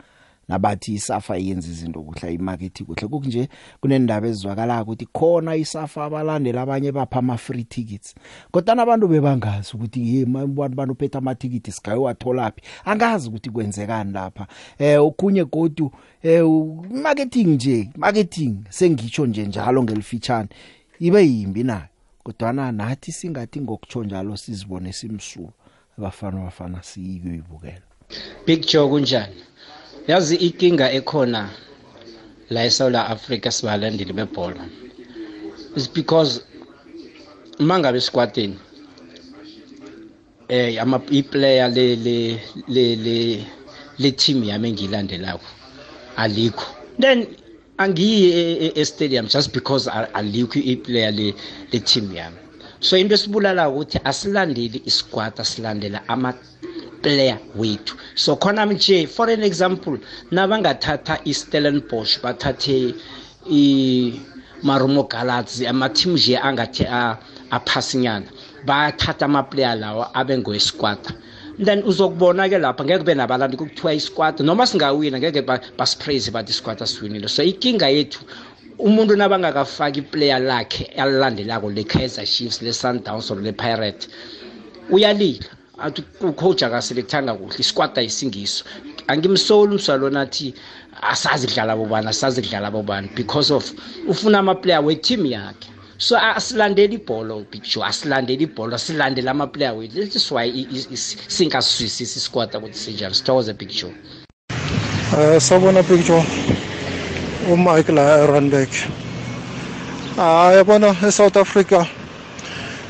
nabathi 0.48 0.94
isafa 0.94 1.36
yenza 1.36 1.68
izinto 1.68 2.02
kuhla 2.02 2.30
imarket 2.30 2.82
kuhle. 2.82 3.08
Kunje 3.08 3.48
kunendaba 3.80 4.26
ezizwakala 4.28 4.82
ukuthi 4.82 5.06
khona 5.12 5.56
isafa 5.56 6.04
abalandela 6.04 6.62
abanye 6.62 6.92
bapha 6.92 7.18
ama 7.18 7.36
free 7.36 7.64
tickets. 7.64 8.14
Kodwa 8.50 8.78
abantu 8.82 9.08
bebangazi 9.08 9.70
ukuthi 9.74 10.04
hey 10.04 10.22
abantu 10.22 10.76
bantu 10.76 10.94
phethe 10.94 11.18
ama 11.18 11.34
tickets 11.34 11.76
sikayo 11.76 12.02
watholapi 12.02 12.62
angazi 12.84 13.28
ukuthi 13.28 13.50
kwenzekani 13.50 14.12
lapha. 14.12 14.46
Eh 14.78 15.02
okunye 15.02 15.44
godu 15.44 15.92
eh 16.22 16.44
marketing 16.90 17.46
nje 17.46 17.90
marketing 17.96 18.56
sengitsho 18.70 19.26
nje 19.26 19.46
njalo 19.46 19.82
ngelifitshane 19.82 20.48
ibe 21.00 21.26
yimbi 21.26 21.62
nayo 21.62 21.88
kodwa 22.22 22.52
nathi 22.52 23.12
singathi 23.12 23.60
ngokutsho 23.60 24.04
njalo 24.04 24.36
sizibone 24.36 24.92
simsulu 24.92 25.52
abafana 25.98 26.40
bafana 26.44 26.82
siyibukela 26.82 27.82
Big 28.46 28.66
Joe 28.66 28.88
kunjani? 28.88 29.34
Yazi 30.06 30.36
inkinga 30.36 30.92
ekhona 30.92 31.48
la 32.50 32.60
eSouth 32.68 32.94
Africa 32.94 33.48
sibalandeli 33.50 34.12
bebhola 34.12 34.68
is 35.76 35.88
because 35.88 36.42
mangabe 37.58 38.00
squadini 38.00 38.58
eh 40.48 40.76
ama 40.82 41.00
iplayer 41.10 41.68
le 41.72 41.96
le 41.96 42.38
le 42.68 42.96
le 42.96 43.46
le 43.98 44.10
team 44.12 44.44
yami 44.44 44.68
engilandelayo 44.68 45.40
alikho. 46.16 46.66
Then 46.98 47.26
angiyi 47.78 48.72
e-stadium 48.76 49.26
just 49.28 49.54
because 49.54 49.88
alikho 49.88 50.60
iplayer 50.60 51.12
le 51.12 51.34
le 51.72 51.80
team 51.80 52.12
yami. 52.12 52.36
So 52.80 52.96
into 52.96 53.14
esibulala 53.14 53.70
ukuthi 53.70 53.98
asilandeli 54.04 54.82
isquad 54.84 55.40
asilandela 55.40 56.02
ama 56.08 56.34
player 57.04 57.38
wethu. 57.56 57.94
So 58.14 58.36
khona 58.36 58.64
nje 58.66 59.06
for 59.08 59.28
an 59.28 59.42
example 59.42 59.98
nabangathatha 60.32 61.14
iStellenbosch 61.24 62.20
bathathe 62.22 62.94
i 63.50 64.20
Marumo 64.62 65.02
Galaxy 65.08 65.66
ama-team 65.66 66.14
nje 66.14 66.34
angathi 66.38 66.84
aphasinyana 67.50 68.26
bayathatha 68.66 69.24
ama-player 69.28 69.76
lawo 69.76 70.06
abe 70.14 70.38
ngoesquad 70.38 71.02
then 71.58 71.82
uzokubona-ke 71.82 72.58
lapha 72.58 72.84
ngeke 72.84 72.98
kube 72.98 73.14
nabalandi 73.14 73.56
kuthiwa 73.56 73.94
isquad 73.94 74.40
noma 74.40 74.66
singawina 74.66 75.18
ngeke 75.18 75.42
basipraise 75.78 76.30
bathi 76.30 76.50
isquad 76.50 76.82
asiwinile. 76.82 77.28
So 77.28 77.42
inkinga 77.42 77.88
yethu 77.88 78.20
umuntu 78.78 79.16
nabangakafaki 79.16 80.00
iplayer 80.00 80.40
lakhe 80.40 80.84
alilandelako 80.96 81.70
le-kaizer 81.70 82.26
chiefs 82.26 82.62
le-sundowns 82.62 83.30
or 83.30 83.36
le-pirate 83.36 84.08
uyalila. 84.90 85.46
Athi 85.78 86.04
ucoach 86.20 86.62
akaselekthanga 86.62 87.34
kuhle 87.34 87.58
isquad 87.58 87.98
ayisingiso 87.98 88.64
angimsoli 89.06 89.72
umswalona 89.72 90.20
athi 90.20 90.54
asazi 91.02 91.46
kudlala 91.46 91.76
bobani 91.76 92.08
asazi 92.08 92.42
kudlala 92.42 92.70
bobani 92.70 93.08
because 93.14 93.50
of 93.50 93.72
ufuna 94.08 94.38
ama-player 94.38 94.84
we-team 94.84 95.26
yakhe. 95.26 95.68
So 95.98 96.18
asilandeli 96.18 96.94
ibholo 96.94 97.46
big 97.50 97.62
joe 97.62 97.84
asilandeli 97.84 98.44
ibholo 98.44 98.78
silandele 98.78 99.30
ama-player 99.30 99.74
wethu. 99.74 99.94
This 99.94 100.16
is 100.16 100.30
why 100.30 100.50
singasizwisisi 101.28 102.18
isquad 102.18 102.54
ukuthi 102.56 102.78
sinjani 102.78 103.14
sithokoze 103.14 103.52
big 103.52 103.68
joe 103.68 103.94
um 105.16 105.40
sawubona 105.40 105.82
big 105.82 106.06
joe 106.06 106.24
umike 107.52 107.92
la 107.92 108.18
eranbeck 108.24 108.70
hayi 110.16 110.56
yabona 110.56 110.96
e-south 111.08 111.36
africa 111.36 111.86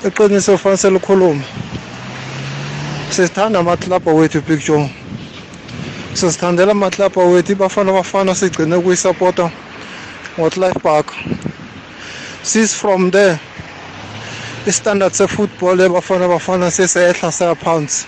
iqiniso 0.07 0.59
fanele 0.59 0.77
selikhuluma 0.79 1.45
sisithanda 3.15 3.59
amaklabha 3.59 4.13
wethu 4.13 4.41
big 4.43 4.59
joe. 4.59 4.91
Sizithandela 6.15 6.73
amaklabha 6.73 7.23
wethu 7.23 7.53
ibafana 7.53 7.93
bafana 7.93 8.35
sigcine 8.35 8.77
ukuyisapota 8.77 9.51
ngotlife 10.39 10.81
park. 10.83 11.07
Sis 12.43 12.75
from 12.75 13.11
there 13.11 13.39
istandard 14.67 15.13
sefootball 15.13 15.81
ebafana 15.81 16.29
bafana 16.29 16.71
sesehla 16.71 17.31
sayaphansi 17.33 18.07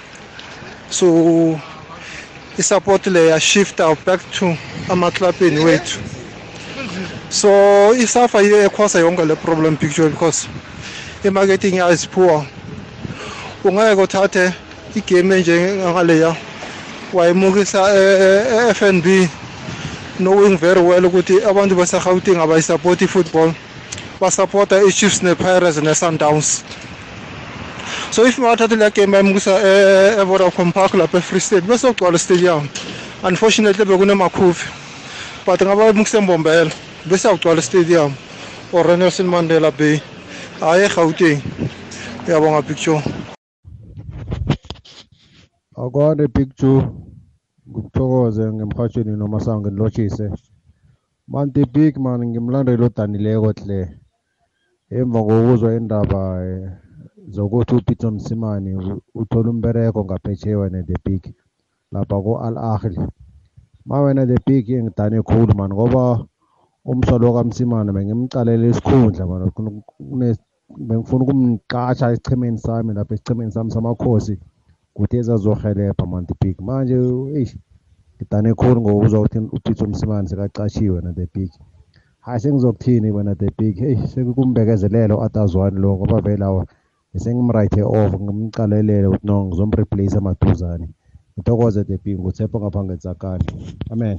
so 0.90 1.61
isupport 2.59 3.07
le 3.07 3.28
yashifta 3.30 3.96
back 4.04 4.20
to 4.32 4.57
amaklabheni 4.88 5.64
wethu. 5.64 6.00
So 7.30 7.48
isafa 7.94 8.42
yiyo 8.42 8.64
ekhosa 8.68 8.98
yonke 8.98 9.24
le 9.24 9.36
problem 9.36 9.76
picture 9.76 10.11
because 10.11 10.48
i-marketing 11.24 11.74
yayo 11.74 11.92
is 11.92 12.07
poor. 12.07 12.44
Ungeke 13.64 14.02
uthathe 14.02 14.65
igame 14.97 15.36
enjengaleya 15.36 16.36
wayimukisa 17.12 17.80
e-FNB 17.94 19.07
knowing 20.18 20.57
very 20.57 20.80
well 20.80 21.05
ukuthi 21.05 21.44
abantu 21.44 21.76
base-Gauteng 21.76 22.40
abayisupport 22.40 23.03
i-football 23.03 23.53
basupporta 24.20 24.80
i-Chiefs 24.88 25.22
ne-Pirates 25.22 25.76
ne-Sundowns. 25.82 26.64
So 28.11 28.24
if 28.24 28.38
mathatha 28.38 28.76
le 28.76 28.90
game 28.90 29.12
bayimukisa 29.12 29.61
e-Vodacom 30.20 30.72
Park 30.72 30.92
lapha 30.94 31.18
e-Free 31.18 31.40
State 31.40 31.64
bese 31.66 31.86
kugcwala 31.88 32.18
stadium 32.18 32.68
unfortunately 33.22 33.84
bekunemakhufi 33.84 34.64
but 35.44 35.61
ngaba 35.61 35.92
bemukisa 35.92 36.18
embombela 36.18 36.70
bese 37.05 37.28
kugcwala 37.28 37.62
stadium 37.62 38.14
or 38.72 38.97
Nelson 38.97 39.26
Mandela 39.26 39.70
Bay 39.70 40.01
hayi 40.61 40.84
eGauteng. 40.88 41.42
Uyabonga 42.26 42.62
picture 42.62 43.03
akwande 45.83 46.24
big 46.35 46.51
joe 46.59 46.83
ngikuthokoze 47.68 48.45
ngemhatshweni 48.55 49.12
nomasango 49.16 49.68
ngilotshise 49.70 50.27
man 51.33 51.53
the 51.55 51.64
big 51.74 51.93
man 52.05 52.20
ngimlandeli 52.29 52.83
odanileko 52.89 53.51
hle 53.59 53.81
emva 54.97 55.20
kokuzwa 55.27 55.68
indaba 55.79 56.20
eh, 56.47 56.64
zokuthi 57.35 57.74
upeter 57.74 58.12
msimane 58.12 58.70
uthola 59.20 59.51
umbereko 59.51 60.05
ngaphetsheya 60.05 60.59
wena 60.59 60.83
the 60.83 60.97
big 61.05 61.22
lapha 61.93 62.16
ku-al 62.24 62.57
ahli. 62.59 62.99
Ma 63.87 64.01
wena 64.03 64.27
the 64.27 64.39
big 64.47 64.66
ngidane 64.68 65.22
khulu 65.22 65.55
man 65.55 65.70
ngoba 65.74 66.27
umsalo 66.85 67.33
kamsimane 67.35 67.91
bengimcalela 67.93 68.66
isikhundla 68.66 69.27
man 69.27 69.41
bengifuna 70.89 71.22
ukumqasha 71.24 72.12
esichemeni 72.12 72.59
sami 72.59 72.91
lapha 72.95 73.14
esichemeni 73.14 73.53
sami 73.53 73.70
samakhosi. 73.70 74.35
Kuthi 74.97 75.16
ezazohelebha 75.16 76.07
man 76.07 76.26
the 76.26 76.34
big 76.40 76.61
manje 76.61 76.97
eish 77.36 77.57
ngidane 78.16 78.55
khulu 78.55 78.80
ngokuzwa 78.80 79.20
ukuthi 79.20 79.38
upeter 79.38 79.88
msimane 79.88 80.28
sekaqashiwe 80.28 81.01
na 81.01 81.12
the 81.12 81.26
big? 81.34 81.51
Hayi 82.20 82.40
sengizokuthini 82.40 83.11
wena 83.11 83.34
the 83.34 83.51
big? 83.59 83.78
Hey 83.78 83.97
sekukumbekezelelo 83.97 85.22
atazwani 85.22 85.80
lo 85.80 85.97
ngoba 85.97 86.20
vele 86.20 86.36
lawa 86.36 86.66
besengimrayithe 87.12 87.82
off 87.82 88.14
ngimcalelele 88.20 89.07
ukuthi 89.07 89.26
no 89.26 89.44
ngizomreplace 89.44 90.16
amaduzane 90.18 90.88
ngithokoze 91.38 91.84
the 91.84 91.99
big 92.05 92.18
nguthepho 92.20 92.61
ngapha 92.61 92.84
ngetsakani 92.84 93.44
amen. 93.90 94.18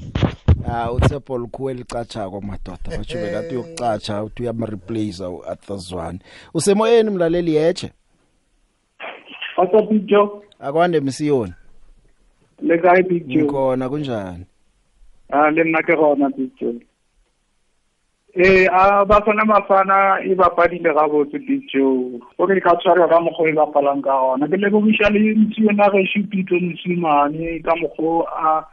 Ah 0.68 0.92
uTsepho 0.92 1.38
likhuwe 1.38 1.74
licatshako 1.74 2.42
madoda. 2.42 2.98
Bathi 2.98 3.18
bekade 3.18 3.58
uyokucatsha 3.58 4.24
uthi 4.24 4.44
uyamreplace 4.44 5.24
uAthazwane 5.24 6.20
usemoyeni 6.54 7.10
mlaleli 7.10 7.56
yeche 7.56 7.92
What's 9.58 9.74
up 9.74 9.90
Big 9.90 10.06
Joe? 10.08 10.47
Akwande 10.60 11.00
msiyoni 11.00 11.54
Le 12.62 12.78
kae 12.78 13.04
Big 13.04 13.28
Joe? 13.28 13.44
ngikhona 13.44 13.90
kunjani 13.90 14.46
Ah 15.30 15.52
le 15.52 15.64
nna 15.64 15.82
ke 15.84 15.96
gona 15.96 16.30
Big 16.30 16.50
Joe. 16.60 16.80
Eh 18.34 18.68
a 18.72 19.06
bafana 19.06 19.46
bafana 19.46 20.20
e 20.24 20.36
bapadile 20.36 20.94
ga 20.94 21.08
botse 21.08 21.40
Big 21.40 21.68
Joe. 21.74 22.20
Go 22.38 22.48
ke 22.48 22.62
ka 22.62 22.76
tshwara 22.76 23.08
ka 23.08 23.20
mokgwa 23.20 23.50
e 23.50 23.54
bapalang 23.54 24.02
ka 24.02 24.14
gona. 24.22 24.48
Ke 24.48 24.58
le 24.58 24.70
go 24.70 24.82
bisha 24.82 25.10
le 25.10 25.20
ntsi 25.36 25.62
yona 25.66 25.90
ge 25.92 26.06
shi 26.06 26.24
Pito 26.24 26.56
Msimane 26.56 27.60
ka 27.60 27.76
mokgwa 27.76 28.26
a 28.38 28.66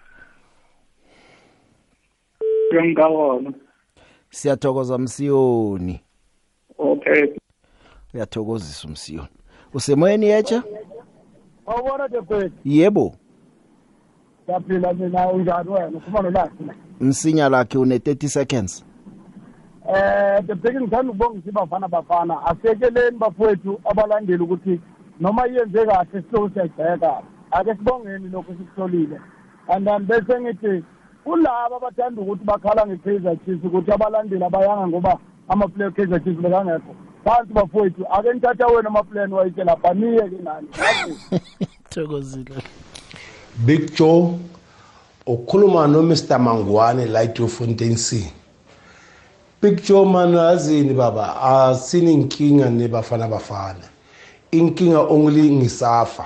yang 2.73 2.95
ka 2.95 3.09
gona. 3.09 3.53
siyathokoza 4.31 4.99
msiyoni 4.99 6.01
Okay. 6.79 7.25
uyathokozisa 8.15 8.89
umsiyoni 8.89 9.29
usemoyeni 9.75 10.27
yeche 10.27 10.63
Awubona 11.67 12.09
the 12.11 12.23
best. 12.23 12.55
yebo 12.65 13.15
Siyaphila 14.47 14.93
mina 14.93 15.29
unjani 15.29 15.71
wena? 15.71 15.99
Ukhuluma 15.99 16.23
nolakhi. 16.23 16.65
msinya 17.01 17.49
lakhe 17.49 17.79
une 17.79 17.97
30 17.99 18.29
seconds 18.29 18.85
Eh 19.89 20.41
the 20.47 20.55
big 20.55 20.75
ngithanda 20.75 21.13
ukubonga 21.13 21.53
bafana 21.53 21.89
bafana 21.89 22.47
asekeleni 22.47 23.19
bafowethu 23.19 23.81
abalandeli 23.85 24.43
ukuthi 24.43 24.81
noma 25.21 25.49
iyenze 25.49 25.87
kahle 25.87 26.23
sihloko 26.23 26.49
siyayibheka. 26.49 27.23
Ake 27.51 27.75
sibongeni 27.75 28.29
lokho 28.29 28.53
sikutholile. 28.53 29.21
And 29.69 29.87
then 29.87 30.07
bese 30.07 30.41
ngithi 30.41 30.85
kulabo 31.25 31.77
abathanda 31.77 32.23
ukuthi 32.23 32.45
bakhala 32.45 32.87
nge-Kaizer 32.87 33.37
Chiefs 33.45 33.65
ukuthi 33.65 33.93
abalandeli 33.93 34.45
abayanga 34.45 34.89
ngoba 34.89 35.19
ama-player 35.49 35.93
Kaizer 35.93 36.25
Chiefs 36.25 36.41
bekangekho. 36.41 36.95
Phansi 37.25 37.53
bafowethu 37.53 38.07
ake 38.13 38.33
nithatha 38.33 38.67
wena 38.67 38.89
ama-plan 38.89 39.33
wayike 39.33 39.65
lapha 39.65 39.95
niye 39.95 40.23
ke 40.23 40.37
nani. 40.45 40.69
thokozile. 41.91 42.55
Big 43.67 43.95
Joe 43.97 44.39
ukhuluma 45.27 45.87
no 45.89 46.03
Mr 46.03 46.39
Mangwane 46.39 47.07
Light 47.07 47.41
of 47.41 47.53
Fontaine 47.53 47.97
C. 47.97 48.33
Big 49.63 49.83
Joe 49.83 50.05
man 50.05 50.35
azini 50.35 50.95
baba? 50.95 51.41
Asini 51.43 52.13
inkinga 52.13 52.71
nebafana 52.71 53.29
bafana. 53.29 53.89
Inkinga 54.53 54.99
only 55.09 55.51
ngisafa. 55.51 56.25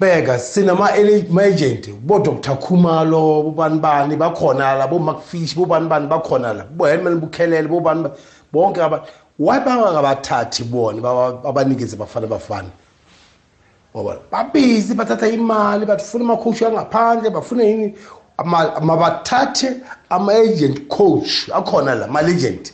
Beka 0.00 0.38
sinama 0.38 0.90
agent 0.92 1.88
bo 2.00 2.18
Dr 2.18 2.56
Khumalo 2.56 3.44
bobani 3.44 3.80
bani 3.80 4.16
bakhona 4.16 4.76
la 4.78 4.86
bo 4.88 4.98
Macfish 4.98 5.54
bobani 5.54 5.88
bani 5.88 6.08
bakhona 6.08 6.52
la 6.56 6.64
bo 6.64 6.84
Herman 6.84 7.20
Bukhelele 7.20 7.68
bobani 7.68 8.02
ba- 8.02 8.16
bonke 8.52 8.82
aba 8.82 9.06
why 9.38 9.58
bangabathathi 9.60 10.64
bona 10.64 11.00
baba- 11.00 11.48
abanikeze 11.48 11.96
bafana 11.96 12.26
bafana? 12.26 12.68
Ngoba 13.96 14.18
babhizi 14.30 14.94
bathatha 14.94 15.28
imali 15.28 15.86
bafuna 15.86 16.24
amakhoshi 16.24 16.64
angaphandle 16.64 17.30
bafuna 17.30 17.62
yini? 17.64 17.94
Ama- 18.38 18.80
mabathathe 18.80 19.80
ama-agent 20.10 20.88
coach 20.88 21.48
akhona 21.52 21.94
la 21.94 22.06
ma-legend. 22.06 22.70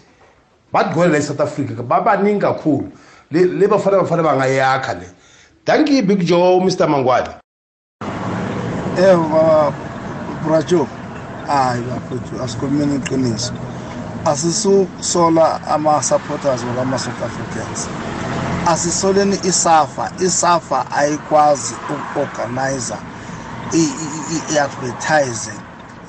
Bathi 0.73 0.95
gole 0.95 1.09
la 1.13 1.19
e-south 1.19 1.41
africa 1.41 1.83
babaningi 1.83 2.41
kakhulu. 2.41 2.91
Le 3.31 3.45
le 3.45 3.67
bafana 3.69 3.99
bafana 4.03 4.23
bangayakha 4.23 4.95
le. 5.01 5.07
Thank 5.65 5.91
you 5.91 6.03
big 6.03 6.25
joe 6.27 6.61
mr 6.61 6.89
mangwane 6.89 7.35
Eh 8.99 9.17
baba 9.17 9.73
Brajo 10.45 10.87
hayi 11.47 11.83
bafethu 11.83 12.43
asikhulumeni 12.43 12.97
iqiniso 12.97 13.53
asisusola 14.27 15.61
ama 15.69 16.03
supporters 16.03 16.65
wama 16.79 16.99
South 16.99 17.23
Africans. 17.23 17.89
Asisoleni 18.67 19.39
isafa. 19.45 20.13
Isafa 20.21 20.91
ayikwazi 20.91 21.75
ukuorganize 21.89 22.95
i-advertising 23.73 25.61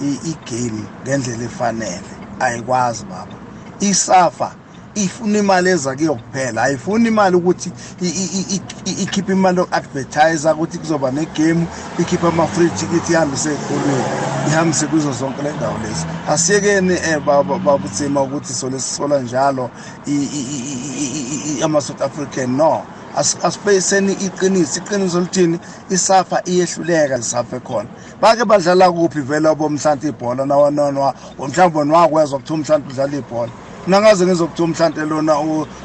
i-game 0.01 0.83
ngendlela 1.03 1.43
efanele. 1.45 2.01
Ayikwazi 2.39 3.05
baba. 3.05 3.35
Isafa 3.79 4.51
ifuna 4.95 5.39
imali 5.39 5.69
eza 5.69 5.95
kuyo 5.95 6.15
kuphela 6.15 6.63
ayifuni 6.63 7.07
imali 7.07 7.35
ukuthi 7.35 7.71
i- 8.01 8.05
i- 8.07 8.45
i- 8.55 8.61
i- 8.85 9.03
ikhiphe 9.03 9.31
imali 9.33 9.57
yoku-advertisa 9.57 10.53
ukuthi 10.55 10.77
kuzoba 10.77 11.11
negame 11.11 11.67
ikhiphe 11.99 12.27
ama-free 12.27 12.69
ticket 12.69 13.09
ihambise 13.09 13.49
ey'kolweni 13.49 14.03
ihambise 14.47 14.87
kuzo 14.87 15.11
zonke 15.11 15.41
le 15.41 15.53
ndawo 15.53 15.77
lezi 15.77 16.05
asiyekeni 16.29 16.97
um 17.17 17.63
babuthima 17.65 18.21
ukuthi 18.21 18.53
sole 18.53 18.79
sisola 18.79 19.19
njalo 19.19 19.69
i- 20.07 20.11
i- 20.11 20.47
i- 20.55 20.63
i- 21.03 21.11
i- 21.35 21.59
i- 21.59 21.63
ama-south 21.63 22.01
african 22.01 22.57
no 22.57 22.83
As- 23.17 23.45
asibeyiseni 23.45 24.13
iqiniso 24.13 24.79
iqiniso 24.79 25.19
lithini 25.19 25.59
isafa 25.89 26.41
iyehluleka 26.45 27.17
isafa 27.17 27.55
ekhona 27.57 27.89
bake 28.21 28.45
badlala 28.45 28.91
kuphi 28.91 29.21
vele 29.21 29.55
bomhlanti 29.55 30.07
ibhola 30.07 30.45
nawanonwa 30.45 31.13
mhlawumbe 31.39 31.83
niwakwezwa 31.83 32.39
kuthiwa 32.39 32.59
umhlanti 32.59 32.89
udlala 32.89 33.17
ibhola 33.17 33.51
nangaze 33.87 34.25
ngizokuthiwa 34.25 34.67
umhlanti 34.67 34.99
lona 34.99 35.35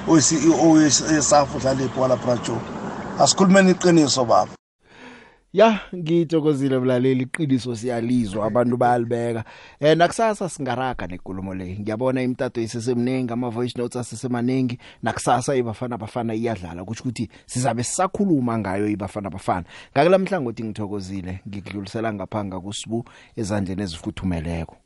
o-ceo 0.08 0.80
yesafa 1.14 1.56
udlala 1.56 1.82
ibhola 1.82 2.16
brajo 2.16 2.56
asikhulumeni 3.20 3.70
iqiniso 3.70 4.24
baba 4.24 4.56
Ya 5.52 5.80
ngithokozile 5.94 6.78
mlaleli 6.78 7.22
iqiniso 7.22 7.76
siyalizwa 7.76 8.46
abantu 8.46 8.76
bayalibeka. 8.76 9.44
Eh 9.80 9.96
nakusasa 9.96 10.48
singaraga 10.48 11.06
nenkulumo 11.06 11.54
le. 11.54 11.78
Ngiyabona 11.80 12.22
imtato 12.22 12.60
isesemningi 12.60 13.32
ama 13.32 13.50
voice 13.50 13.78
notes 13.78 13.96
asesemaningi 13.96 14.78
nakusasa 15.02 15.56
ibafana 15.56 15.98
bafana 15.98 16.34
iyadlala 16.34 16.84
kusho 16.84 17.02
ukuthi 17.02 17.28
sizabe 17.46 17.84
sisakhuluma 17.84 18.58
ngayo 18.58 18.88
ibafana 18.88 19.30
bafana. 19.30 19.64
Ngakela 19.92 20.18
mhlangothi 20.18 20.64
ngithokozile 20.64 21.40
ngikudlulisela 21.48 22.12
ngaphanga 22.12 22.60
kusibu 22.60 23.04
ezandleni 23.36 23.82
ezifuthumeleko. 23.82 24.76